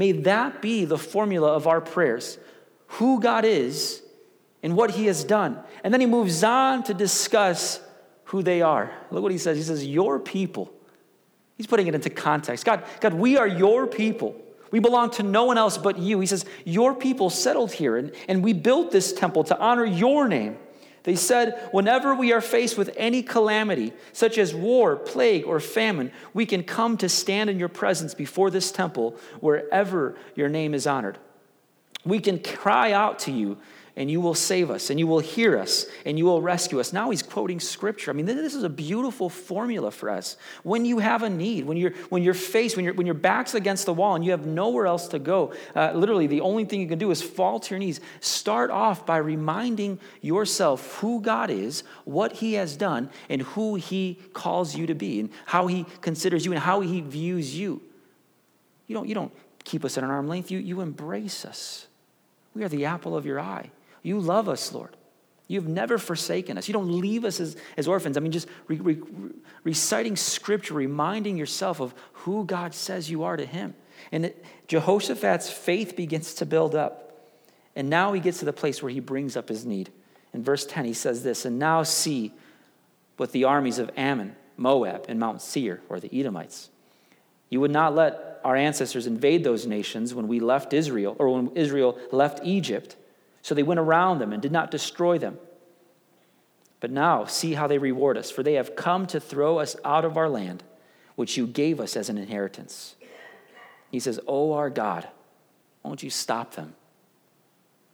May 0.00 0.12
that 0.12 0.62
be 0.62 0.86
the 0.86 0.96
formula 0.96 1.52
of 1.52 1.66
our 1.66 1.82
prayers 1.82 2.38
who 2.86 3.20
God 3.20 3.44
is 3.44 4.00
and 4.62 4.74
what 4.74 4.92
He 4.92 5.04
has 5.04 5.24
done. 5.24 5.58
And 5.84 5.92
then 5.92 6.00
He 6.00 6.06
moves 6.06 6.42
on 6.42 6.84
to 6.84 6.94
discuss 6.94 7.82
who 8.24 8.42
they 8.42 8.62
are. 8.62 8.90
Look 9.10 9.22
what 9.22 9.30
He 9.30 9.36
says 9.36 9.58
He 9.58 9.62
says, 9.62 9.86
Your 9.86 10.18
people. 10.18 10.72
He's 11.58 11.66
putting 11.66 11.86
it 11.86 11.94
into 11.94 12.08
context. 12.08 12.64
God, 12.64 12.82
God, 13.00 13.12
we 13.12 13.36
are 13.36 13.46
your 13.46 13.86
people. 13.86 14.34
We 14.70 14.78
belong 14.78 15.10
to 15.10 15.22
no 15.22 15.44
one 15.44 15.58
else 15.58 15.76
but 15.76 15.98
you. 15.98 16.18
He 16.18 16.26
says, 16.26 16.46
Your 16.64 16.94
people 16.94 17.28
settled 17.28 17.70
here, 17.70 17.98
and, 17.98 18.12
and 18.26 18.42
we 18.42 18.54
built 18.54 18.92
this 18.92 19.12
temple 19.12 19.44
to 19.44 19.58
honor 19.58 19.84
your 19.84 20.28
name. 20.28 20.56
They 21.02 21.16
said, 21.16 21.68
whenever 21.72 22.14
we 22.14 22.32
are 22.32 22.40
faced 22.40 22.76
with 22.76 22.90
any 22.96 23.22
calamity, 23.22 23.92
such 24.12 24.36
as 24.36 24.54
war, 24.54 24.96
plague, 24.96 25.44
or 25.44 25.58
famine, 25.58 26.12
we 26.34 26.44
can 26.44 26.62
come 26.62 26.96
to 26.98 27.08
stand 27.08 27.48
in 27.48 27.58
your 27.58 27.68
presence 27.68 28.14
before 28.14 28.50
this 28.50 28.70
temple 28.70 29.16
wherever 29.40 30.16
your 30.34 30.48
name 30.48 30.74
is 30.74 30.86
honored. 30.86 31.18
We 32.04 32.20
can 32.20 32.38
cry 32.38 32.92
out 32.92 33.18
to 33.20 33.32
you 33.32 33.58
and 33.96 34.10
you 34.10 34.20
will 34.20 34.34
save 34.34 34.70
us, 34.70 34.90
and 34.90 34.98
you 34.98 35.06
will 35.06 35.18
hear 35.18 35.58
us, 35.58 35.86
and 36.06 36.18
you 36.18 36.24
will 36.24 36.40
rescue 36.40 36.80
us. 36.80 36.92
Now 36.92 37.10
he's 37.10 37.22
quoting 37.22 37.60
scripture. 37.60 38.10
I 38.10 38.14
mean, 38.14 38.26
this 38.26 38.54
is 38.54 38.62
a 38.62 38.68
beautiful 38.68 39.28
formula 39.28 39.90
for 39.90 40.10
us. 40.10 40.36
When 40.62 40.84
you 40.84 40.98
have 40.98 41.22
a 41.22 41.30
need, 41.30 41.66
when 41.66 41.76
you're, 41.76 41.92
when 42.08 42.22
you're 42.22 42.34
faced, 42.34 42.76
when, 42.76 42.84
you're, 42.84 42.94
when 42.94 43.06
your 43.06 43.14
back's 43.14 43.54
against 43.54 43.86
the 43.86 43.92
wall 43.92 44.14
and 44.14 44.24
you 44.24 44.30
have 44.30 44.46
nowhere 44.46 44.86
else 44.86 45.08
to 45.08 45.18
go, 45.18 45.52
uh, 45.74 45.92
literally 45.92 46.26
the 46.26 46.40
only 46.40 46.64
thing 46.64 46.80
you 46.80 46.88
can 46.88 46.98
do 46.98 47.10
is 47.10 47.20
fall 47.20 47.58
to 47.60 47.70
your 47.70 47.78
knees. 47.78 48.00
Start 48.20 48.70
off 48.70 49.04
by 49.04 49.16
reminding 49.16 49.98
yourself 50.20 50.96
who 50.98 51.20
God 51.20 51.50
is, 51.50 51.82
what 52.04 52.32
he 52.34 52.54
has 52.54 52.76
done, 52.76 53.10
and 53.28 53.42
who 53.42 53.74
he 53.74 54.18
calls 54.32 54.76
you 54.76 54.86
to 54.86 54.94
be, 54.94 55.20
and 55.20 55.30
how 55.46 55.66
he 55.66 55.84
considers 56.00 56.44
you, 56.44 56.52
and 56.52 56.60
how 56.60 56.80
he 56.80 57.00
views 57.00 57.56
you. 57.56 57.82
You 58.86 58.94
don't, 58.94 59.08
you 59.08 59.14
don't 59.14 59.32
keep 59.64 59.84
us 59.84 59.98
at 59.98 60.04
an 60.04 60.10
arm 60.10 60.26
length, 60.26 60.50
you, 60.50 60.58
you 60.58 60.80
embrace 60.80 61.44
us. 61.44 61.86
We 62.54 62.64
are 62.64 62.68
the 62.68 62.86
apple 62.86 63.16
of 63.16 63.24
your 63.24 63.38
eye. 63.38 63.70
You 64.02 64.18
love 64.18 64.48
us, 64.48 64.72
Lord. 64.72 64.96
You've 65.48 65.66
never 65.66 65.98
forsaken 65.98 66.58
us. 66.58 66.68
You 66.68 66.74
don't 66.74 67.00
leave 67.00 67.24
us 67.24 67.40
as, 67.40 67.56
as 67.76 67.88
orphans. 67.88 68.16
I 68.16 68.20
mean, 68.20 68.30
just 68.30 68.46
re, 68.68 68.76
re, 68.76 68.98
reciting 69.64 70.14
scripture, 70.14 70.74
reminding 70.74 71.36
yourself 71.36 71.80
of 71.80 71.92
who 72.12 72.44
God 72.44 72.72
says 72.72 73.10
you 73.10 73.24
are 73.24 73.36
to 73.36 73.44
him. 73.44 73.74
And 74.12 74.26
it, 74.26 74.44
Jehoshaphat's 74.68 75.50
faith 75.50 75.96
begins 75.96 76.34
to 76.34 76.46
build 76.46 76.76
up. 76.76 77.26
And 77.74 77.90
now 77.90 78.12
he 78.12 78.20
gets 78.20 78.38
to 78.38 78.44
the 78.44 78.52
place 78.52 78.82
where 78.82 78.92
he 78.92 79.00
brings 79.00 79.36
up 79.36 79.48
his 79.48 79.66
need. 79.66 79.90
In 80.32 80.44
verse 80.44 80.64
10, 80.64 80.84
he 80.84 80.92
says 80.92 81.22
this 81.22 81.44
And 81.44 81.58
now 81.58 81.82
see 81.82 82.32
what 83.16 83.32
the 83.32 83.44
armies 83.44 83.78
of 83.78 83.90
Ammon, 83.96 84.36
Moab, 84.56 85.06
and 85.08 85.18
Mount 85.18 85.42
Seir, 85.42 85.80
or 85.88 85.98
the 85.98 86.16
Edomites. 86.16 86.70
You 87.48 87.60
would 87.60 87.72
not 87.72 87.94
let 87.94 88.40
our 88.44 88.56
ancestors 88.56 89.06
invade 89.06 89.44
those 89.44 89.66
nations 89.66 90.14
when 90.14 90.28
we 90.28 90.40
left 90.40 90.72
Israel, 90.72 91.16
or 91.18 91.28
when 91.28 91.56
Israel 91.56 91.98
left 92.12 92.40
Egypt. 92.44 92.96
So 93.42 93.54
they 93.54 93.62
went 93.62 93.80
around 93.80 94.18
them 94.18 94.32
and 94.32 94.42
did 94.42 94.52
not 94.52 94.70
destroy 94.70 95.18
them. 95.18 95.38
But 96.80 96.90
now 96.90 97.24
see 97.26 97.54
how 97.54 97.66
they 97.66 97.78
reward 97.78 98.16
us, 98.16 98.30
for 98.30 98.42
they 98.42 98.54
have 98.54 98.74
come 98.74 99.06
to 99.08 99.20
throw 99.20 99.58
us 99.58 99.76
out 99.84 100.04
of 100.04 100.16
our 100.16 100.28
land, 100.28 100.62
which 101.14 101.36
you 101.36 101.46
gave 101.46 101.78
us 101.78 101.96
as 101.96 102.08
an 102.08 102.18
inheritance. 102.18 102.96
He 103.90 104.00
says, 104.00 104.18
Oh, 104.26 104.52
our 104.54 104.70
God, 104.70 105.08
won't 105.82 106.02
you 106.02 106.10
stop 106.10 106.54
them? 106.54 106.74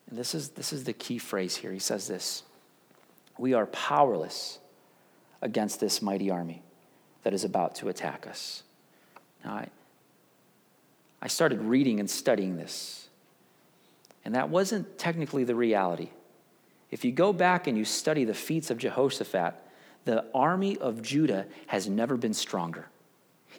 And 0.09 0.19
this 0.19 0.35
is, 0.35 0.51
this 0.51 0.73
is 0.73 0.85
the 0.85 0.93
key 0.93 1.19
phrase 1.19 1.57
here. 1.57 1.73
He 1.73 1.79
says 1.79 2.07
this 2.07 2.45
We 3.39 3.55
are 3.55 3.67
powerless 3.67 4.61
against 5.43 5.81
this 5.81 6.01
mighty 6.01 6.31
army 6.31 6.63
that 7.25 7.35
is 7.35 7.45
about 7.45 7.75
to 7.77 7.89
attack 7.89 8.27
us. 8.27 8.63
Now, 9.45 9.55
I, 9.55 9.69
I 11.21 11.29
started 11.29 11.61
reading 11.61 11.99
and 11.99 12.09
studying 12.09 12.57
this 12.57 13.06
and 14.27 14.35
that 14.35 14.51
wasn't 14.51 14.99
technically 14.99 15.45
the 15.45 15.55
reality. 15.55 16.09
If 16.91 17.05
you 17.05 17.13
go 17.13 17.33
back 17.33 17.69
and 17.69 17.79
you 17.79 17.85
study 17.85 18.25
the 18.25 18.35
feats 18.35 18.73
of 18.73 18.77
Jehoshaphat, 18.77 19.55
the 20.05 20.25
army 20.35 20.77
of 20.79 21.01
Judah 21.01 21.47
has 21.69 21.89
never 21.89 22.17
been 22.17 22.35
stronger. 22.35 22.89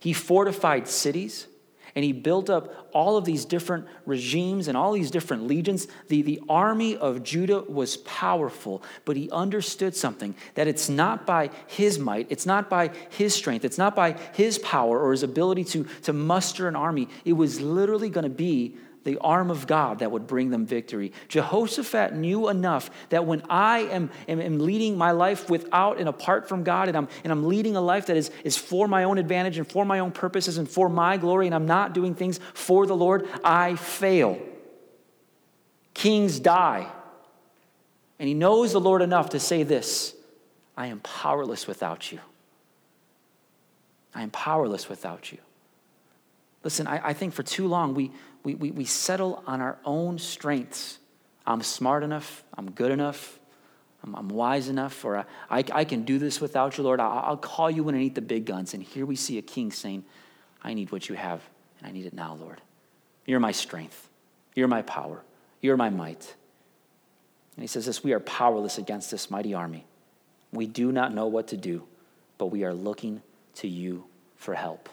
He 0.02 0.12
fortified 0.12 0.90
cities 0.90 1.48
and 1.96 2.04
he 2.04 2.12
built 2.12 2.50
up 2.50 2.90
all 2.92 3.16
of 3.16 3.24
these 3.24 3.46
different 3.46 3.88
regimes 4.06 4.68
and 4.68 4.76
all 4.76 4.92
these 4.92 5.10
different 5.10 5.48
legions. 5.48 5.88
The, 6.10 6.22
the 6.22 6.42
army 6.50 6.98
of 6.98 7.24
Judah 7.24 7.62
was 7.62 7.96
powerful, 7.98 8.84
but 9.06 9.16
he 9.16 9.32
understood 9.32 9.96
something 9.96 10.36
that 10.56 10.68
it's 10.68 10.90
not 10.90 11.26
by 11.26 11.50
his 11.68 11.98
might, 11.98 12.28
it's 12.30 12.46
not 12.46 12.70
by 12.70 12.92
his 13.10 13.34
strength, 13.34 13.64
it's 13.64 13.78
not 13.78 13.96
by 13.96 14.18
his 14.34 14.60
power 14.60 15.00
or 15.00 15.12
his 15.12 15.24
ability 15.24 15.64
to, 15.64 15.86
to 16.04 16.12
muster 16.12 16.68
an 16.68 16.76
army. 16.76 17.08
It 17.24 17.34
was 17.34 17.62
literally 17.62 18.10
going 18.10 18.26
to 18.26 18.30
be 18.30 18.76
the 19.08 19.18
arm 19.20 19.50
of 19.50 19.66
God 19.66 20.00
that 20.00 20.12
would 20.12 20.28
bring 20.28 20.50
them 20.50 20.66
victory. 20.66 21.14
Jehoshaphat 21.30 22.14
knew 22.14 22.50
enough 22.50 22.92
that 23.08 23.26
when 23.26 23.42
I 23.50 23.80
am, 23.80 24.12
am, 24.28 24.42
am, 24.42 24.60
leading 24.60 24.98
my 24.98 25.12
life 25.12 25.50
without 25.50 25.98
and 25.98 26.10
apart 26.10 26.50
from 26.50 26.64
God, 26.64 26.90
and 26.90 26.98
I'm, 26.98 27.08
and 27.24 27.32
I'm 27.32 27.48
leading 27.48 27.78
a 27.78 27.82
life 27.82 28.08
that 28.08 28.18
is, 28.18 28.32
is 28.44 28.58
for 28.58 28.86
my 28.86 29.06
own 29.06 29.18
advantage 29.18 29.58
and 29.58 29.66
for 29.66 29.86
my 29.86 30.00
own 30.00 30.12
purposes 30.12 30.58
and 30.58 30.70
for 30.70 30.90
my 30.90 31.16
glory, 31.16 31.46
and 31.46 31.56
I'm 31.56 31.66
not 31.66 31.94
doing 31.94 32.16
things 32.16 32.42
for 32.54 32.86
the 32.86 32.98
Lord, 32.98 33.30
I 33.46 33.76
fail. 33.76 34.40
Kings 35.94 36.42
die. 36.42 36.92
And 38.20 38.28
he 38.28 38.34
knows 38.34 38.74
the 38.74 38.82
Lord 38.82 39.02
enough 39.02 39.30
to 39.30 39.40
say 39.40 39.64
this 39.64 40.16
I 40.76 40.88
am 40.88 41.00
powerless 41.00 41.66
without 41.66 42.12
you. 42.12 42.20
I 44.14 44.22
am 44.22 44.32
powerless 44.32 44.90
without 44.90 45.32
you. 45.32 45.38
Listen, 46.66 46.88
I, 46.88 47.10
I 47.10 47.14
think 47.14 47.34
for 47.34 47.44
too 47.44 47.68
long 47.68 47.94
we, 47.94 48.12
we, 48.48 48.56
we, 48.56 48.72
we 48.72 48.86
settle 48.86 49.44
on 49.46 49.60
our 49.60 49.78
own 49.84 50.18
strengths. 50.18 51.00
I'm 51.46 51.62
smart 51.62 52.02
enough, 52.02 52.46
I'm 52.58 52.72
good 52.72 52.92
enough, 52.92 53.40
I'm, 54.02 54.16
I'm 54.16 54.30
wise 54.30 54.70
enough, 54.70 55.04
or 55.04 55.18
I, 55.18 55.26
I, 55.50 55.64
I, 55.74 55.84
can 55.84 56.04
do 56.04 56.18
this 56.18 56.40
without 56.40 56.78
you, 56.78 56.86
Lord. 56.86 57.02
I, 57.02 57.08
I'll 57.08 57.36
call 57.36 57.70
you 57.70 57.84
when 57.84 57.94
I 57.94 57.98
need 57.98 58.16
the 58.16 58.22
big 58.22 58.46
guns. 58.46 58.74
And 58.74 58.82
here 58.82 59.06
we 59.06 59.18
see 59.18 59.38
a 59.38 59.42
king 59.42 59.70
saying, 59.74 60.06
I 60.64 60.74
need 60.74 60.94
what 60.94 61.10
you 61.10 61.16
have, 61.16 61.42
and 61.80 61.90
I 61.90 61.92
need 61.92 62.06
it 62.06 62.14
now, 62.14 62.36
Lord. 62.36 62.62
You're 63.26 63.42
my 63.42 63.52
strength, 63.52 64.08
you're 64.56 64.70
my 64.70 64.82
power, 64.82 65.24
you're 65.60 65.76
my 65.76 65.90
might. 65.90 66.34
And 67.58 67.64
he 67.64 67.68
says 67.68 67.86
this 67.86 68.02
We 68.02 68.14
are 68.14 68.22
powerless 68.22 68.78
against 68.78 69.12
this 69.12 69.30
mighty 69.30 69.54
army. 69.54 69.86
We 70.54 70.68
do 70.68 70.94
not 70.94 71.14
know 71.14 71.28
what 71.28 71.50
to 71.50 71.58
do, 71.58 71.84
but 72.38 72.46
we 72.46 72.64
are 72.64 72.74
looking 72.74 73.22
to 73.56 73.68
you 73.68 74.06
for 74.38 74.54
help. 74.54 74.88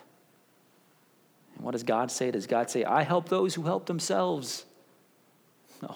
And 1.55 1.63
what 1.63 1.71
does 1.71 1.83
God 1.83 2.11
say? 2.11 2.31
Does 2.31 2.47
God 2.47 2.69
say, 2.69 2.83
I 2.83 3.03
help 3.03 3.29
those 3.29 3.55
who 3.55 3.63
help 3.63 3.85
themselves? 3.85 4.65
No. 5.81 5.95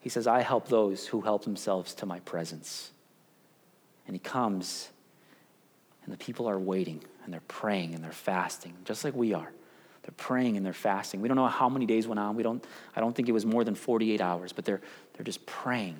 He 0.00 0.08
says, 0.08 0.26
I 0.26 0.42
help 0.42 0.68
those 0.68 1.06
who 1.06 1.20
help 1.22 1.44
themselves 1.44 1.94
to 1.94 2.06
my 2.06 2.20
presence. 2.20 2.90
And 4.06 4.14
he 4.14 4.20
comes, 4.20 4.90
and 6.04 6.12
the 6.12 6.18
people 6.18 6.48
are 6.48 6.58
waiting, 6.58 7.02
and 7.24 7.32
they're 7.32 7.40
praying, 7.48 7.94
and 7.94 8.04
they're 8.04 8.12
fasting, 8.12 8.74
just 8.84 9.04
like 9.04 9.14
we 9.14 9.32
are. 9.32 9.50
They're 10.04 10.14
praying 10.18 10.58
and 10.58 10.66
they're 10.66 10.74
fasting. 10.74 11.22
We 11.22 11.28
don't 11.28 11.36
know 11.38 11.46
how 11.46 11.70
many 11.70 11.86
days 11.86 12.06
went 12.06 12.18
on. 12.18 12.36
We 12.36 12.42
don't, 12.42 12.62
I 12.94 13.00
don't 13.00 13.16
think 13.16 13.30
it 13.30 13.32
was 13.32 13.46
more 13.46 13.64
than 13.64 13.74
48 13.74 14.20
hours, 14.20 14.52
but 14.52 14.66
they're, 14.66 14.82
they're 15.14 15.24
just 15.24 15.44
praying. 15.46 15.98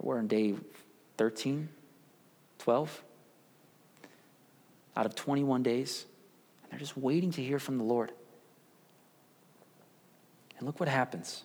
We're, 0.00 0.18
in 0.18 0.26
day 0.26 0.54
13, 1.18 1.68
12, 2.58 3.04
out 4.96 5.06
of 5.06 5.14
21 5.14 5.62
days. 5.62 6.06
They're 6.74 6.80
just 6.80 6.96
waiting 6.96 7.30
to 7.30 7.40
hear 7.40 7.60
from 7.60 7.78
the 7.78 7.84
Lord. 7.84 8.10
And 10.58 10.66
look 10.66 10.80
what 10.80 10.88
happens. 10.88 11.44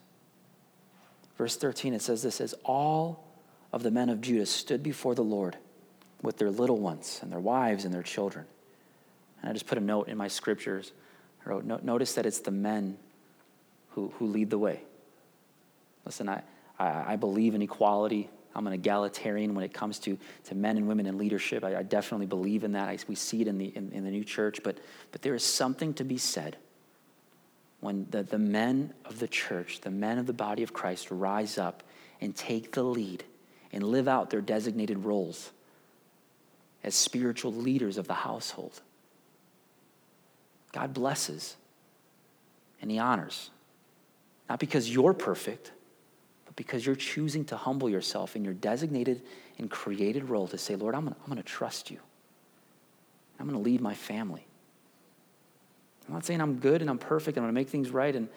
Verse 1.38 1.56
13, 1.56 1.94
it 1.94 2.02
says 2.02 2.24
this 2.24 2.42
as 2.42 2.56
all 2.66 3.24
of 3.72 3.84
the 3.84 3.92
men 3.92 4.10
of 4.10 4.22
Judah 4.22 4.48
stood 4.48 4.82
before 4.82 5.14
the 5.14 5.24
Lord 5.24 5.56
with 6.24 6.40
their 6.40 6.50
little 6.50 6.80
ones 6.80 7.20
and 7.22 7.32
their 7.32 7.40
wives 7.40 7.86
and 7.86 7.94
their 7.94 8.02
children. 8.02 8.48
And 9.44 9.52
I 9.52 9.54
just 9.54 9.68
put 9.68 9.78
a 9.78 9.82
note 9.82 10.08
in 10.08 10.18
my 10.18 10.28
scriptures. 10.30 10.94
I 11.46 11.50
wrote, 11.50 11.64
notice 11.64 12.16
that 12.16 12.26
it's 12.26 12.40
the 12.40 12.50
men 12.50 12.98
who, 13.90 14.12
who 14.18 14.26
lead 14.26 14.50
the 14.50 14.58
way. 14.58 14.82
Listen, 16.06 16.28
I, 16.28 16.42
I, 16.80 17.14
I 17.14 17.16
believe 17.18 17.54
in 17.54 17.62
equality. 17.62 18.32
I'm 18.56 18.66
an 18.68 18.74
egalitarian 18.74 19.54
when 19.54 19.64
it 19.64 19.74
comes 19.74 20.00
to, 20.00 20.18
to 20.46 20.56
men 20.56 20.78
and 20.78 20.88
women 20.88 21.06
in 21.06 21.18
leadership. 21.18 21.64
I, 21.64 21.78
I 21.78 21.84
definitely 21.84 22.26
believe 22.26 22.64
in 22.64 22.72
that. 22.74 22.90
I, 22.90 22.98
we 23.08 23.16
see 23.16 23.42
it 23.42 23.48
in 23.48 23.58
the, 23.58 23.68
in, 23.76 23.92
in 23.92 24.04
the 24.04 24.12
new 24.12 24.24
church. 24.24 24.62
But, 24.64 24.78
but 25.12 25.22
there 25.22 25.36
is 25.36 25.44
something 25.44 25.94
to 25.96 26.04
be 26.04 26.18
said 26.18 26.58
when 27.80 28.08
the, 28.10 28.24
the 28.24 28.40
men 28.40 28.94
of 29.06 29.20
the 29.20 29.28
church, 29.28 29.82
the 29.82 29.92
men 29.92 30.18
of 30.18 30.26
the 30.26 30.34
body 30.34 30.64
of 30.64 30.74
Christ, 30.74 31.10
rise 31.12 31.58
up 31.58 31.84
and 32.22 32.36
take 32.36 32.72
the 32.74 32.84
lead 32.84 33.24
and 33.72 33.84
live 33.84 34.08
out 34.08 34.30
their 34.30 34.42
designated 34.42 35.06
roles 35.06 35.52
as 36.84 36.96
spiritual 36.96 37.54
leaders 37.54 37.98
of 37.98 38.08
the 38.08 38.14
household. 38.14 38.82
God 40.72 40.94
blesses 40.94 41.56
and 42.82 42.90
He 42.90 42.98
honors. 43.00 43.50
Not 44.50 44.60
because 44.60 44.90
you're 44.90 45.14
perfect, 45.14 45.72
because 46.56 46.86
you're 46.86 46.96
choosing 46.96 47.46
to 47.46 47.58
humble 47.58 47.90
yourself 47.90 48.36
in 48.36 48.44
your 48.44 48.54
designated 48.54 49.22
and 49.58 49.70
created 49.70 50.30
role 50.30 50.48
to 50.48 50.58
say, 50.58 50.76
Lord, 50.76 50.96
I'm 50.96 51.06
going 51.06 51.16
I'm 51.28 51.36
to 51.38 51.44
trust 51.44 51.92
you. 51.92 52.00
I'm 53.40 53.48
going 53.48 53.58
to 53.58 53.64
lead 53.64 53.82
my 53.82 53.94
family. 53.94 54.46
I'm 56.08 56.14
not 56.14 56.26
saying 56.26 56.42
I'm 56.42 56.56
good 56.56 56.82
and 56.82 56.90
I'm 56.90 56.98
perfect 56.98 57.38
and 57.38 57.46
I'm 57.46 57.54
going 57.54 57.56
to 57.56 57.60
make 57.62 57.70
things 57.70 57.92
right, 57.92 58.16
and, 58.16 58.28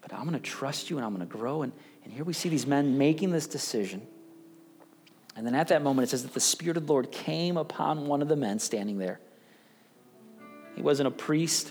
but 0.00 0.12
I'm 0.12 0.22
going 0.26 0.32
to 0.32 0.40
trust 0.40 0.90
you 0.90 0.96
and 0.96 1.04
I'm 1.04 1.14
going 1.14 1.26
to 1.26 1.32
grow. 1.36 1.62
And, 1.62 1.72
and 2.04 2.12
here 2.12 2.24
we 2.24 2.32
see 2.32 2.48
these 2.48 2.66
men 2.66 2.98
making 2.98 3.30
this 3.30 3.46
decision. 3.46 4.02
And 5.36 5.46
then 5.46 5.54
at 5.54 5.68
that 5.68 5.82
moment, 5.82 6.08
it 6.08 6.10
says 6.10 6.22
that 6.22 6.32
the 6.32 6.40
Spirit 6.40 6.78
of 6.78 6.86
the 6.86 6.92
Lord 6.92 7.12
came 7.12 7.58
upon 7.58 8.06
one 8.06 8.22
of 8.22 8.28
the 8.28 8.36
men 8.36 8.58
standing 8.58 8.96
there. 8.96 9.20
He 10.74 10.82
wasn't 10.82 11.08
a 11.08 11.10
priest, 11.10 11.70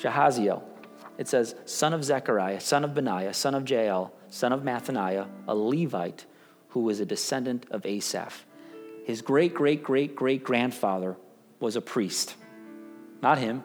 Jahaziel 0.00 0.62
it 1.18 1.28
says, 1.28 1.54
son 1.64 1.92
of 1.92 2.04
Zechariah, 2.04 2.60
son 2.60 2.84
of 2.84 2.94
Benaiah, 2.94 3.32
son 3.32 3.54
of 3.54 3.68
Jael, 3.68 4.12
son 4.28 4.52
of 4.52 4.62
Mattaniah, 4.62 5.26
a 5.48 5.54
Levite 5.54 6.26
who 6.70 6.80
was 6.80 7.00
a 7.00 7.06
descendant 7.06 7.66
of 7.70 7.86
Asaph. 7.86 8.44
His 9.04 9.22
great, 9.22 9.54
great, 9.54 9.82
great, 9.82 10.14
great 10.14 10.44
grandfather 10.44 11.16
was 11.58 11.76
a 11.76 11.80
priest, 11.80 12.34
not 13.22 13.38
him. 13.38 13.62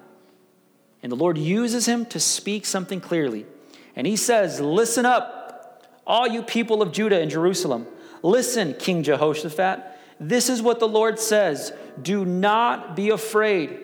And 1.03 1.11
the 1.11 1.17
Lord 1.17 1.37
uses 1.37 1.87
him 1.87 2.05
to 2.05 2.19
speak 2.19 2.65
something 2.65 3.01
clearly. 3.01 3.45
And 3.95 4.05
he 4.05 4.15
says, 4.15 4.61
Listen 4.61 5.05
up, 5.05 5.83
all 6.05 6.27
you 6.27 6.43
people 6.43 6.81
of 6.81 6.91
Judah 6.91 7.19
and 7.19 7.29
Jerusalem. 7.29 7.87
Listen, 8.23 8.75
King 8.75 9.03
Jehoshaphat. 9.03 9.83
This 10.19 10.49
is 10.49 10.61
what 10.61 10.79
the 10.79 10.87
Lord 10.87 11.19
says 11.19 11.73
Do 12.01 12.23
not 12.23 12.95
be 12.95 13.09
afraid. 13.09 13.83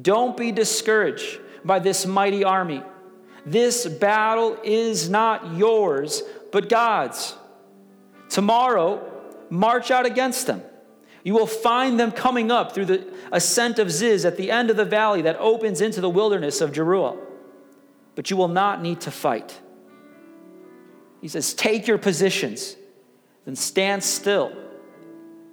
Don't 0.00 0.36
be 0.36 0.52
discouraged 0.52 1.40
by 1.64 1.78
this 1.78 2.06
mighty 2.06 2.44
army. 2.44 2.82
This 3.46 3.86
battle 3.86 4.58
is 4.62 5.08
not 5.08 5.56
yours, 5.56 6.22
but 6.52 6.68
God's. 6.68 7.34
Tomorrow, 8.28 9.04
march 9.48 9.90
out 9.90 10.06
against 10.06 10.46
them. 10.46 10.62
You 11.22 11.34
will 11.34 11.46
find 11.46 12.00
them 12.00 12.12
coming 12.12 12.50
up 12.50 12.72
through 12.72 12.86
the 12.86 13.06
ascent 13.30 13.78
of 13.78 13.90
Ziz 13.90 14.24
at 14.24 14.36
the 14.36 14.50
end 14.50 14.70
of 14.70 14.76
the 14.76 14.84
valley 14.84 15.22
that 15.22 15.36
opens 15.38 15.80
into 15.80 16.00
the 16.00 16.08
wilderness 16.08 16.60
of 16.60 16.72
Jeruel. 16.72 17.18
But 18.14 18.30
you 18.30 18.36
will 18.36 18.48
not 18.48 18.82
need 18.82 19.02
to 19.02 19.10
fight. 19.10 19.58
He 21.20 21.28
says, 21.28 21.52
Take 21.52 21.86
your 21.86 21.98
positions, 21.98 22.76
then 23.44 23.56
stand 23.56 24.02
still 24.02 24.52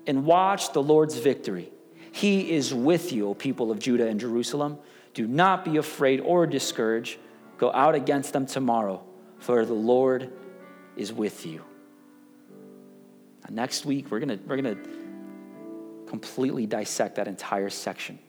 and 0.06 0.26
watch 0.26 0.72
the 0.72 0.82
Lord's 0.82 1.18
victory. 1.18 1.70
He 2.14 2.52
is 2.52 2.74
with 2.74 3.12
you, 3.12 3.30
O 3.30 3.34
people 3.34 3.70
of 3.70 3.80
Judah 3.80 4.08
and 4.08 4.20
Jerusalem. 4.20 4.80
Do 5.14 5.28
not 5.28 5.66
be 5.66 5.78
afraid 5.78 6.22
or 6.22 6.48
discouraged 6.48 7.20
Go 7.58 7.72
out 7.72 7.96
against 7.96 8.34
them 8.34 8.46
tomorrow, 8.46 9.04
for 9.40 9.66
the 9.66 9.74
Lord 9.74 10.32
is 10.96 11.12
with 11.12 11.46
you. 11.46 11.64
Now, 13.44 13.56
next 13.56 13.86
week, 13.86 14.12
we're 14.12 14.20
going 14.20 14.40
we're 14.48 14.62
going 14.62 14.76
to 14.76 14.90
completely 16.08 16.66
dissect 16.66 17.16
that 17.16 17.28
entire 17.28 17.70
section 17.70 18.20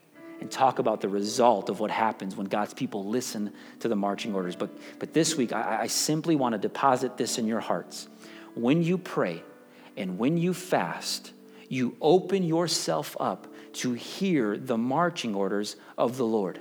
and 0.40 0.50
talk 0.50 0.78
about 0.78 1.00
the 1.00 1.08
result 1.08 1.68
of 1.68 1.80
what 1.80 1.90
happens 1.90 2.36
when 2.36 2.46
God's 2.46 2.74
people 2.74 3.04
listen 3.04 3.52
to 3.80 3.88
the 3.88 3.96
marching 3.96 4.34
orders. 4.34 4.56
But, 4.56 4.70
but 4.98 5.12
this 5.12 5.36
week, 5.36 5.52
I, 5.52 5.82
I 5.82 5.86
simply 5.88 6.36
want 6.36 6.52
to 6.52 6.58
deposit 6.58 7.16
this 7.16 7.38
in 7.38 7.46
your 7.46 7.60
hearts. 7.60 8.08
When 8.54 8.82
you 8.82 8.98
pray 8.98 9.42
and 9.96 10.18
when 10.18 10.36
you 10.36 10.54
fast, 10.54 11.32
you 11.68 11.96
open 12.00 12.44
yourself 12.44 13.16
up 13.18 13.46
to 13.74 13.92
hear 13.92 14.56
the 14.56 14.78
marching 14.78 15.34
orders 15.34 15.76
of 15.96 16.16
the 16.16 16.24
Lord. 16.24 16.60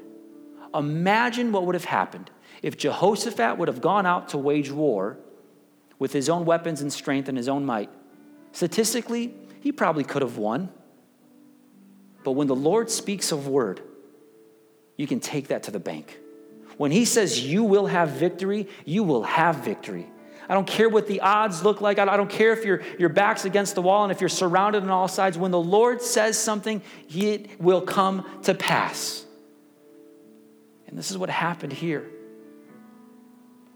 Imagine 0.73 1.51
what 1.51 1.65
would 1.65 1.75
have 1.75 1.85
happened 1.85 2.29
if 2.61 2.77
Jehoshaphat 2.77 3.57
would 3.57 3.67
have 3.67 3.81
gone 3.81 4.05
out 4.05 4.29
to 4.29 4.37
wage 4.37 4.71
war 4.71 5.17
with 5.99 6.13
his 6.13 6.29
own 6.29 6.45
weapons 6.45 6.81
and 6.81 6.91
strength 6.91 7.29
and 7.29 7.37
his 7.37 7.47
own 7.47 7.65
might, 7.65 7.89
statistically, 8.51 9.33
he 9.61 9.71
probably 9.71 10.03
could 10.03 10.21
have 10.21 10.37
won. 10.37 10.69
But 12.23 12.31
when 12.31 12.47
the 12.47 12.55
Lord 12.55 12.89
speaks 12.89 13.31
a 13.31 13.37
word, 13.37 13.81
you 14.95 15.07
can 15.07 15.19
take 15.19 15.47
that 15.47 15.63
to 15.63 15.71
the 15.71 15.79
bank. 15.79 16.19
When 16.77 16.91
he 16.91 17.05
says 17.05 17.45
you 17.45 17.63
will 17.63 17.87
have 17.87 18.09
victory, 18.09 18.67
you 18.85 19.03
will 19.03 19.23
have 19.23 19.57
victory. 19.57 20.07
I 20.49 20.53
don't 20.53 20.67
care 20.67 20.87
what 20.87 21.07
the 21.07 21.21
odds 21.21 21.63
look 21.63 21.81
like. 21.81 21.99
I 21.99 22.15
don't 22.15 22.29
care 22.29 22.53
if 22.53 22.63
your, 22.63 22.81
your 22.97 23.09
back's 23.09 23.43
against 23.43 23.75
the 23.75 23.81
wall 23.81 24.03
and 24.03 24.11
if 24.11 24.21
you're 24.21 24.29
surrounded 24.29 24.83
on 24.83 24.89
all 24.89 25.07
sides. 25.07 25.37
When 25.37 25.51
the 25.51 25.59
Lord 25.59 26.01
says 26.01 26.37
something, 26.37 26.81
it 27.13 27.59
will 27.59 27.81
come 27.81 28.25
to 28.43 28.53
pass. 28.53 29.25
And 30.87 30.97
this 30.97 31.11
is 31.11 31.17
what 31.17 31.29
happened 31.29 31.73
here. 31.73 32.09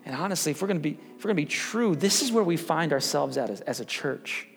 And 0.06 0.16
honestly, 0.16 0.52
if 0.52 0.62
we're 0.62 0.68
to 0.70 0.80
be, 0.80 0.98
if 1.18 1.24
we're 1.24 1.30
to 1.30 1.36
be 1.36 1.46
true, 1.46 1.96
this 1.96 2.22
is 2.22 2.32
where 2.32 2.44
we 2.44 2.58
find 2.58 2.92
ourselves 2.92 3.38
at 3.38 3.50
as, 3.50 3.62
as 3.62 3.80
a 3.80 3.86
church. 3.86 4.48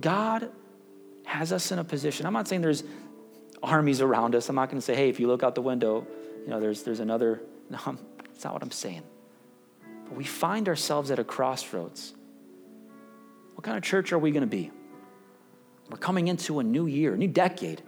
God 0.00 0.50
has 1.24 1.52
us 1.52 1.72
in 1.72 1.78
a 1.78 1.84
position. 1.84 2.26
I'm 2.26 2.32
not 2.32 2.46
saying 2.48 2.62
there's 2.62 2.84
armies 3.62 4.00
around 4.00 4.34
us. 4.34 4.48
I'm 4.48 4.56
not 4.56 4.70
to 4.70 4.80
say, 4.80 4.94
hey, 4.94 5.08
if 5.08 5.18
you 5.18 5.26
look 5.26 5.42
out 5.42 5.54
the 5.54 5.62
window, 5.62 6.06
you 6.44 6.50
know, 6.50 6.60
there's, 6.60 6.82
there's 6.82 7.00
another. 7.00 7.42
No, 7.70 7.98
that's 8.24 8.44
not 8.44 8.54
what 8.54 8.62
I'm 8.62 8.70
saying. 8.70 9.02
But 10.04 10.16
we 10.16 10.24
find 10.24 10.70
ourselves 10.70 11.10
at 11.10 11.18
a 11.18 11.24
crossroads. 11.24 12.14
What 13.54 13.62
kind 13.62 13.76
of 13.76 13.82
church 13.82 14.10
are 14.10 14.18
we 14.18 14.30
to 14.40 14.46
be? 14.46 14.70
We're 15.90 15.98
coming 15.98 16.28
into 16.28 16.60
a 16.60 16.62
new 16.62 16.86
year, 16.86 17.12
a 17.12 17.18
new 17.18 17.28
decade. 17.28 17.82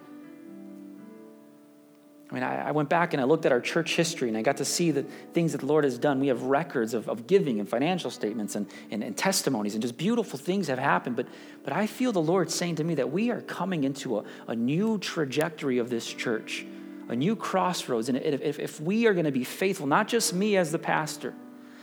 I 2.30 2.34
mean, 2.34 2.42
I, 2.44 2.68
I, 2.68 2.70
went 2.70 2.88
back 2.88 3.12
and 3.12 3.20
I 3.20 3.24
looked 3.24 3.44
at 3.44 3.50
our 3.50 3.60
church 3.60 3.96
history 3.96 4.28
and 4.28 4.38
I 4.38 4.42
got 4.42 4.58
to 4.58 4.64
see 4.64 4.92
the 4.92 5.02
things 5.32 5.50
that 5.50 5.58
the 5.58 5.66
Lord 5.66 5.82
has 5.82 5.98
done. 5.98 6.20
We 6.20 6.28
have 6.28 6.42
records 6.42 6.94
of, 6.94 7.08
of 7.08 7.26
giving 7.26 7.58
and 7.58 7.68
financial 7.68 8.10
statements 8.10 8.54
and, 8.54 8.70
and, 8.92 9.02
and 9.02 9.16
testimonies 9.16 9.74
and 9.74 9.82
just 9.82 9.96
beautiful 9.96 10.38
things 10.38 10.68
have 10.68 10.78
happened. 10.78 11.16
But, 11.16 11.26
but 11.64 11.72
I 11.72 11.88
feel 11.88 12.12
the 12.12 12.22
Lord 12.22 12.50
saying 12.50 12.76
to 12.76 12.84
me 12.84 12.94
that 12.96 13.10
we 13.10 13.30
are 13.30 13.40
coming 13.40 13.82
into 13.82 14.18
a, 14.18 14.24
a 14.46 14.54
new 14.54 14.98
trajectory 14.98 15.78
of 15.78 15.90
this 15.90 16.06
church, 16.06 16.64
a 17.08 17.16
new 17.16 17.34
crossroads. 17.34 18.08
And 18.08 18.18
if, 18.18 18.60
if, 18.60 18.80
we 18.80 19.08
are 19.08 19.12
going 19.12 19.26
to 19.26 19.32
be 19.32 19.44
faithful, 19.44 19.88
not 19.88 20.06
just 20.06 20.32
me 20.32 20.56
as 20.56 20.70
the 20.70 20.78
pastor, 20.78 21.34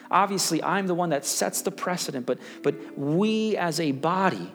obviously 0.10 0.64
I'm 0.64 0.88
the 0.88 0.96
one 0.96 1.10
that 1.10 1.26
sets 1.26 1.62
the 1.62 1.72
precedent, 1.72 2.26
but, 2.26 2.40
but 2.64 2.98
we 2.98 3.58
as 3.58 3.82
a 3.82 3.92
body 3.92 4.54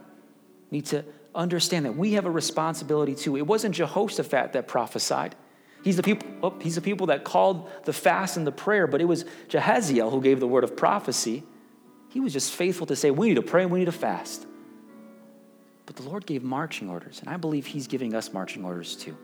need 0.70 0.86
to 0.86 1.04
understand 1.34 1.84
that 1.84 1.96
we 1.96 2.14
have 2.14 2.24
a 2.24 2.30
responsibility 2.30 3.14
too. 3.14 3.36
It 3.36 3.46
wasn't 3.46 3.74
Jehoshaphat 3.74 4.54
that 4.54 4.66
prophesied. 4.66 5.36
He's 5.82 5.96
the 5.96 6.02
people, 6.02 6.28
oh, 6.42 6.54
he's 6.60 6.76
the 6.76 6.80
people 6.80 7.08
that 7.08 7.24
called 7.24 7.68
the 7.84 7.92
fast 7.92 8.36
and 8.36 8.46
the 8.46 8.52
prayer, 8.52 8.86
but 8.86 9.00
it 9.00 9.04
was 9.04 9.24
Jahaziel 9.48 10.10
who 10.10 10.20
gave 10.20 10.38
the 10.38 10.46
word 10.46 10.64
of 10.64 10.76
prophecy. 10.76 11.42
He 12.08 12.20
was 12.20 12.32
just 12.32 12.52
faithful 12.52 12.86
to 12.86 12.96
say, 12.96 13.10
we 13.10 13.28
need 13.28 13.34
to 13.34 13.42
pray 13.42 13.62
and 13.62 13.70
we 13.70 13.80
need 13.80 13.86
to 13.86 13.92
fast. 13.92 14.46
But 15.86 15.96
the 15.96 16.02
Lord 16.02 16.24
gave 16.24 16.44
marching 16.44 16.88
orders, 16.88 17.20
and 17.20 17.28
I 17.28 17.36
believe 17.36 17.66
He's 17.66 17.88
giving 17.88 18.14
us 18.14 18.32
marching 18.32 18.64
orders 18.64 18.94
too. 18.94 19.16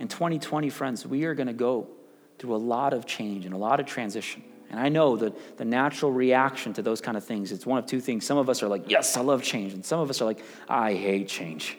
In 0.00 0.08
2020, 0.08 0.70
friends, 0.70 1.06
we 1.06 1.24
are 1.24 1.34
going 1.34 1.46
to 1.46 1.52
go 1.52 1.88
through 2.38 2.56
a 2.56 2.58
lot 2.58 2.92
of 2.92 3.06
change 3.06 3.44
and 3.44 3.54
a 3.54 3.58
lot 3.58 3.80
of 3.80 3.86
transition. 3.86 4.42
And 4.70 4.80
I 4.80 4.88
know 4.88 5.16
that 5.16 5.58
the 5.58 5.64
natural 5.64 6.10
reaction 6.10 6.72
to 6.74 6.82
those 6.82 7.00
kind 7.00 7.16
of 7.16 7.24
things, 7.24 7.52
it's 7.52 7.66
one 7.66 7.78
of 7.78 7.86
two 7.86 8.00
things. 8.00 8.24
Some 8.24 8.38
of 8.38 8.48
us 8.48 8.62
are 8.62 8.68
like, 8.68 8.90
yes, 8.90 9.16
I 9.16 9.20
love 9.20 9.42
change. 9.42 9.74
And 9.74 9.84
some 9.84 10.00
of 10.00 10.08
us 10.08 10.22
are 10.22 10.24
like, 10.24 10.42
I 10.68 10.94
hate 10.94 11.28
change. 11.28 11.76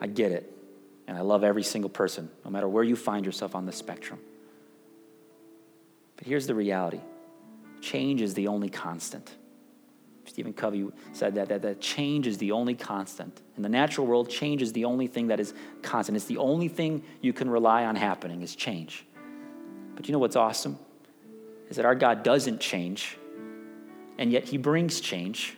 I 0.00 0.06
get 0.06 0.32
it. 0.32 0.52
And 1.06 1.16
I 1.16 1.22
love 1.22 1.42
every 1.42 1.62
single 1.62 1.88
person, 1.88 2.30
no 2.44 2.50
matter 2.50 2.68
where 2.68 2.84
you 2.84 2.94
find 2.94 3.24
yourself 3.24 3.54
on 3.54 3.64
the 3.64 3.72
spectrum. 3.72 4.20
But 6.16 6.26
here's 6.26 6.46
the 6.46 6.54
reality 6.54 7.00
change 7.80 8.20
is 8.20 8.34
the 8.34 8.48
only 8.48 8.68
constant. 8.68 9.30
Stephen 10.26 10.52
Covey 10.52 10.86
said 11.12 11.34
that, 11.36 11.48
that, 11.48 11.62
that 11.62 11.80
change 11.80 12.26
is 12.26 12.38
the 12.38 12.52
only 12.52 12.74
constant. 12.74 13.40
In 13.56 13.62
the 13.62 13.68
natural 13.68 14.06
world, 14.06 14.28
change 14.28 14.62
is 14.62 14.72
the 14.72 14.84
only 14.84 15.06
thing 15.06 15.28
that 15.28 15.40
is 15.40 15.54
constant. 15.82 16.16
It's 16.16 16.26
the 16.26 16.36
only 16.36 16.68
thing 16.68 17.02
you 17.22 17.32
can 17.32 17.48
rely 17.48 17.86
on 17.86 17.96
happening 17.96 18.42
is 18.42 18.54
change. 18.54 19.06
But 19.94 20.06
you 20.06 20.12
know 20.12 20.18
what's 20.18 20.36
awesome? 20.36 20.78
Is 21.70 21.76
that 21.76 21.86
our 21.86 21.94
God 21.94 22.22
doesn't 22.22 22.60
change, 22.60 23.16
and 24.18 24.30
yet 24.30 24.44
He 24.44 24.58
brings 24.58 25.00
change. 25.00 25.56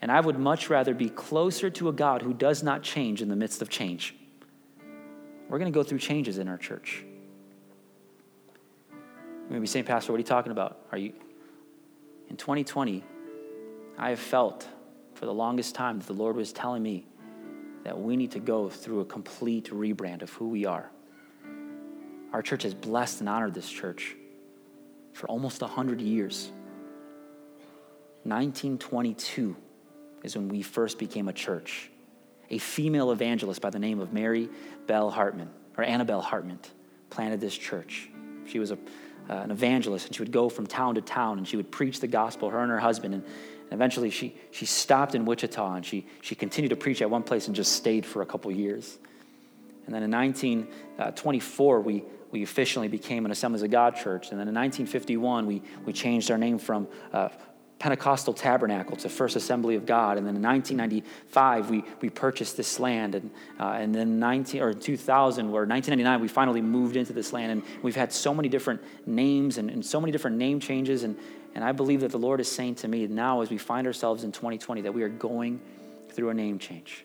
And 0.00 0.12
I 0.12 0.20
would 0.20 0.38
much 0.38 0.70
rather 0.70 0.94
be 0.94 1.08
closer 1.08 1.70
to 1.70 1.88
a 1.88 1.92
God 1.92 2.22
who 2.22 2.32
does 2.32 2.62
not 2.62 2.82
change 2.82 3.20
in 3.20 3.28
the 3.28 3.36
midst 3.36 3.62
of 3.62 3.68
change. 3.68 4.14
We're 5.48 5.58
going 5.58 5.72
to 5.72 5.76
go 5.76 5.82
through 5.82 5.98
changes 5.98 6.38
in 6.38 6.48
our 6.48 6.58
church. 6.58 7.04
You 8.92 9.54
may 9.54 9.58
be 9.58 9.66
saying, 9.66 9.86
Pastor, 9.86 10.12
what 10.12 10.16
are 10.16 10.20
you 10.20 10.24
talking 10.24 10.52
about? 10.52 10.78
Are 10.92 10.98
you 10.98 11.14
in 12.28 12.36
2020? 12.36 13.02
I 13.96 14.10
have 14.10 14.20
felt 14.20 14.68
for 15.14 15.26
the 15.26 15.34
longest 15.34 15.74
time 15.74 15.98
that 15.98 16.06
the 16.06 16.12
Lord 16.12 16.36
was 16.36 16.52
telling 16.52 16.82
me 16.82 17.06
that 17.84 17.98
we 17.98 18.16
need 18.16 18.32
to 18.32 18.40
go 18.40 18.68
through 18.68 19.00
a 19.00 19.04
complete 19.04 19.70
rebrand 19.70 20.22
of 20.22 20.30
who 20.30 20.48
we 20.48 20.66
are. 20.66 20.90
Our 22.32 22.42
church 22.42 22.62
has 22.64 22.74
blessed 22.74 23.20
and 23.20 23.28
honored 23.28 23.54
this 23.54 23.68
church 23.68 24.14
for 25.14 25.26
almost 25.28 25.62
100 25.62 26.00
years. 26.00 26.52
1922 28.24 29.56
is 30.22 30.36
when 30.36 30.48
we 30.48 30.62
first 30.62 30.98
became 30.98 31.28
a 31.28 31.32
church. 31.32 31.90
A 32.50 32.58
female 32.58 33.12
evangelist 33.12 33.60
by 33.60 33.70
the 33.70 33.78
name 33.78 34.00
of 34.00 34.12
Mary 34.12 34.48
Bell 34.86 35.10
Hartman, 35.10 35.50
or 35.76 35.84
Annabelle 35.84 36.22
Hartman, 36.22 36.58
planted 37.10 37.40
this 37.40 37.56
church. 37.56 38.08
She 38.46 38.58
was 38.58 38.70
a, 38.70 38.78
uh, 39.28 39.34
an 39.34 39.50
evangelist, 39.50 40.06
and 40.06 40.16
she 40.16 40.22
would 40.22 40.32
go 40.32 40.48
from 40.48 40.66
town 40.66 40.94
to 40.94 41.00
town, 41.00 41.38
and 41.38 41.46
she 41.46 41.56
would 41.56 41.70
preach 41.70 42.00
the 42.00 42.06
gospel, 42.06 42.50
her 42.50 42.60
and 42.60 42.70
her 42.70 42.80
husband. 42.80 43.14
And, 43.14 43.22
and 43.24 43.72
eventually, 43.72 44.10
she, 44.10 44.34
she 44.50 44.64
stopped 44.64 45.14
in 45.14 45.26
Wichita, 45.26 45.74
and 45.74 45.84
she, 45.84 46.06
she 46.22 46.34
continued 46.34 46.70
to 46.70 46.76
preach 46.76 47.02
at 47.02 47.10
one 47.10 47.22
place 47.22 47.46
and 47.46 47.54
just 47.54 47.72
stayed 47.72 48.06
for 48.06 48.22
a 48.22 48.26
couple 48.26 48.50
years. 48.50 48.98
And 49.84 49.94
then 49.94 50.02
in 50.02 50.10
1924, 50.10 51.76
uh, 51.76 51.80
we, 51.80 52.04
we 52.30 52.42
officially 52.42 52.88
became 52.88 53.24
an 53.24 53.30
Assemblies 53.30 53.62
of 53.62 53.70
God 53.70 53.96
church. 53.96 54.30
And 54.30 54.38
then 54.38 54.48
in 54.48 54.54
1951, 54.54 55.46
we, 55.46 55.62
we 55.86 55.92
changed 55.92 56.30
our 56.30 56.38
name 56.38 56.58
from 56.58 56.88
uh, 57.12 57.28
Pentecostal 57.78 58.34
Tabernacle 58.34 58.96
to 58.96 59.08
First 59.08 59.36
Assembly 59.36 59.76
of 59.76 59.86
God. 59.86 60.18
And 60.18 60.26
then 60.26 60.34
in 60.34 60.42
1995, 60.42 61.70
we, 61.70 61.84
we 62.00 62.10
purchased 62.10 62.56
this 62.56 62.80
land. 62.80 63.14
And, 63.14 63.30
uh, 63.60 63.70
and 63.70 63.94
then 63.94 64.18
19, 64.18 64.62
or 64.62 64.74
2000 64.74 65.46
or 65.46 65.64
1999, 65.64 66.20
we 66.20 66.28
finally 66.28 66.60
moved 66.60 66.96
into 66.96 67.12
this 67.12 67.32
land. 67.32 67.52
And 67.52 67.62
we've 67.82 67.94
had 67.94 68.12
so 68.12 68.34
many 68.34 68.48
different 68.48 68.82
names 69.06 69.58
and, 69.58 69.70
and 69.70 69.84
so 69.84 70.00
many 70.00 70.10
different 70.10 70.38
name 70.38 70.58
changes. 70.58 71.04
And, 71.04 71.16
and 71.54 71.64
I 71.64 71.70
believe 71.72 72.00
that 72.00 72.10
the 72.10 72.18
Lord 72.18 72.40
is 72.40 72.50
saying 72.50 72.76
to 72.76 72.88
me 72.88 73.06
now, 73.06 73.42
as 73.42 73.50
we 73.50 73.58
find 73.58 73.86
ourselves 73.86 74.24
in 74.24 74.32
2020, 74.32 74.82
that 74.82 74.92
we 74.92 75.02
are 75.04 75.08
going 75.08 75.60
through 76.10 76.30
a 76.30 76.34
name 76.34 76.58
change. 76.58 77.04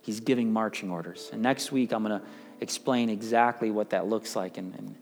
He's 0.00 0.20
giving 0.20 0.50
marching 0.52 0.90
orders. 0.90 1.28
And 1.32 1.42
next 1.42 1.72
week, 1.72 1.92
I'm 1.92 2.02
going 2.02 2.20
to 2.20 2.26
explain 2.60 3.10
exactly 3.10 3.70
what 3.70 3.90
that 3.90 4.06
looks 4.06 4.34
like 4.34 4.56
and, 4.56 4.74
and, 4.76 4.94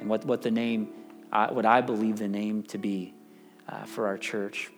and 0.00 0.08
what, 0.08 0.24
what 0.24 0.40
the 0.40 0.50
name, 0.50 0.88
uh, 1.32 1.48
what 1.48 1.66
I 1.66 1.82
believe 1.82 2.18
the 2.18 2.28
name 2.28 2.62
to 2.64 2.78
be 2.78 3.13
uh, 3.68 3.84
for 3.84 4.06
our 4.06 4.18
church. 4.18 4.70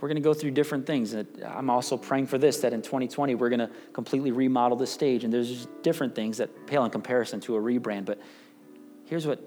We're 0.00 0.08
going 0.08 0.16
to 0.16 0.22
go 0.22 0.34
through 0.34 0.50
different 0.50 0.84
things. 0.84 1.14
I'm 1.14 1.70
also 1.70 1.96
praying 1.96 2.26
for 2.26 2.36
this 2.36 2.58
that 2.60 2.72
in 2.72 2.82
2020 2.82 3.36
we're 3.36 3.48
going 3.50 3.60
to 3.60 3.70
completely 3.92 4.32
remodel 4.32 4.76
the 4.76 4.86
stage. 4.86 5.22
And 5.22 5.32
there's 5.32 5.66
different 5.82 6.16
things 6.16 6.38
that 6.38 6.66
pale 6.66 6.84
in 6.84 6.90
comparison 6.90 7.40
to 7.42 7.54
a 7.54 7.60
rebrand. 7.60 8.06
But 8.06 8.20
here's 9.04 9.26
what 9.26 9.40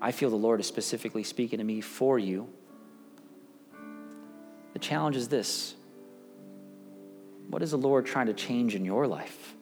I 0.00 0.12
feel 0.12 0.30
the 0.30 0.36
Lord 0.36 0.60
is 0.60 0.66
specifically 0.66 1.24
speaking 1.24 1.58
to 1.58 1.64
me 1.64 1.80
for 1.80 2.16
you. 2.16 2.48
The 4.72 4.78
challenge 4.78 5.16
is 5.16 5.26
this 5.26 5.74
What 7.48 7.62
is 7.62 7.72
the 7.72 7.78
Lord 7.78 8.06
trying 8.06 8.26
to 8.26 8.34
change 8.34 8.76
in 8.76 8.84
your 8.84 9.08
life? 9.08 9.54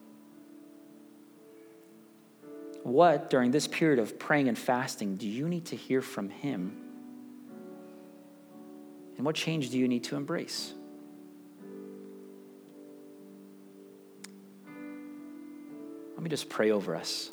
What, 2.83 3.29
during 3.29 3.51
this 3.51 3.67
period 3.67 3.99
of 3.99 4.19
praying 4.19 4.47
and 4.47 4.57
fasting, 4.57 5.17
do 5.17 5.27
you 5.27 5.49
need 5.49 5.65
to 5.65 5.75
hear 5.75 6.01
from 6.01 6.29
Him? 6.29 6.86
And 9.17 9.25
what 9.25 9.35
change 9.35 9.71
do 9.71 9.77
you 9.77 9.87
need 9.87 10.03
to 10.05 10.15
embrace? 10.15 10.73
Let 16.15 16.23
me 16.23 16.29
just 16.29 16.49
pray 16.49 16.71
over 16.71 16.95
us. 16.95 17.31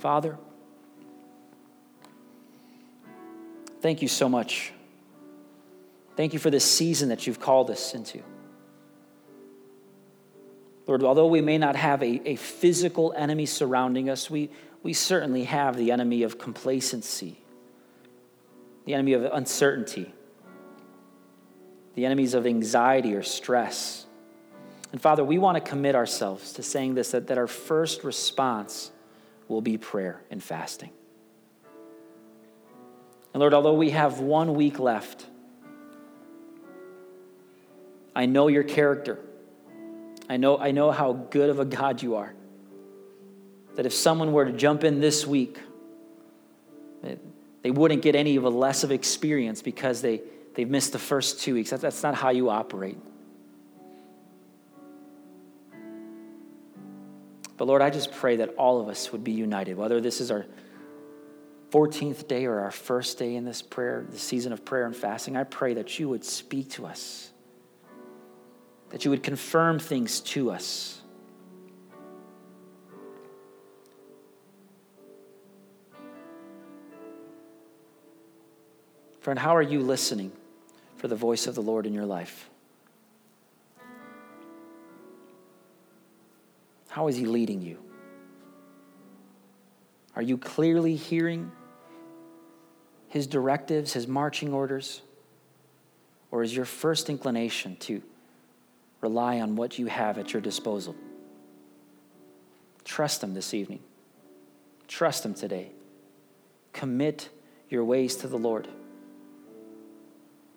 Father, 0.00 0.36
thank 3.80 4.02
you 4.02 4.08
so 4.08 4.28
much. 4.28 4.72
Thank 6.16 6.32
you 6.32 6.38
for 6.38 6.50
this 6.50 6.64
season 6.64 7.08
that 7.08 7.26
you've 7.26 7.40
called 7.40 7.70
us 7.70 7.94
into. 7.94 8.22
Lord, 10.86 11.02
although 11.04 11.28
we 11.28 11.40
may 11.40 11.58
not 11.58 11.76
have 11.76 12.02
a, 12.02 12.28
a 12.28 12.36
physical 12.36 13.14
enemy 13.16 13.46
surrounding 13.46 14.10
us, 14.10 14.28
we, 14.28 14.50
we 14.82 14.92
certainly 14.92 15.44
have 15.44 15.76
the 15.76 15.92
enemy 15.92 16.22
of 16.24 16.38
complacency 16.38 17.41
the 18.84 18.94
enemy 18.94 19.12
of 19.12 19.24
uncertainty, 19.24 20.12
the 21.94 22.04
enemies 22.06 22.34
of 22.34 22.46
anxiety 22.46 23.14
or 23.14 23.22
stress. 23.22 24.06
And 24.92 25.00
Father, 25.00 25.24
we 25.24 25.38
want 25.38 25.56
to 25.56 25.60
commit 25.60 25.94
ourselves 25.94 26.52
to 26.54 26.62
saying 26.62 26.94
this 26.94 27.12
that, 27.12 27.28
that 27.28 27.38
our 27.38 27.46
first 27.46 28.04
response 28.04 28.90
will 29.48 29.60
be 29.62 29.78
prayer 29.78 30.22
and 30.30 30.42
fasting. 30.42 30.90
And 33.32 33.40
Lord, 33.40 33.54
although 33.54 33.74
we 33.74 33.90
have 33.90 34.20
one 34.20 34.54
week 34.54 34.78
left, 34.78 35.26
I 38.14 38.26
know 38.26 38.48
your 38.48 38.62
character. 38.62 39.18
I 40.28 40.36
know, 40.36 40.58
I 40.58 40.70
know 40.70 40.90
how 40.90 41.12
good 41.12 41.50
of 41.50 41.58
a 41.58 41.64
God 41.64 42.02
you 42.02 42.16
are. 42.16 42.34
that 43.74 43.86
if 43.86 43.94
someone 43.94 44.32
were 44.32 44.44
to 44.44 44.52
jump 44.52 44.84
in 44.84 45.00
this 45.00 45.26
week, 45.26 45.58
they 47.62 47.70
wouldn't 47.70 48.02
get 48.02 48.14
any 48.14 48.36
of 48.36 48.44
a 48.44 48.50
less 48.50 48.84
of 48.84 48.90
experience 48.90 49.62
because 49.62 50.00
they, 50.02 50.20
they've 50.54 50.68
missed 50.68 50.92
the 50.92 50.98
first 50.98 51.40
two 51.40 51.54
weeks. 51.54 51.70
That's, 51.70 51.82
that's 51.82 52.02
not 52.02 52.14
how 52.14 52.30
you 52.30 52.50
operate. 52.50 52.98
But 57.56 57.68
Lord, 57.68 57.82
I 57.82 57.90
just 57.90 58.10
pray 58.10 58.36
that 58.36 58.50
all 58.56 58.80
of 58.80 58.88
us 58.88 59.12
would 59.12 59.22
be 59.22 59.30
united, 59.30 59.76
whether 59.76 60.00
this 60.00 60.20
is 60.20 60.32
our 60.32 60.46
14th 61.70 62.26
day 62.26 62.44
or 62.46 62.58
our 62.58 62.72
first 62.72 63.18
day 63.18 63.36
in 63.36 63.44
this 63.44 63.62
prayer, 63.62 64.04
the 64.10 64.18
season 64.18 64.52
of 64.52 64.64
prayer 64.64 64.84
and 64.84 64.96
fasting. 64.96 65.36
I 65.36 65.44
pray 65.44 65.74
that 65.74 65.98
you 65.98 66.08
would 66.08 66.24
speak 66.24 66.70
to 66.72 66.86
us, 66.86 67.30
that 68.90 69.04
you 69.04 69.12
would 69.12 69.22
confirm 69.22 69.78
things 69.78 70.20
to 70.20 70.50
us. 70.50 71.01
Friend, 79.22 79.38
how 79.38 79.54
are 79.54 79.62
you 79.62 79.80
listening 79.80 80.32
for 80.96 81.06
the 81.06 81.14
voice 81.14 81.46
of 81.46 81.54
the 81.54 81.62
Lord 81.62 81.86
in 81.86 81.94
your 81.94 82.04
life? 82.04 82.50
How 86.88 87.06
is 87.06 87.16
He 87.16 87.24
leading 87.24 87.62
you? 87.62 87.78
Are 90.16 90.22
you 90.22 90.36
clearly 90.36 90.96
hearing 90.96 91.52
His 93.10 93.28
directives, 93.28 93.92
His 93.92 94.08
marching 94.08 94.52
orders? 94.52 95.02
Or 96.32 96.42
is 96.42 96.54
your 96.54 96.64
first 96.64 97.08
inclination 97.08 97.76
to 97.76 98.02
rely 99.00 99.40
on 99.40 99.54
what 99.54 99.78
you 99.78 99.86
have 99.86 100.18
at 100.18 100.32
your 100.32 100.42
disposal? 100.42 100.96
Trust 102.84 103.22
Him 103.22 103.34
this 103.34 103.54
evening. 103.54 103.84
Trust 104.88 105.24
Him 105.24 105.34
today. 105.34 105.70
Commit 106.72 107.28
your 107.68 107.84
ways 107.84 108.16
to 108.16 108.26
the 108.26 108.36
Lord. 108.36 108.66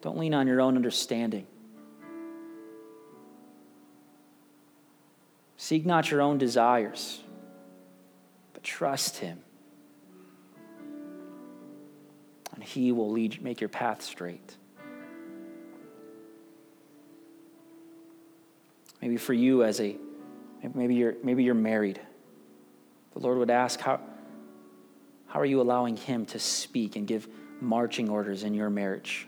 Don't 0.05 0.19
lean 0.19 0.35
on 0.35 0.45
your 0.45 0.61
own 0.61 0.75
understanding. 0.75 1.47
Seek 5.57 5.83
not 5.83 6.11
your 6.11 6.21
own 6.21 6.37
desires, 6.37 7.23
but 8.53 8.61
trust 8.61 9.17
Him. 9.17 9.39
And 12.53 12.63
He 12.63 12.91
will 12.91 13.09
lead, 13.09 13.41
make 13.41 13.59
your 13.59 13.67
path 13.67 14.03
straight. 14.03 14.55
Maybe 19.01 19.17
for 19.17 19.33
you 19.33 19.63
as 19.63 19.81
a 19.81 19.95
maybe 20.75 20.93
you're 20.93 21.15
maybe 21.23 21.43
you're 21.43 21.55
married. 21.55 21.99
The 23.13 23.19
Lord 23.21 23.39
would 23.39 23.49
ask 23.49 23.79
how 23.79 23.99
how 25.25 25.39
are 25.39 25.45
you 25.45 25.61
allowing 25.61 25.97
him 25.97 26.27
to 26.27 26.37
speak 26.37 26.95
and 26.95 27.07
give 27.07 27.27
marching 27.59 28.07
orders 28.07 28.43
in 28.43 28.53
your 28.53 28.69
marriage? 28.69 29.27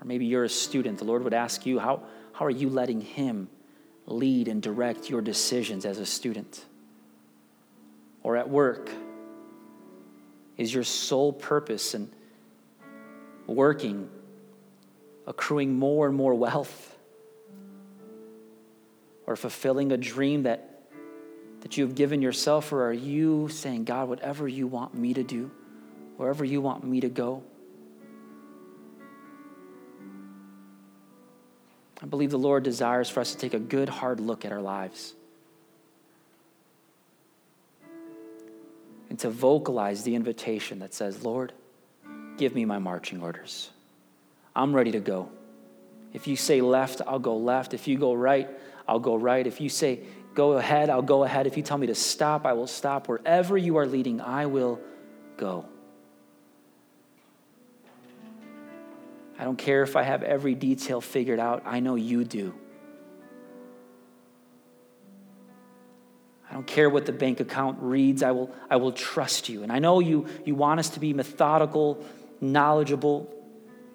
Or 0.00 0.06
maybe 0.06 0.26
you're 0.26 0.44
a 0.44 0.48
student. 0.48 0.98
The 0.98 1.04
Lord 1.04 1.24
would 1.24 1.34
ask 1.34 1.66
you, 1.66 1.78
how, 1.78 2.02
how 2.32 2.46
are 2.46 2.50
you 2.50 2.68
letting 2.68 3.00
Him 3.00 3.48
lead 4.06 4.48
and 4.48 4.62
direct 4.62 5.10
your 5.10 5.20
decisions 5.20 5.84
as 5.84 5.98
a 5.98 6.06
student? 6.06 6.64
Or 8.22 8.36
at 8.36 8.48
work, 8.48 8.90
is 10.56 10.72
your 10.72 10.84
sole 10.84 11.32
purpose 11.32 11.94
in 11.94 12.10
working, 13.46 14.08
accruing 15.26 15.78
more 15.78 16.06
and 16.06 16.16
more 16.16 16.34
wealth? 16.34 16.96
Or 19.26 19.36
fulfilling 19.36 19.92
a 19.92 19.96
dream 19.96 20.42
that, 20.42 20.82
that 21.60 21.76
you 21.76 21.84
have 21.84 21.94
given 21.94 22.20
yourself? 22.20 22.72
Or 22.72 22.86
are 22.86 22.92
you 22.92 23.48
saying, 23.48 23.84
God, 23.84 24.08
whatever 24.08 24.48
you 24.48 24.66
want 24.66 24.94
me 24.94 25.14
to 25.14 25.22
do, 25.22 25.50
wherever 26.16 26.44
you 26.44 26.60
want 26.60 26.84
me 26.84 27.00
to 27.00 27.08
go, 27.08 27.42
I 32.02 32.06
believe 32.06 32.30
the 32.30 32.38
Lord 32.38 32.62
desires 32.62 33.10
for 33.10 33.20
us 33.20 33.32
to 33.32 33.38
take 33.38 33.54
a 33.54 33.58
good, 33.58 33.88
hard 33.88 34.20
look 34.20 34.44
at 34.44 34.52
our 34.52 34.62
lives 34.62 35.14
and 39.10 39.18
to 39.18 39.28
vocalize 39.28 40.02
the 40.02 40.14
invitation 40.14 40.78
that 40.78 40.94
says, 40.94 41.22
Lord, 41.22 41.52
give 42.38 42.54
me 42.54 42.64
my 42.64 42.78
marching 42.78 43.20
orders. 43.20 43.70
I'm 44.56 44.74
ready 44.74 44.92
to 44.92 45.00
go. 45.00 45.28
If 46.12 46.26
you 46.26 46.36
say 46.36 46.60
left, 46.60 47.02
I'll 47.06 47.18
go 47.18 47.36
left. 47.36 47.74
If 47.74 47.86
you 47.86 47.98
go 47.98 48.14
right, 48.14 48.48
I'll 48.88 48.98
go 48.98 49.16
right. 49.16 49.46
If 49.46 49.60
you 49.60 49.68
say 49.68 50.00
go 50.34 50.52
ahead, 50.52 50.90
I'll 50.90 51.02
go 51.02 51.24
ahead. 51.24 51.46
If 51.46 51.56
you 51.56 51.62
tell 51.62 51.78
me 51.78 51.88
to 51.88 51.94
stop, 51.94 52.46
I 52.46 52.54
will 52.54 52.66
stop. 52.66 53.08
Wherever 53.08 53.58
you 53.58 53.76
are 53.76 53.86
leading, 53.86 54.20
I 54.20 54.46
will 54.46 54.80
go. 55.36 55.66
I 59.40 59.44
don't 59.44 59.56
care 59.56 59.82
if 59.82 59.96
I 59.96 60.02
have 60.02 60.22
every 60.22 60.54
detail 60.54 61.00
figured 61.00 61.40
out. 61.40 61.62
I 61.64 61.80
know 61.80 61.94
you 61.94 62.24
do. 62.24 62.54
I 66.50 66.52
don't 66.52 66.66
care 66.66 66.90
what 66.90 67.06
the 67.06 67.12
bank 67.12 67.40
account 67.40 67.78
reads. 67.80 68.22
I 68.22 68.32
will, 68.32 68.54
I 68.68 68.76
will 68.76 68.92
trust 68.92 69.48
you. 69.48 69.62
And 69.62 69.72
I 69.72 69.78
know 69.78 70.00
you, 70.00 70.26
you 70.44 70.54
want 70.54 70.78
us 70.78 70.90
to 70.90 71.00
be 71.00 71.14
methodical, 71.14 72.04
knowledgeable 72.42 73.32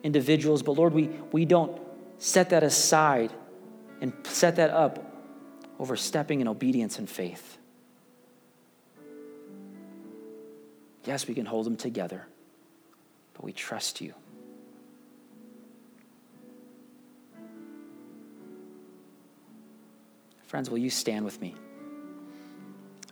individuals, 0.01 0.63
but 0.63 0.71
Lord, 0.71 0.93
we, 0.93 1.11
we 1.31 1.45
don't 1.45 1.79
set 2.17 2.49
that 2.49 2.63
aside 2.63 3.31
and 4.01 4.13
set 4.23 4.55
that 4.55 4.71
up 4.71 5.13
over 5.77 5.95
stepping 5.95 6.41
in 6.41 6.47
obedience 6.47 6.97
and 6.97 7.07
faith. 7.07 7.59
Yes, 11.03 11.27
we 11.27 11.35
can 11.35 11.45
hold 11.45 11.67
them 11.67 11.75
together, 11.75 12.25
but 13.35 13.43
we 13.43 13.53
trust 13.53 14.01
you. 14.01 14.15
Friends, 20.47 20.69
will 20.69 20.77
you 20.77 20.89
stand 20.89 21.25
with 21.25 21.41
me? 21.41 21.55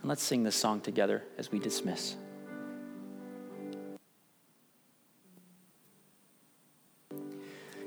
And 0.01 0.09
let's 0.09 0.23
sing 0.23 0.43
this 0.43 0.55
song 0.55 0.81
together 0.81 1.23
as 1.37 1.51
we 1.51 1.59
dismiss. 1.59 2.15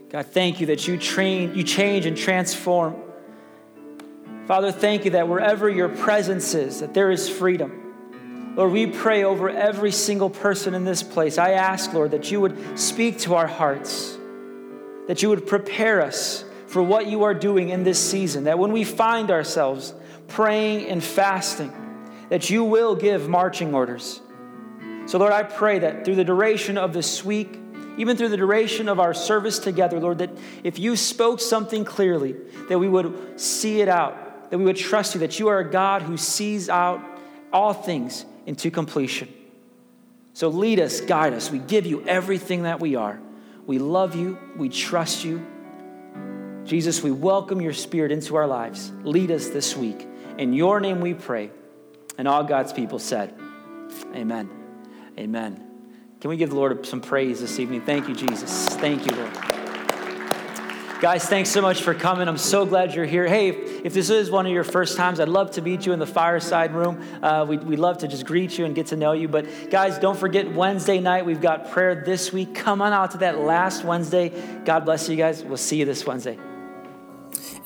God, 0.09 0.27
thank 0.27 0.61
you 0.61 0.67
that 0.67 0.87
you 0.89 0.97
train, 0.97 1.55
you 1.55 1.63
change 1.63 2.07
and 2.07 2.17
transform. 2.17 2.97
Father, 4.47 4.71
thank 4.71 5.05
you 5.05 5.11
that 5.13 5.29
wherever 5.29 5.69
your 5.69 5.89
presence 5.89 6.55
is, 6.55 6.81
that 6.81 6.95
there 6.95 7.11
is 7.11 7.29
freedom. 7.29 8.55
Lord, 8.57 8.73
we 8.73 8.87
pray 8.87 9.25
over 9.25 9.51
every 9.51 9.93
single 9.93 10.31
person 10.31 10.73
in 10.75 10.85
this 10.85 11.03
place. 11.03 11.37
I 11.37 11.53
ask, 11.53 11.93
Lord, 11.93 12.13
that 12.13 12.31
you 12.31 12.41
would 12.41 12.79
speak 12.79 13.19
to 13.21 13.35
our 13.35 13.47
hearts, 13.47 14.17
that 15.09 15.23
you 15.23 15.29
would 15.29 15.47
prepare 15.47 16.01
us 16.01 16.45
for 16.67 16.83
what 16.83 17.07
you 17.07 17.25
are 17.25 17.35
doing 17.35 17.69
in 17.69 17.85
this 17.85 17.99
season. 17.99 18.45
That 18.45 18.59
when 18.59 18.73
we 18.73 18.85
find 18.85 19.31
ourselves 19.31 19.95
praying 20.29 20.87
and 20.89 21.03
fasting, 21.03 21.73
that 22.29 22.51
you 22.51 22.65
will 22.65 22.97
give 22.97 23.29
marching 23.29 23.75
orders. 23.75 24.21
So, 25.07 25.19
Lord, 25.19 25.33
I 25.33 25.45
pray 25.45 25.79
that 25.81 26.05
through 26.05 26.17
the 26.17 26.25
duration 26.25 26.77
of 26.77 26.93
this 26.93 27.25
week, 27.25 27.61
even 27.97 28.17
through 28.17 28.29
the 28.29 28.37
duration 28.37 28.89
of 28.89 29.01
our 29.01 29.15
service 29.15 29.59
together, 29.59 30.01
Lord, 30.01 30.19
that 30.19 30.31
if 30.65 30.79
you 30.79 30.97
spoke 30.97 31.41
something 31.41 31.85
clearly, 31.85 32.35
that 32.69 32.79
we 32.79 32.89
would 32.89 33.41
see 33.41 33.81
it 33.81 33.89
out, 33.89 34.51
that 34.51 34.59
we 34.59 34.65
would 34.65 34.77
trust 34.77 35.15
you, 35.15 35.21
that 35.21 35.39
you 35.39 35.49
are 35.49 35.61
a 35.61 35.71
God 35.71 36.03
who 36.03 36.17
sees 36.17 36.69
out 36.69 37.01
all 37.53 37.73
things 37.73 38.27
into 38.45 38.71
completion. 38.71 39.33
So 40.35 40.49
lead 40.49 40.81
us, 40.81 41.01
guide 41.01 41.33
us. 41.33 41.51
We 41.51 41.59
give 41.59 41.87
you 41.87 42.05
everything 42.07 42.65
that 42.65 42.81
we 42.81 42.97
are. 42.97 43.19
We 43.67 43.79
love 43.79 44.15
you, 44.15 44.39
we 44.57 44.69
trust 44.69 45.25
you. 45.25 45.47
Jesus, 46.67 47.01
we 47.01 47.13
welcome 47.13 47.61
your 47.61 47.73
spirit 47.73 48.11
into 48.11 48.35
our 48.35 48.47
lives. 48.47 48.91
Lead 49.05 49.31
us 49.31 49.49
this 49.49 49.77
week. 49.77 50.07
In 50.37 50.53
your 50.53 50.81
name 50.81 51.01
we 51.01 51.15
pray. 51.15 51.51
And 52.19 52.27
all 52.27 52.43
God's 52.43 52.73
people 52.73 52.99
said, 52.99 53.33
Amen. 54.15 54.51
Amen. 55.17 55.63
Can 56.21 56.31
we 56.31 56.37
give 56.37 56.51
the 56.51 56.57
Lord 56.57 56.85
some 56.85 57.01
praise 57.01 57.41
this 57.41 57.61
evening? 57.61 57.83
Thank 57.83 58.09
you, 58.09 58.15
Jesus. 58.17 58.69
Thank 58.77 59.07
you, 59.07 59.17
Lord. 59.17 59.33
Guys, 61.01 61.27
thanks 61.27 61.51
so 61.51 61.61
much 61.61 61.83
for 61.83 61.95
coming. 61.95 62.27
I'm 62.27 62.39
so 62.39 62.67
glad 62.67 62.95
you're 62.95 63.05
here. 63.05 63.29
Hey, 63.29 63.51
if, 63.51 63.93
this 63.93 64.11
is 64.11 64.31
one 64.31 64.47
of 64.47 64.53
your 64.53 64.65
first 64.65 64.97
times, 64.97 65.21
I'd 65.21 65.29
love 65.29 65.53
to 65.53 65.63
meet 65.63 65.87
you 65.87 65.93
in 65.93 65.99
the 65.99 66.07
fireside 66.07 66.75
room. 66.75 67.01
Uh, 67.23 67.45
we, 67.47 67.59
we'd 67.59 67.79
love 67.79 67.99
to 67.99 68.09
just 68.09 68.25
greet 68.25 68.59
you 68.59 68.65
and 68.65 68.75
get 68.75 68.87
to 68.89 68.97
know 68.97 69.13
you. 69.13 69.29
But, 69.29 69.71
guys, 69.71 69.99
don't 69.99 70.19
forget 70.19 70.53
Wednesday 70.53 70.99
night, 70.99 71.27
we've 71.27 71.41
got 71.41 71.71
prayer 71.71 72.03
this 72.05 72.33
week. 72.33 72.55
Come 72.55 72.83
on 72.83 72.93
out 72.93 73.13
to 73.13 73.19
that 73.19 73.39
last 73.39 73.85
Wednesday. 73.85 74.31
God 74.65 74.87
bless 74.87 75.09
you 75.09 75.17
guys. 75.17 75.45
We'll 75.45 75.59
see 75.59 75.77
you 75.77 75.85
this 75.85 76.05
Wednesday. 76.05 76.39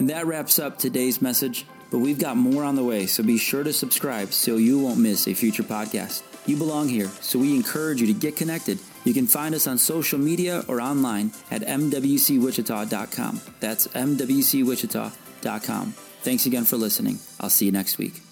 And 0.00 0.08
that 0.08 0.26
wraps 0.26 0.58
up 0.58 0.78
today's 0.78 1.20
message, 1.20 1.66
but 1.90 1.98
we've 1.98 2.18
got 2.18 2.38
more 2.38 2.64
on 2.64 2.74
the 2.74 2.82
way, 2.82 3.06
so 3.06 3.22
be 3.22 3.36
sure 3.36 3.62
to 3.62 3.72
subscribe 3.72 4.32
so 4.32 4.56
you 4.56 4.78
won't 4.78 4.98
miss 4.98 5.28
a 5.28 5.34
future 5.34 5.62
podcast. 5.62 6.22
You 6.46 6.56
belong 6.56 6.88
here, 6.88 7.08
so 7.20 7.38
we 7.38 7.54
encourage 7.54 8.00
you 8.00 8.06
to 8.06 8.14
get 8.14 8.34
connected. 8.34 8.78
You 9.04 9.12
can 9.12 9.26
find 9.26 9.54
us 9.54 9.66
on 9.66 9.76
social 9.76 10.18
media 10.18 10.64
or 10.68 10.80
online 10.80 11.32
at 11.50 11.60
mwcwichita.com. 11.60 13.40
That's 13.60 13.88
mwcwichita.com. 13.88 15.92
Thanks 16.22 16.46
again 16.46 16.64
for 16.64 16.76
listening. 16.78 17.18
I'll 17.38 17.50
see 17.50 17.66
you 17.66 17.72
next 17.72 17.98
week. 17.98 18.29